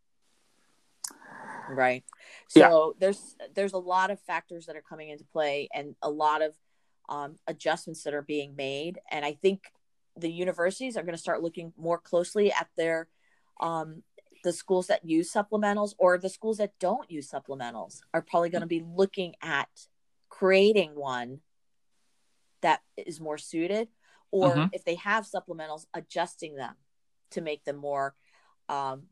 Right. 1.70 2.04
So 2.48 2.96
there's 3.00 3.36
there's 3.54 3.74
a 3.74 3.78
lot 3.78 4.10
of 4.12 4.20
factors 4.20 4.66
that 4.66 4.76
are 4.76 4.82
coming 4.82 5.10
into 5.10 5.24
play 5.26 5.70
and 5.74 5.96
a 6.02 6.10
lot 6.10 6.42
of 6.42 6.54
um, 7.10 7.36
adjustments 7.48 8.04
that 8.04 8.14
are 8.14 8.22
being 8.22 8.56
made. 8.56 9.00
And 9.12 9.26
I 9.26 9.34
think 9.34 9.72
the 10.18 10.32
universities 10.32 10.98
are 10.98 11.04
going 11.04 11.16
to 11.16 11.22
start 11.22 11.44
looking 11.44 11.74
more 11.78 11.98
closely 11.98 12.52
at 12.52 12.70
their 12.78 13.08
um, 13.60 14.04
the 14.44 14.54
schools 14.54 14.88
that 14.88 15.04
use 15.04 15.34
supplementals 15.34 15.96
or 15.98 16.18
the 16.18 16.30
schools 16.30 16.58
that 16.58 16.78
don't 16.80 17.10
use 17.10 17.30
supplementals 17.30 18.02
are 18.14 18.22
probably 18.22 18.50
going 18.50 18.62
to 18.62 18.68
be 18.68 18.86
looking 18.86 19.34
at 19.42 19.70
creating 20.30 20.92
one 20.94 21.40
that 22.62 22.82
is 22.96 23.20
more 23.20 23.38
suited 23.38 23.88
or 24.32 24.56
Mhm. 24.56 24.70
if 24.72 24.84
they 24.84 24.96
have 24.96 25.26
supplementals 25.26 25.88
adjusting 25.94 26.56
them 26.56 26.76
to 27.32 27.42
make 27.42 27.64
them 27.64 27.76
more 27.78 28.16
um, 28.70 29.10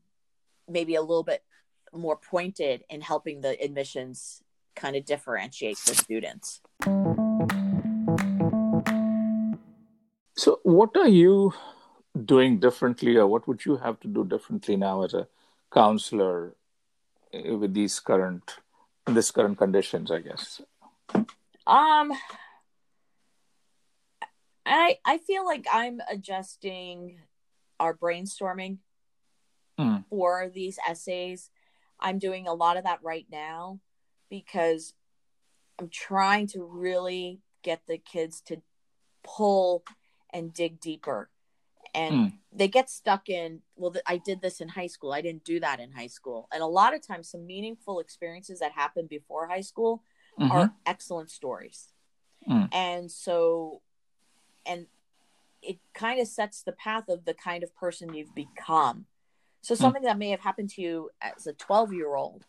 maybe 0.68 0.94
a 0.94 1.00
little 1.00 1.24
bit 1.24 1.44
more 1.92 2.16
pointed 2.16 2.84
in 2.88 3.00
helping 3.00 3.40
the 3.40 3.60
admissions 3.62 4.42
kind 4.76 4.94
of 4.96 5.04
differentiate 5.04 5.78
the 5.86 5.94
students 5.94 6.60
So, 10.44 10.60
what 10.62 10.94
are 10.98 11.08
you 11.08 11.54
doing 12.26 12.58
differently, 12.60 13.16
or 13.16 13.26
what 13.26 13.48
would 13.48 13.64
you 13.64 13.78
have 13.78 13.98
to 14.00 14.08
do 14.08 14.24
differently 14.26 14.76
now 14.76 15.02
as 15.02 15.14
a 15.14 15.26
counselor 15.72 16.54
uh, 17.32 17.56
with 17.56 17.72
these 17.72 17.98
current, 17.98 18.56
this 19.06 19.30
current 19.30 19.56
conditions? 19.56 20.10
I 20.10 20.20
guess. 20.20 20.60
Um, 21.66 22.12
I 24.66 24.98
I 25.06 25.16
feel 25.16 25.46
like 25.46 25.64
I'm 25.72 26.02
adjusting 26.10 27.20
our 27.80 27.96
brainstorming 27.96 28.80
Mm. 29.80 30.04
for 30.10 30.50
these 30.52 30.78
essays. 30.86 31.50
I'm 31.98 32.18
doing 32.18 32.46
a 32.46 32.52
lot 32.52 32.76
of 32.76 32.84
that 32.84 33.02
right 33.02 33.26
now 33.32 33.80
because 34.28 34.92
I'm 35.78 35.88
trying 35.88 36.48
to 36.48 36.62
really 36.62 37.40
get 37.62 37.80
the 37.88 37.96
kids 37.96 38.42
to 38.42 38.60
pull 39.24 39.84
and 40.34 40.52
dig 40.52 40.80
deeper. 40.80 41.30
And 41.94 42.14
Mm. 42.14 42.38
they 42.50 42.66
get 42.68 42.90
stuck 42.90 43.28
in, 43.28 43.62
well, 43.76 43.92
th- 43.92 44.02
I 44.06 44.16
did 44.18 44.40
this 44.42 44.60
in 44.60 44.68
high 44.68 44.88
school. 44.88 45.12
I 45.12 45.20
didn't 45.22 45.44
do 45.44 45.60
that 45.60 45.78
in 45.78 45.92
high 45.92 46.08
school. 46.08 46.48
And 46.52 46.60
a 46.62 46.66
lot 46.66 46.92
of 46.92 47.00
times, 47.06 47.28
some 47.30 47.46
meaningful 47.46 48.00
experiences 48.00 48.58
that 48.58 48.72
happened 48.72 49.08
before 49.08 49.46
high 49.46 49.60
school 49.60 50.02
Mhm. 50.38 50.50
are 50.50 50.74
excellent 50.84 51.30
stories. 51.30 51.92
Mm. 52.48 52.68
And 52.72 53.10
so, 53.12 53.80
and 54.66 54.88
it 55.62 55.78
kind 55.94 56.20
of 56.20 56.26
sets 56.26 56.62
the 56.62 56.72
path 56.72 57.08
of 57.08 57.24
the 57.24 57.34
kind 57.34 57.62
of 57.62 57.74
person 57.76 58.12
you've 58.12 58.34
become. 58.34 59.06
So, 59.62 59.74
something 59.74 60.02
that 60.02 60.18
may 60.18 60.30
have 60.30 60.40
happened 60.40 60.70
to 60.70 60.82
you 60.82 61.10
as 61.20 61.46
a 61.46 61.52
12 61.54 61.92
year 61.92 62.16
old 62.16 62.44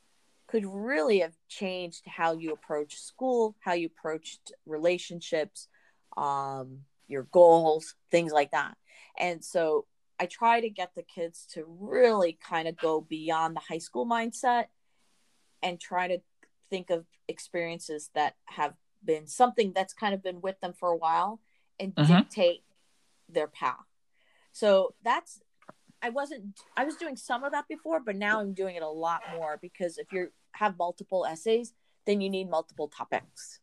could 0.48 0.66
really 0.66 1.20
have 1.20 1.38
changed 1.48 2.06
how 2.08 2.34
you 2.34 2.52
approach 2.52 3.00
school, 3.00 3.56
how 3.60 3.74
you 3.74 3.88
approached 3.88 4.52
relationships, 4.66 5.68
um, 6.18 6.86
your 7.08 7.24
goals, 7.24 7.96
things 8.12 8.32
like 8.32 8.52
that. 8.52 8.78
And 9.18 9.44
so, 9.44 9.86
I 10.18 10.28
try 10.28 10.62
to 10.62 10.70
get 10.70 10.96
the 10.96 11.04
kids 11.04 11.46
to 11.54 11.66
really 11.68 12.38
kind 12.42 12.70
of 12.70 12.78
go 12.78 13.02
beyond 13.02 13.56
the 13.56 13.60
high 13.60 13.80
school 13.80 14.06
mindset 14.06 14.68
and 15.62 15.78
try 15.78 16.08
to 16.08 16.20
think 16.70 16.90
of 16.90 17.06
experiences 17.28 18.12
that 18.16 18.36
have 18.46 18.76
been 19.04 19.28
something 19.28 19.74
that's 19.74 19.94
kind 19.94 20.14
of 20.14 20.24
been 20.24 20.40
with 20.40 20.60
them 20.62 20.72
for 20.72 20.90
a 20.90 20.96
while 20.96 21.42
and 21.80 21.94
Mhm. 21.96 22.08
dictate 22.08 22.64
their 23.28 23.48
path. 23.48 23.86
So 24.52 24.96
that's 25.04 25.42
I 26.02 26.10
wasn't 26.10 26.60
I 26.78 26.86
was 26.86 26.96
doing 26.96 27.18
some 27.18 27.44
of 27.44 27.52
that 27.52 27.68
before, 27.68 28.00
but 28.00 28.16
now 28.16 28.40
I'm 28.40 28.54
doing 28.54 28.76
it 28.76 28.84
a 28.84 28.88
lot 28.88 29.22
more 29.34 29.58
because 29.58 29.98
if 29.98 30.14
you 30.14 30.32
have 30.54 30.78
multiple 30.78 31.26
essays, 31.26 31.74
then 32.06 32.22
you 32.22 32.30
need 32.30 32.50
multiple 32.50 32.88
topics. 32.88 33.60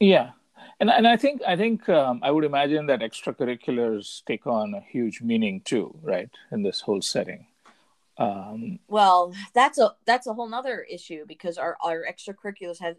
Yeah, 0.00 0.32
and 0.80 0.90
and 0.90 1.06
I 1.06 1.16
think 1.16 1.42
I 1.46 1.56
think 1.56 1.88
um, 1.88 2.20
I 2.22 2.30
would 2.30 2.44
imagine 2.44 2.86
that 2.86 3.00
extracurriculars 3.00 4.22
take 4.24 4.46
on 4.46 4.74
a 4.74 4.80
huge 4.80 5.20
meaning 5.20 5.60
too, 5.62 5.94
right? 6.02 6.30
In 6.52 6.62
this 6.62 6.80
whole 6.80 7.02
setting. 7.02 7.46
Um, 8.16 8.78
Well, 8.88 9.34
that's 9.54 9.78
a 9.78 9.94
that's 10.06 10.26
a 10.26 10.34
whole 10.34 10.48
nother 10.48 10.80
issue 10.82 11.24
because 11.26 11.58
our, 11.58 11.76
our 11.82 12.04
extracurriculars 12.08 12.80
have 12.80 12.96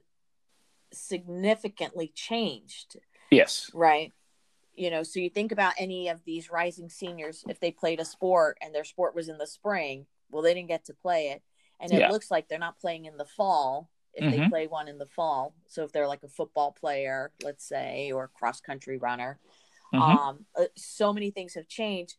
significantly 0.92 2.12
changed, 2.14 2.98
yes. 3.32 3.72
right? 3.74 4.14
You 4.76 4.92
know, 4.92 5.04
so 5.04 5.20
you 5.20 5.30
think 5.30 5.52
about 5.52 5.74
any 5.78 6.10
of 6.10 6.20
these 6.26 6.52
rising 6.52 6.90
seniors, 6.90 7.46
if 7.48 7.60
they 7.60 7.72
played 7.72 8.00
a 8.00 8.06
sport 8.06 8.58
and 8.62 8.76
their 8.76 8.84
sport 8.84 9.16
was 9.16 9.30
in 9.30 9.38
the 9.38 9.48
spring, 9.48 10.06
well, 10.30 10.42
they 10.44 10.54
didn't 10.54 10.68
get 10.68 10.86
to 10.86 10.94
play 10.94 11.30
it. 11.30 11.42
And 11.80 11.92
it 11.92 12.00
Yeah. 12.00 12.10
looks 12.10 12.30
like 12.30 12.48
they're 12.48 12.60
not 12.60 12.80
playing 12.80 13.06
in 13.06 13.18
the 13.18 13.26
fall 13.26 13.90
if 14.16 14.32
they 14.32 14.40
Mhm. 14.40 14.50
play 14.50 14.68
one 14.68 14.88
in 14.88 14.98
the 14.98 15.08
fall. 15.08 15.54
So 15.68 15.84
if 15.84 15.92
they're 15.92 16.08
like 16.08 16.24
a 16.24 16.30
football 16.30 16.72
player, 16.72 17.32
let's 17.44 17.66
say, 17.66 18.12
or 18.12 18.30
cross 18.30 18.62
country 18.62 18.98
runner, 18.98 19.40
Mhm. 19.94 20.02
um, 20.02 20.48
uh, 20.56 20.66
so 20.76 21.14
many 21.14 21.32
things 21.32 21.54
have 21.54 21.68
changed. 21.68 22.18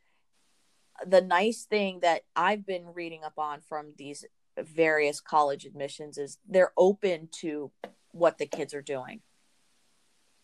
The 1.04 1.20
nice 1.20 1.64
thing 1.64 2.00
that 2.00 2.24
I've 2.34 2.64
been 2.64 2.92
reading 2.92 3.24
up 3.24 3.38
on 3.38 3.60
from 3.60 3.94
these 3.96 4.24
various 4.56 5.20
college 5.20 5.66
admissions 5.66 6.16
is 6.16 6.38
they're 6.46 6.72
open 6.76 7.28
to 7.28 7.72
what 8.12 8.38
the 8.38 8.46
kids 8.46 8.72
are 8.72 8.82
doing. 8.82 9.22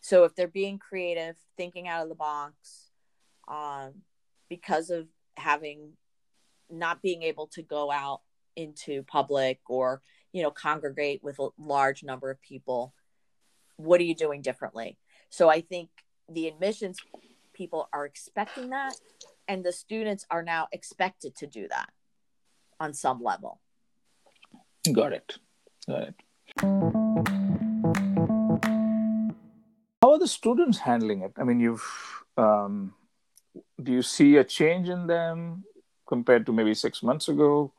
So 0.00 0.24
if 0.24 0.34
they're 0.34 0.48
being 0.48 0.78
creative, 0.78 1.36
thinking 1.56 1.86
out 1.88 2.02
of 2.02 2.08
the 2.08 2.14
box, 2.14 2.90
um, 3.48 4.04
because 4.48 4.90
of 4.90 5.08
having 5.36 5.96
not 6.68 7.02
being 7.02 7.22
able 7.22 7.46
to 7.48 7.62
go 7.62 7.90
out 7.90 8.22
into 8.56 9.02
public 9.04 9.60
or 9.68 10.02
you 10.32 10.42
know 10.42 10.50
congregate 10.50 11.22
with 11.22 11.38
a 11.38 11.48
large 11.58 12.02
number 12.02 12.30
of 12.30 12.40
people, 12.42 12.94
what 13.76 14.00
are 14.00 14.04
you 14.04 14.14
doing 14.14 14.42
differently? 14.42 14.98
So 15.30 15.48
I 15.48 15.60
think 15.60 15.90
the 16.28 16.48
admissions 16.48 16.98
people 17.52 17.88
are 17.92 18.06
expecting 18.06 18.70
that, 18.70 18.94
and 19.48 19.64
the 19.64 19.72
students 19.72 20.26
are 20.30 20.42
now 20.42 20.68
expected 20.72 21.36
to 21.36 21.46
do 21.46 21.68
that 21.68 21.90
on 22.80 22.94
some 22.94 23.22
level. 23.22 23.60
Got 24.92 25.12
it. 25.12 25.38
Got 25.86 26.08
it. 26.08 26.14
How 30.02 30.12
are 30.12 30.18
the 30.18 30.26
students 30.26 30.78
handling 30.78 31.22
it? 31.22 31.32
I 31.36 31.44
mean, 31.44 31.60
you've 31.60 31.84
um, 32.36 32.94
do 33.82 33.92
you 33.92 34.02
see 34.02 34.36
a 34.36 34.44
change 34.44 34.88
in 34.88 35.06
them 35.06 35.64
compared 36.06 36.46
to 36.46 36.52
maybe 36.52 36.74
six 36.74 37.02
months 37.02 37.28
ago? 37.28 37.72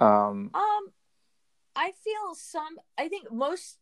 Um, 0.00 0.50
Um, 0.54 0.92
I 1.74 1.92
feel 1.92 2.34
some. 2.34 2.78
I 2.98 3.08
think 3.08 3.32
most, 3.32 3.78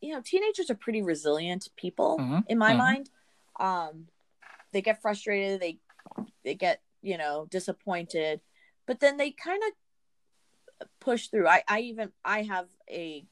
you 0.00 0.12
know, 0.14 0.22
teenagers 0.24 0.70
are 0.70 0.74
pretty 0.74 1.02
resilient 1.02 1.68
people 1.76 2.18
Mhm, 2.18 2.44
in 2.48 2.58
my 2.58 2.72
mhm. 2.72 2.78
mind. 2.78 3.10
Um, 3.60 4.08
they 4.72 4.82
get 4.82 5.00
frustrated. 5.02 5.60
They 5.60 5.78
they 6.42 6.54
get 6.54 6.82
you 7.02 7.18
know 7.18 7.46
disappointed, 7.50 8.40
but 8.86 9.00
then 9.00 9.16
they 9.16 9.30
kind 9.30 9.62
of 10.80 10.88
push 11.00 11.28
through. 11.28 11.48
I 11.48 11.62
I 11.68 11.80
even 11.80 12.12
I 12.24 12.42
have 12.42 12.68
a 12.90 13.26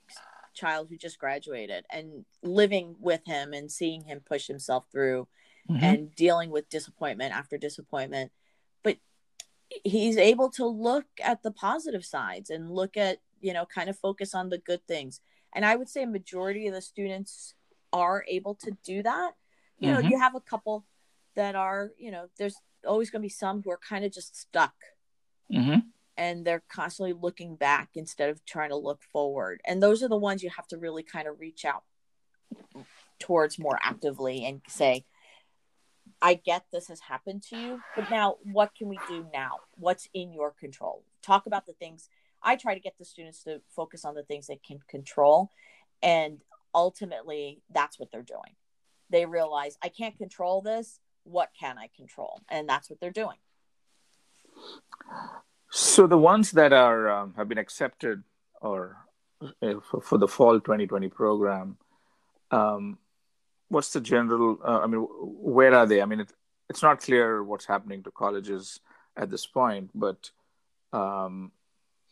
child 0.55 0.89
who 0.91 0.97
just 0.97 1.19
graduated 1.19 1.85
and 1.91 2.25
living 2.43 2.97
with 3.01 3.25
him 3.25 3.53
and 3.55 3.71
seeing 3.73 4.05
him 4.05 4.21
push 4.21 4.47
himself 4.47 4.85
through 4.93 5.27
mhm. 5.69 5.83
and 5.83 6.15
dealing 6.15 6.51
with 6.51 6.69
disappointment 6.69 7.33
after 7.33 7.57
disappointment 7.57 8.31
but 8.83 8.99
he's 9.83 10.19
able 10.19 10.51
to 10.51 10.67
look 10.67 11.07
at 11.25 11.43
the 11.43 11.51
positive 11.51 12.05
sides 12.05 12.51
and 12.51 12.71
look 12.71 12.99
at 12.99 13.21
you 13.43 13.53
know 13.53 13.67
kind 13.67 13.91
of 13.91 13.99
focus 13.99 14.35
on 14.35 14.49
the 14.49 14.59
good 14.59 14.87
things. 14.87 15.21
And 15.55 15.67
i 15.67 15.77
would 15.77 15.89
say 15.91 16.03
a 16.05 16.07
majority 16.07 16.67
of 16.67 16.75
the 16.75 16.81
students 16.81 17.55
are 17.93 18.25
able 18.29 18.55
to 18.57 18.71
do 18.85 19.03
that. 19.03 19.33
You 19.79 19.93
know 19.93 19.99
Mhm. 20.01 20.11
you 20.11 20.19
have 20.19 20.35
a 20.35 20.41
couple 20.41 20.87
that 21.35 21.55
are 21.55 21.93
you 21.99 22.11
know 22.11 22.29
there's 22.39 22.57
always 22.87 23.11
going 23.11 23.21
to 23.21 23.27
be 23.27 23.29
some 23.45 23.63
who 23.63 23.71
are 23.71 23.79
kind 23.79 24.05
of 24.05 24.13
just 24.13 24.35
stuck. 24.37 24.75
Mhm. 25.51 25.93
and 26.17 26.45
they're 26.47 26.63
constantly 26.69 27.13
looking 27.15 27.57
back 27.57 27.91
instead 27.95 28.29
of 28.29 28.45
trying 28.45 28.69
to 28.69 28.77
look 28.77 29.03
forward. 29.03 29.61
And 29.67 29.83
those 29.83 30.03
are 30.03 30.09
the 30.09 30.17
ones 30.17 30.43
you 30.43 30.51
have 30.51 30.67
to 30.69 30.77
really 30.77 31.03
kind 31.03 31.27
of 31.27 31.41
reach 31.41 31.65
out 31.65 31.85
towards 33.19 33.59
more 33.59 33.79
actively 33.83 34.45
and 34.45 34.61
say 34.69 35.05
i 36.21 36.35
get 36.35 36.67
this 36.71 36.89
has 36.89 37.01
happened 37.01 37.43
to 37.43 37.57
you 37.57 37.81
but 37.97 38.11
now 38.11 38.37
what 38.53 38.75
can 38.75 38.89
we 38.89 38.99
do 39.09 39.25
now? 39.33 39.61
What's 39.77 40.09
in 40.13 40.33
your 40.33 40.51
control? 40.51 41.05
Talk 41.23 41.47
about 41.47 41.67
the 41.67 41.73
things 41.73 42.09
I 42.43 42.57
try 42.57 42.75
to 42.75 42.81
get 42.81 42.99
the 42.99 43.05
students 43.05 43.43
to 43.45 43.61
focus 43.75 44.05
on 44.05 44.15
the 44.15 44.23
things 44.23 44.47
they 44.47 44.61
can 44.67 44.79
control. 44.89 45.51
And 46.03 46.43
ultimately, 46.75 47.63
that's 47.73 47.99
what 47.99 48.11
they're 48.11 48.23
doing. 48.23 48.57
They 49.11 49.27
realize 49.27 49.77
I 49.83 49.89
can't 49.89 50.17
control 50.17 50.63
this. 50.63 50.99
What 51.25 51.51
can 51.59 51.79
I 51.79 51.89
control? 51.95 52.41
And 52.49 52.69
that's 52.69 52.91
what 52.91 52.99
they're 53.01 53.11
doing. 53.11 53.37
So 55.71 56.07
the 56.07 56.19
ones 56.19 56.51
that 56.53 56.73
are 56.73 57.09
um, 57.09 57.35
have 57.37 57.49
been 57.49 57.59
accepted 57.59 58.23
or 58.61 58.97
uh, 59.41 59.75
for, 59.91 60.01
for, 60.01 60.19
the 60.19 60.29
fall 60.29 60.61
2020 60.61 61.09
program, 61.09 61.79
um, 62.51 62.99
what's 63.69 63.93
the 63.93 64.01
general? 64.01 64.59
Uh, 64.65 64.81
I 64.81 64.87
mean, 64.87 65.01
where 65.01 65.75
are 65.75 65.87
they? 65.87 66.03
I 66.03 66.05
mean, 66.05 66.21
it, 66.21 66.33
it's 66.69 66.83
not 66.83 67.01
clear 67.01 67.43
what's 67.43 67.67
happening 67.67 68.03
to 68.03 68.11
colleges 68.11 68.81
at 69.17 69.31
this 69.31 69.47
point, 69.47 69.91
but 69.95 70.31
um, 70.93 71.53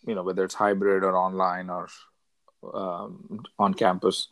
you 0.07 0.15
know 0.15 0.23
whether 0.23 0.45
it's 0.45 0.55
hybrid 0.55 1.05
or 1.05 1.17
online 1.17 1.71
or 1.71 1.89
um, 2.75 3.43
on 3.59 3.75
campus. 3.75 4.29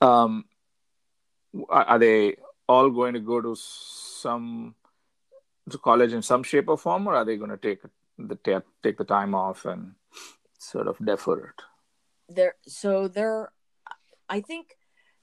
Um, 0.00 0.44
are 1.68 1.98
they 1.98 2.36
all 2.68 2.90
going 2.90 3.14
to 3.14 3.20
go 3.20 3.40
to 3.40 3.54
some 3.56 4.74
to 5.70 5.78
college 5.78 6.12
in 6.12 6.22
some 6.22 6.42
shape 6.42 6.68
or 6.68 6.78
form, 6.78 7.06
or 7.06 7.14
are 7.14 7.24
they 7.24 7.36
going 7.36 7.50
to 7.50 7.56
take 7.56 7.80
the 8.18 8.62
take 8.82 8.98
the 8.98 9.04
time 9.04 9.34
off 9.34 9.64
and 9.64 9.92
sort 10.58 10.86
of 10.86 10.96
defer 11.04 11.38
it? 11.38 11.62
There, 12.28 12.54
so 12.66 13.08
there, 13.08 13.52
I 14.28 14.40
think 14.40 14.76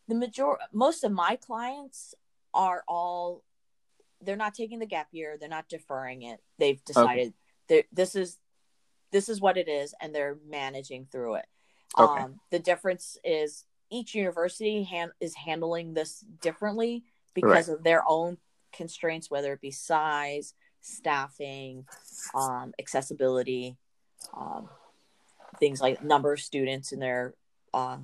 the 0.08 0.16
major 0.16 0.58
most 0.72 1.04
of 1.04 1.12
my 1.12 1.36
clients 1.36 2.14
are 2.54 2.84
all 2.88 3.44
they're 4.22 4.38
not 4.38 4.54
taking 4.54 4.80
the 4.80 4.86
gap 4.86 5.08
year, 5.12 5.38
they're 5.40 5.50
not 5.50 5.68
deferring 5.68 6.22
it. 6.22 6.40
They've 6.58 6.84
decided 6.86 7.34
okay. 7.70 7.84
this 7.92 8.16
is 8.16 8.38
this 9.14 9.30
is 9.30 9.40
what 9.40 9.58
it 9.58 9.70
is, 9.70 9.94
and 10.02 10.14
they're 10.14 10.38
managing 10.50 11.08
through 11.10 11.36
it. 11.36 11.46
Okay. 11.98 12.24
Um, 12.24 12.40
the 12.50 12.60
difference 12.60 13.18
is 13.24 13.64
each 13.90 14.16
university 14.16 14.84
hand, 14.84 15.12
is 15.22 15.36
handling 15.36 15.94
this 15.94 16.26
differently 16.42 17.04
because 17.34 17.70
right. 17.70 17.78
of 17.78 17.84
their 17.84 18.04
own 18.08 18.38
constraints, 18.74 19.30
whether 19.30 19.54
it 19.54 19.62
be 19.62 19.72
size, 19.72 20.56
staffing, 20.82 21.86
um, 22.34 22.74
accessibility, 22.80 23.78
um, 24.36 24.68
things 25.60 25.80
like 25.80 26.04
number 26.04 26.34
of 26.34 26.40
students 26.42 26.92
in 26.92 27.00
their 27.00 27.36
uh, 27.74 27.98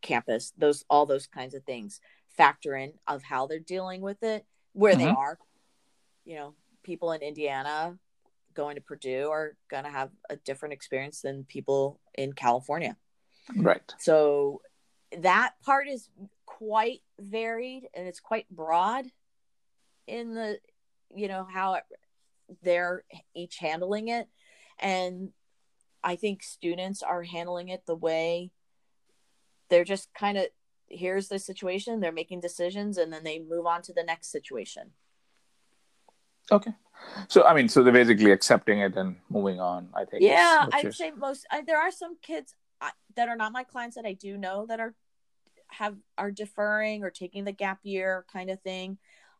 campus. 0.00 0.52
Those 0.56 0.84
all 0.88 1.06
those 1.06 1.26
kinds 1.26 1.54
of 1.54 1.64
things 1.64 2.00
factor 2.36 2.76
in 2.76 2.92
of 3.08 3.24
how 3.24 3.48
they're 3.48 3.58
dealing 3.58 4.00
with 4.00 4.22
it, 4.22 4.46
where 4.72 4.94
mm-hmm. 4.94 5.06
they 5.06 5.10
are. 5.10 5.38
You 6.24 6.36
know, 6.36 6.54
people 6.84 7.10
in 7.10 7.20
Indiana 7.20 7.98
going 8.54 8.76
to 8.76 8.80
Purdue 8.80 9.28
are 9.30 9.56
going 9.70 9.84
to 9.84 9.90
have 9.90 10.10
a 10.30 10.36
different 10.36 10.74
experience 10.74 11.20
than 11.20 11.44
people 11.44 12.00
in 12.14 12.32
California. 12.32 12.96
Right. 13.56 13.82
So 13.98 14.62
that 15.18 15.54
part 15.64 15.88
is 15.88 16.08
quite 16.46 17.00
varied 17.20 17.88
and 17.94 18.06
it's 18.06 18.20
quite 18.20 18.48
broad 18.50 19.06
in 20.06 20.34
the 20.34 20.58
you 21.14 21.28
know 21.28 21.46
how 21.50 21.74
it, 21.74 21.82
they're 22.62 23.04
each 23.34 23.58
handling 23.58 24.08
it 24.08 24.28
and 24.78 25.30
i 26.02 26.16
think 26.16 26.42
students 26.42 27.02
are 27.02 27.22
handling 27.22 27.68
it 27.68 27.84
the 27.86 27.94
way 27.94 28.50
they're 29.68 29.84
just 29.84 30.12
kind 30.14 30.38
of 30.38 30.46
here's 30.88 31.28
the 31.28 31.38
situation 31.38 32.00
they're 32.00 32.12
making 32.12 32.40
decisions 32.40 32.98
and 32.98 33.12
then 33.12 33.24
they 33.24 33.38
move 33.38 33.66
on 33.66 33.82
to 33.82 33.92
the 33.92 34.02
next 34.02 34.30
situation 34.30 34.90
okay 36.50 36.72
so 37.28 37.44
i 37.44 37.54
mean 37.54 37.68
so 37.68 37.82
they're 37.82 37.92
basically 37.92 38.30
accepting 38.30 38.80
it 38.80 38.96
and 38.96 39.16
moving 39.28 39.60
on 39.60 39.88
i 39.94 40.04
think 40.04 40.22
yeah 40.22 40.66
i'd 40.72 40.94
say 40.94 41.10
most 41.16 41.46
I, 41.50 41.62
there 41.62 41.78
are 41.78 41.90
some 41.90 42.16
kids 42.20 42.54
that 43.14 43.28
are 43.28 43.36
not 43.36 43.52
my 43.52 43.64
clients 43.64 43.96
that 43.96 44.04
i 44.04 44.12
do 44.12 44.36
know 44.36 44.66
that 44.66 44.80
are 44.80 44.94
have 45.72 45.96
are 46.18 46.30
deferring 46.30 47.02
or 47.02 47.10
taking 47.10 47.44
the 47.44 47.52
gap 47.52 47.80
year 47.82 48.24
kind 48.32 48.50
of 48.50 48.60
thing. 48.60 48.98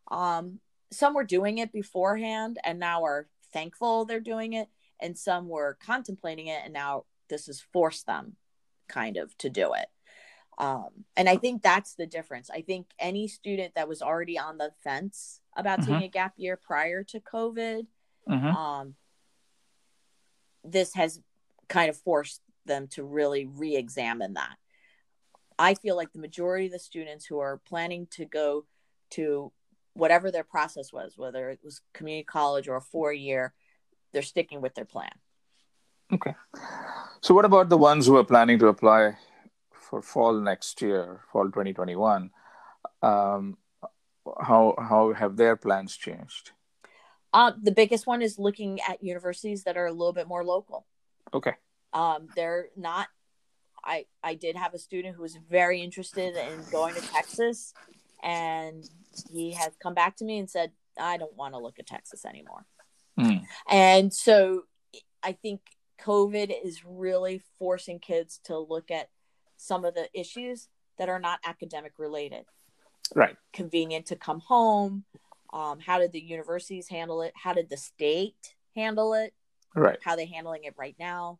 Um 0.09 0.59
some 0.91 1.15
were 1.15 1.23
doing 1.23 1.57
it 1.57 1.71
beforehand 1.71 2.59
and 2.63 2.79
now 2.79 3.03
are 3.03 3.27
thankful 3.51 4.05
they're 4.05 4.19
doing 4.19 4.53
it 4.53 4.67
and 4.99 5.17
some 5.17 5.47
were 5.47 5.77
contemplating 5.83 6.47
it 6.47 6.61
and 6.63 6.73
now 6.73 7.05
this 7.29 7.47
has 7.47 7.59
forced 7.73 8.05
them 8.05 8.35
kind 8.87 9.17
of 9.17 9.35
to 9.39 9.49
do 9.49 9.73
it 9.73 9.87
um, 10.57 10.89
and 11.15 11.29
i 11.29 11.35
think 11.35 11.61
that's 11.61 11.95
the 11.95 12.05
difference 12.05 12.49
i 12.49 12.61
think 12.61 12.87
any 12.99 13.27
student 13.27 13.73
that 13.75 13.87
was 13.87 14.01
already 14.01 14.37
on 14.37 14.57
the 14.57 14.71
fence 14.83 15.41
about 15.55 15.79
mm-hmm. 15.79 15.93
taking 15.93 16.07
a 16.07 16.11
gap 16.11 16.33
year 16.37 16.57
prior 16.57 17.03
to 17.03 17.19
covid 17.19 17.85
mm-hmm. 18.29 18.47
um, 18.47 18.95
this 20.63 20.93
has 20.93 21.19
kind 21.69 21.89
of 21.89 21.97
forced 21.97 22.41
them 22.65 22.87
to 22.87 23.03
really 23.03 23.45
re-examine 23.45 24.33
that 24.33 24.57
i 25.57 25.73
feel 25.73 25.95
like 25.95 26.11
the 26.13 26.19
majority 26.19 26.67
of 26.67 26.71
the 26.71 26.79
students 26.79 27.25
who 27.25 27.39
are 27.39 27.57
planning 27.65 28.07
to 28.11 28.25
go 28.25 28.65
to 29.09 29.51
whatever 29.93 30.31
their 30.31 30.43
process 30.43 30.91
was, 30.91 31.17
whether 31.17 31.49
it 31.49 31.59
was 31.63 31.81
community 31.93 32.23
college 32.23 32.67
or 32.67 32.75
a 32.75 32.81
four 32.81 33.13
year, 33.13 33.53
they're 34.11 34.21
sticking 34.21 34.61
with 34.61 34.75
their 34.75 34.85
plan. 34.85 35.11
Okay. 36.11 36.35
So, 37.21 37.33
what 37.33 37.45
about 37.45 37.69
the 37.69 37.77
ones 37.77 38.05
who 38.05 38.17
are 38.17 38.23
planning 38.23 38.59
to 38.59 38.67
apply 38.67 39.17
for 39.93 40.01
fall 40.01 40.33
next 40.33 40.81
year, 40.81 41.21
fall 41.31 41.45
2021? 41.45 42.31
Um, 43.03 43.57
how 44.41 44.73
how 44.79 45.13
have 45.13 45.37
their 45.37 45.55
plans 45.55 45.95
changed? 45.95 46.49
Uh, 47.31 47.51
the 47.61 47.71
biggest 47.71 48.07
one 48.07 48.23
is 48.23 48.39
looking 48.39 48.79
at 48.81 49.03
universities 49.03 49.65
that 49.65 49.77
are 49.77 49.85
a 49.85 49.91
little 49.91 50.13
bit 50.13 50.27
more 50.27 50.43
local. 50.43 50.87
Okay. 51.31 51.53
Um, 51.93 52.27
they're 52.35 52.69
not. 52.75 53.07
I 53.85 54.05
I 54.23 54.33
did 54.33 54.55
have 54.55 54.73
a 54.73 54.79
student 54.79 55.15
who 55.15 55.21
was 55.21 55.37
very 55.47 55.83
interested 55.83 56.35
in 56.35 56.63
going 56.71 56.95
to 56.95 57.01
Texas, 57.01 57.75
and 58.23 58.83
he 59.31 59.51
has 59.51 59.73
come 59.79 59.93
back 59.93 60.17
to 60.17 60.25
me 60.25 60.39
and 60.39 60.49
said, 60.49 60.71
I 60.99 61.17
don't 61.17 61.37
want 61.37 61.53
to 61.53 61.59
look 61.59 61.77
at 61.77 61.85
Texas 61.85 62.25
anymore. 62.25 62.65
Mm. 63.19 63.43
And 63.69 64.11
so 64.11 64.63
I 65.21 65.33
think 65.33 65.61
COVID 66.01 66.51
is 66.65 66.83
really 66.83 67.43
forcing 67.59 67.99
kids 67.99 68.39
to 68.45 68.57
look 68.57 68.89
at 68.89 69.09
some 69.63 69.85
of 69.85 69.93
the 69.93 70.09
issues 70.13 70.67
that 70.97 71.09
are 71.09 71.19
not 71.19 71.39
academic 71.45 71.93
related. 71.97 72.45
Right. 73.15 73.37
Convenient 73.53 74.07
to 74.07 74.15
come 74.15 74.41
home. 74.41 75.05
Um, 75.53 75.79
how 75.79 75.99
did 75.99 76.11
the 76.11 76.21
universities 76.21 76.89
handle 76.89 77.21
it? 77.21 77.33
How 77.35 77.53
did 77.53 77.69
the 77.69 77.77
state 77.77 78.55
handle 78.75 79.13
it? 79.13 79.33
Right. 79.73 79.99
How 80.03 80.15
they 80.15 80.25
handling 80.25 80.65
it 80.65 80.73
right 80.77 80.95
now? 80.99 81.39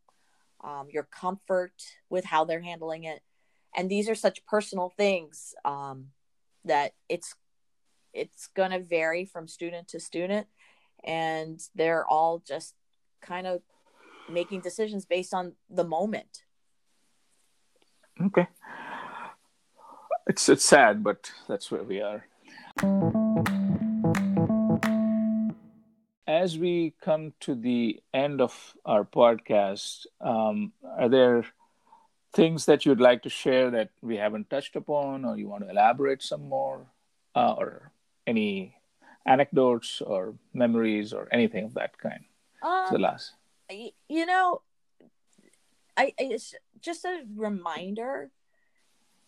Um, 0.64 0.88
your 0.90 1.04
comfort 1.04 1.74
with 2.10 2.24
how 2.24 2.46
they're 2.46 2.62
handling 2.62 3.04
it. 3.04 3.22
And 3.76 3.90
these 3.90 4.08
are 4.08 4.16
such 4.16 4.46
personal 4.46 4.94
things 4.96 5.54
um, 5.66 6.08
that 6.64 6.94
it's 7.10 7.36
it's 8.14 8.48
going 8.56 8.72
to 8.72 8.80
vary 8.80 9.26
from 9.26 9.48
student 9.48 9.88
to 9.90 10.00
student 10.00 10.46
and 11.04 11.60
they're 11.74 12.06
all 12.06 12.44
just 12.48 12.76
kind 13.22 13.48
of 13.48 13.64
making 14.30 14.62
decisions 14.62 15.04
based 15.04 15.34
on 15.34 15.54
the 15.68 15.84
moment 15.84 16.44
okay 18.22 18.48
it's 20.28 20.48
it's 20.50 20.66
sad 20.66 21.04
but 21.04 21.32
that's 21.48 21.72
where 21.72 21.84
we 21.84 22.02
are 22.02 22.26
as 26.28 26.58
we 26.58 26.94
come 27.02 27.34
to 27.40 27.56
the 27.56 28.00
end 28.14 28.42
of 28.42 28.74
our 28.86 29.04
podcast 29.04 30.06
um, 30.22 30.72
are 30.98 31.10
there 31.10 31.46
things 32.34 32.66
that 32.66 32.86
you'd 32.86 33.00
like 33.00 33.22
to 33.24 33.30
share 33.30 33.70
that 33.72 33.90
we 34.02 34.18
haven't 34.18 34.50
touched 34.50 34.76
upon 34.76 35.24
or 35.24 35.38
you 35.38 35.48
want 35.48 35.64
to 35.64 35.70
elaborate 35.70 36.22
some 36.22 36.50
more 36.50 36.88
uh, 37.36 37.54
or 37.54 37.92
any 38.26 38.76
anecdotes 39.26 40.02
or 40.02 40.34
memories 40.54 41.14
or 41.14 41.28
anything 41.32 41.66
of 41.66 41.74
that 41.76 41.98
kind? 41.98 42.26
Um, 42.62 42.88
the 42.92 43.00
last. 43.00 43.34
You 43.70 44.26
know, 44.26 44.62
I 45.98 46.14
it's 46.18 46.56
just 46.82 47.06
a 47.06 47.24
reminder. 47.36 48.32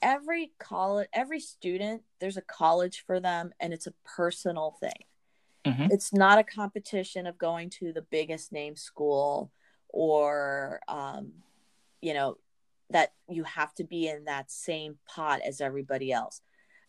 Every 0.01 0.51
college, 0.59 1.07
every 1.13 1.39
student, 1.39 2.03
there's 2.19 2.37
a 2.37 2.41
college 2.41 3.03
for 3.07 3.19
them, 3.19 3.53
and 3.59 3.73
it's 3.73 3.87
a 3.87 3.93
personal 4.03 4.75
thing. 4.79 5.05
Mm-hmm. 5.65 5.87
It's 5.89 6.13
not 6.13 6.37
a 6.37 6.43
competition 6.43 7.25
of 7.25 7.37
going 7.37 7.71
to 7.71 7.91
the 7.91 8.03
biggest 8.03 8.51
name 8.51 8.75
school 8.75 9.51
or, 9.89 10.79
um, 10.87 11.31
you 12.01 12.13
know, 12.13 12.37
that 12.91 13.13
you 13.27 13.43
have 13.45 13.73
to 13.75 13.83
be 13.83 14.07
in 14.07 14.25
that 14.25 14.51
same 14.51 14.97
pot 15.07 15.41
as 15.43 15.61
everybody 15.61 16.11
else 16.11 16.41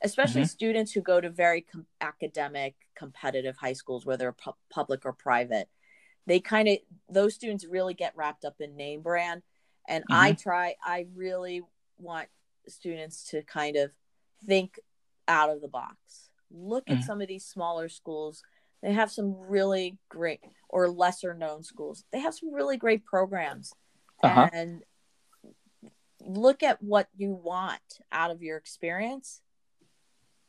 especially 0.02 0.42
mm-hmm. 0.42 0.48
students 0.48 0.92
who 0.92 1.00
go 1.00 1.20
to 1.20 1.30
very 1.30 1.62
com- 1.62 1.86
academic 2.00 2.74
competitive 2.94 3.56
high 3.56 3.72
schools 3.72 4.04
whether 4.04 4.32
pu- 4.32 4.52
public 4.70 5.04
or 5.04 5.12
private 5.12 5.68
they 6.26 6.40
kind 6.40 6.68
of 6.68 6.78
those 7.08 7.34
students 7.34 7.64
really 7.66 7.94
get 7.94 8.12
wrapped 8.16 8.44
up 8.44 8.56
in 8.60 8.76
name 8.76 9.00
brand 9.00 9.42
and 9.88 10.04
mm-hmm. 10.04 10.20
i 10.22 10.32
try 10.32 10.74
i 10.84 11.06
really 11.14 11.62
want 11.98 12.28
students 12.68 13.24
to 13.30 13.42
kind 13.42 13.76
of 13.76 13.90
think 14.46 14.78
out 15.28 15.50
of 15.50 15.60
the 15.60 15.68
box 15.68 16.30
look 16.50 16.86
mm-hmm. 16.86 16.98
at 16.98 17.04
some 17.04 17.20
of 17.20 17.28
these 17.28 17.44
smaller 17.44 17.88
schools 17.88 18.42
they 18.82 18.92
have 18.92 19.10
some 19.10 19.34
really 19.48 19.98
great 20.08 20.40
or 20.68 20.88
lesser 20.88 21.34
known 21.34 21.62
schools 21.62 22.04
they 22.12 22.20
have 22.20 22.34
some 22.34 22.52
really 22.52 22.76
great 22.76 23.04
programs 23.04 23.72
uh-huh. 24.22 24.48
and 24.52 24.82
look 26.20 26.62
at 26.62 26.82
what 26.82 27.08
you 27.16 27.32
want 27.32 28.00
out 28.10 28.30
of 28.30 28.42
your 28.42 28.56
experience 28.56 29.42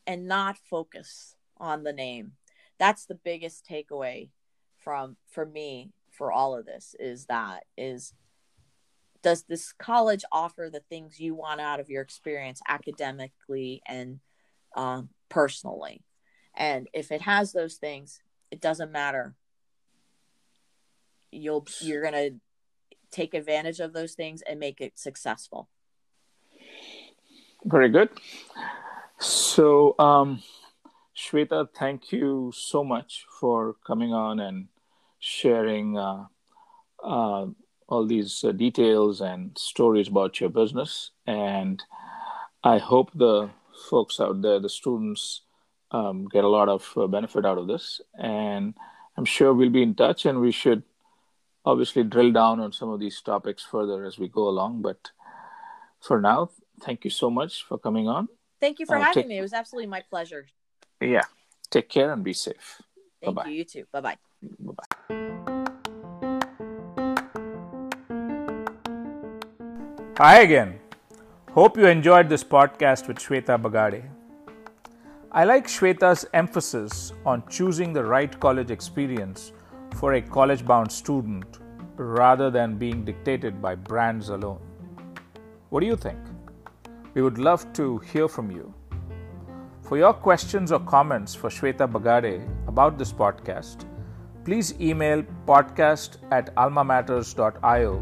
and 0.06 0.28
not 0.28 0.58
focus 0.58 1.36
on 1.58 1.84
the 1.84 1.94
name. 1.94 2.34
That's 2.80 3.06
the 3.06 3.16
biggest 3.16 3.68
takeaway 3.70 4.30
from 4.78 5.18
for 5.30 5.46
me 5.46 5.92
for 6.12 6.32
all 6.32 6.56
of 6.56 6.66
this 6.66 6.96
is 7.00 7.26
that 7.26 7.66
is 7.78 8.14
does 9.22 9.44
this 9.44 9.74
college 9.74 10.24
offer 10.32 10.70
the 10.72 10.82
things 10.90 11.20
you 11.20 11.36
want 11.36 11.62
out 11.62 11.80
of 11.80 11.90
your 11.90 12.02
experience 12.02 12.62
academically 12.68 13.82
and 13.88 14.20
um, 14.76 15.10
personally? 15.30 16.04
And 16.56 16.88
if 16.94 17.12
it 17.12 17.22
has 17.22 17.54
those 17.54 17.76
things 17.76 18.22
it 18.52 18.62
doesn't 18.62 18.92
matter. 18.92 19.36
You'll 21.32 21.66
you're 21.82 22.04
gonna 22.04 22.30
take 23.12 23.34
advantage 23.34 23.80
of 23.80 23.94
those 23.94 24.14
things 24.14 24.42
and 24.42 24.60
make 24.60 24.82
it 24.82 24.98
successful. 24.98 25.70
Very 27.66 27.90
good. 27.90 28.10
So 29.20 29.96
um 30.00 30.42
shweta 31.16 31.68
thank 31.76 32.12
you 32.12 32.52
so 32.56 32.84
much 32.84 33.26
for 33.40 33.76
coming 33.86 34.14
on 34.14 34.40
and 34.40 34.68
sharing 35.20 35.98
uh, 35.98 36.26
uh, 37.04 37.48
all 37.88 38.06
these 38.06 38.44
uh, 38.44 38.52
details 38.52 39.22
and 39.22 39.58
stories 39.58 40.08
about 40.08 40.40
your 40.40 40.50
business. 40.50 41.12
And 41.26 41.82
I 42.64 42.78
hope 42.78 43.12
the 43.14 43.50
folks 43.90 44.20
out 44.20 44.42
there, 44.42 44.60
the 44.60 44.70
students, 44.70 45.42
um, 45.92 46.28
get 46.28 46.44
a 46.44 46.50
lot 46.50 46.70
of 46.70 46.92
uh, 46.98 47.08
benefit 47.08 47.46
out 47.46 47.58
of 47.58 47.68
this. 47.68 48.02
And 48.18 48.74
I'm 49.16 49.26
sure 49.26 49.54
we'll 49.54 49.70
be 49.70 49.84
in 49.84 49.96
touch 49.96 50.26
and 50.26 50.42
we 50.42 50.52
should 50.52 50.84
obviously 51.66 52.04
drill 52.04 52.32
down 52.32 52.60
on 52.60 52.72
some 52.72 52.90
of 52.90 53.00
these 53.00 53.22
topics 53.22 53.64
further 53.64 54.06
as 54.06 54.18
we 54.18 54.28
go 54.28 54.48
along. 54.48 54.82
But 54.82 55.12
for 56.02 56.20
now, 56.20 56.52
thank 56.82 57.04
you 57.04 57.10
so 57.10 57.30
much 57.30 57.64
for 57.64 57.78
coming 57.78 58.08
on. 58.08 58.28
Thank 58.60 58.80
you 58.80 58.86
for 58.86 58.98
uh, 58.98 59.02
having 59.02 59.24
take... 59.24 59.28
me. 59.28 59.38
It 59.38 59.42
was 59.42 59.54
absolutely 59.54 59.88
my 59.88 60.04
pleasure. 60.10 60.48
Yeah. 61.02 61.24
Take 61.70 61.90
care 61.90 62.12
and 62.12 62.24
be 62.24 62.34
safe. 62.34 62.82
Thank 63.22 63.36
Bye-bye. 63.36 63.50
you. 63.50 63.58
You 63.58 63.64
too. 63.64 63.86
Bye 63.92 64.02
bye. 64.02 64.18
Bye 64.42 64.74
bye. 64.74 64.87
Hi 70.20 70.40
again. 70.40 70.80
Hope 71.52 71.78
you 71.78 71.86
enjoyed 71.86 72.28
this 72.28 72.44
podcast 72.44 73.08
with 73.08 73.20
Shweta 73.20 73.56
Bagade. 73.62 74.10
I 75.32 75.44
like 75.44 75.68
Shweta's 75.68 76.26
emphasis 76.34 77.14
on 77.24 77.44
choosing 77.48 77.94
the 77.94 78.04
right 78.04 78.40
college 78.40 78.72
experience 78.72 79.52
for 79.94 80.14
a 80.14 80.22
college 80.24 80.66
bound 80.66 80.92
student 80.92 81.60
rather 81.98 82.50
than 82.50 82.80
being 82.80 83.06
dictated 83.06 83.62
by 83.62 83.76
brands 83.76 84.30
alone. 84.30 84.60
What 85.70 85.82
do 85.82 85.86
you 85.86 85.96
think? 85.96 86.18
We 87.14 87.22
would 87.22 87.38
love 87.38 87.72
to 87.74 88.00
hear 88.00 88.28
from 88.28 88.50
you. 88.50 88.74
For 89.84 90.00
your 90.00 90.14
questions 90.14 90.72
or 90.72 90.80
comments 90.80 91.36
for 91.36 91.52
Shweta 91.52 91.88
Bagade 91.88 92.42
about 92.68 92.98
this 92.98 93.14
podcast, 93.14 93.86
please 94.44 94.74
email 94.82 95.22
podcast 95.46 96.18
at 96.32 96.56
almamatters.io 96.56 98.02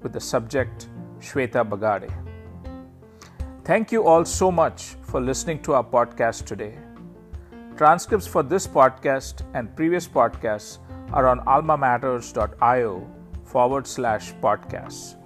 with 0.00 0.12
the 0.12 0.20
subject 0.20 0.86
Shweta 1.24 1.64
Bagade. 1.68 2.12
Thank 3.64 3.92
you 3.92 4.06
all 4.06 4.24
so 4.24 4.50
much 4.52 4.96
for 5.02 5.20
listening 5.20 5.62
to 5.62 5.72
our 5.74 5.84
podcast 5.84 6.44
today. 6.44 6.74
Transcripts 7.76 8.26
for 8.28 8.42
this 8.42 8.66
podcast 8.66 9.42
and 9.54 9.74
previous 9.74 10.06
podcasts 10.06 10.78
are 11.12 11.26
on 11.28 11.40
almamatters.io 11.40 12.92
forward 13.44 13.86
slash 13.86 14.32
podcasts. 14.42 15.16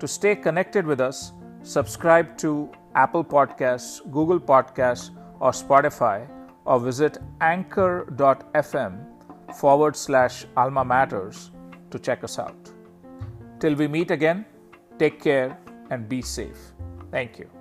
To 0.00 0.08
stay 0.08 0.34
connected 0.36 0.86
with 0.86 1.00
us, 1.00 1.32
subscribe 1.62 2.36
to 2.38 2.70
Apple 2.94 3.24
Podcasts, 3.24 4.02
Google 4.10 4.40
Podcasts, 4.40 5.10
or 5.40 5.52
Spotify, 5.52 6.28
or 6.64 6.80
visit 6.80 7.18
anchor.fm 7.40 9.04
forward 9.54 9.96
slash 9.96 10.46
alma 10.56 10.84
matters 10.84 11.50
to 11.90 11.98
check 11.98 12.24
us 12.24 12.38
out. 12.38 12.72
Till 13.60 13.74
we 13.74 13.88
meet 13.88 14.10
again, 14.10 14.44
Take 14.98 15.20
care 15.20 15.56
and 15.90 16.08
be 16.08 16.22
safe. 16.22 16.72
Thank 17.10 17.38
you. 17.38 17.57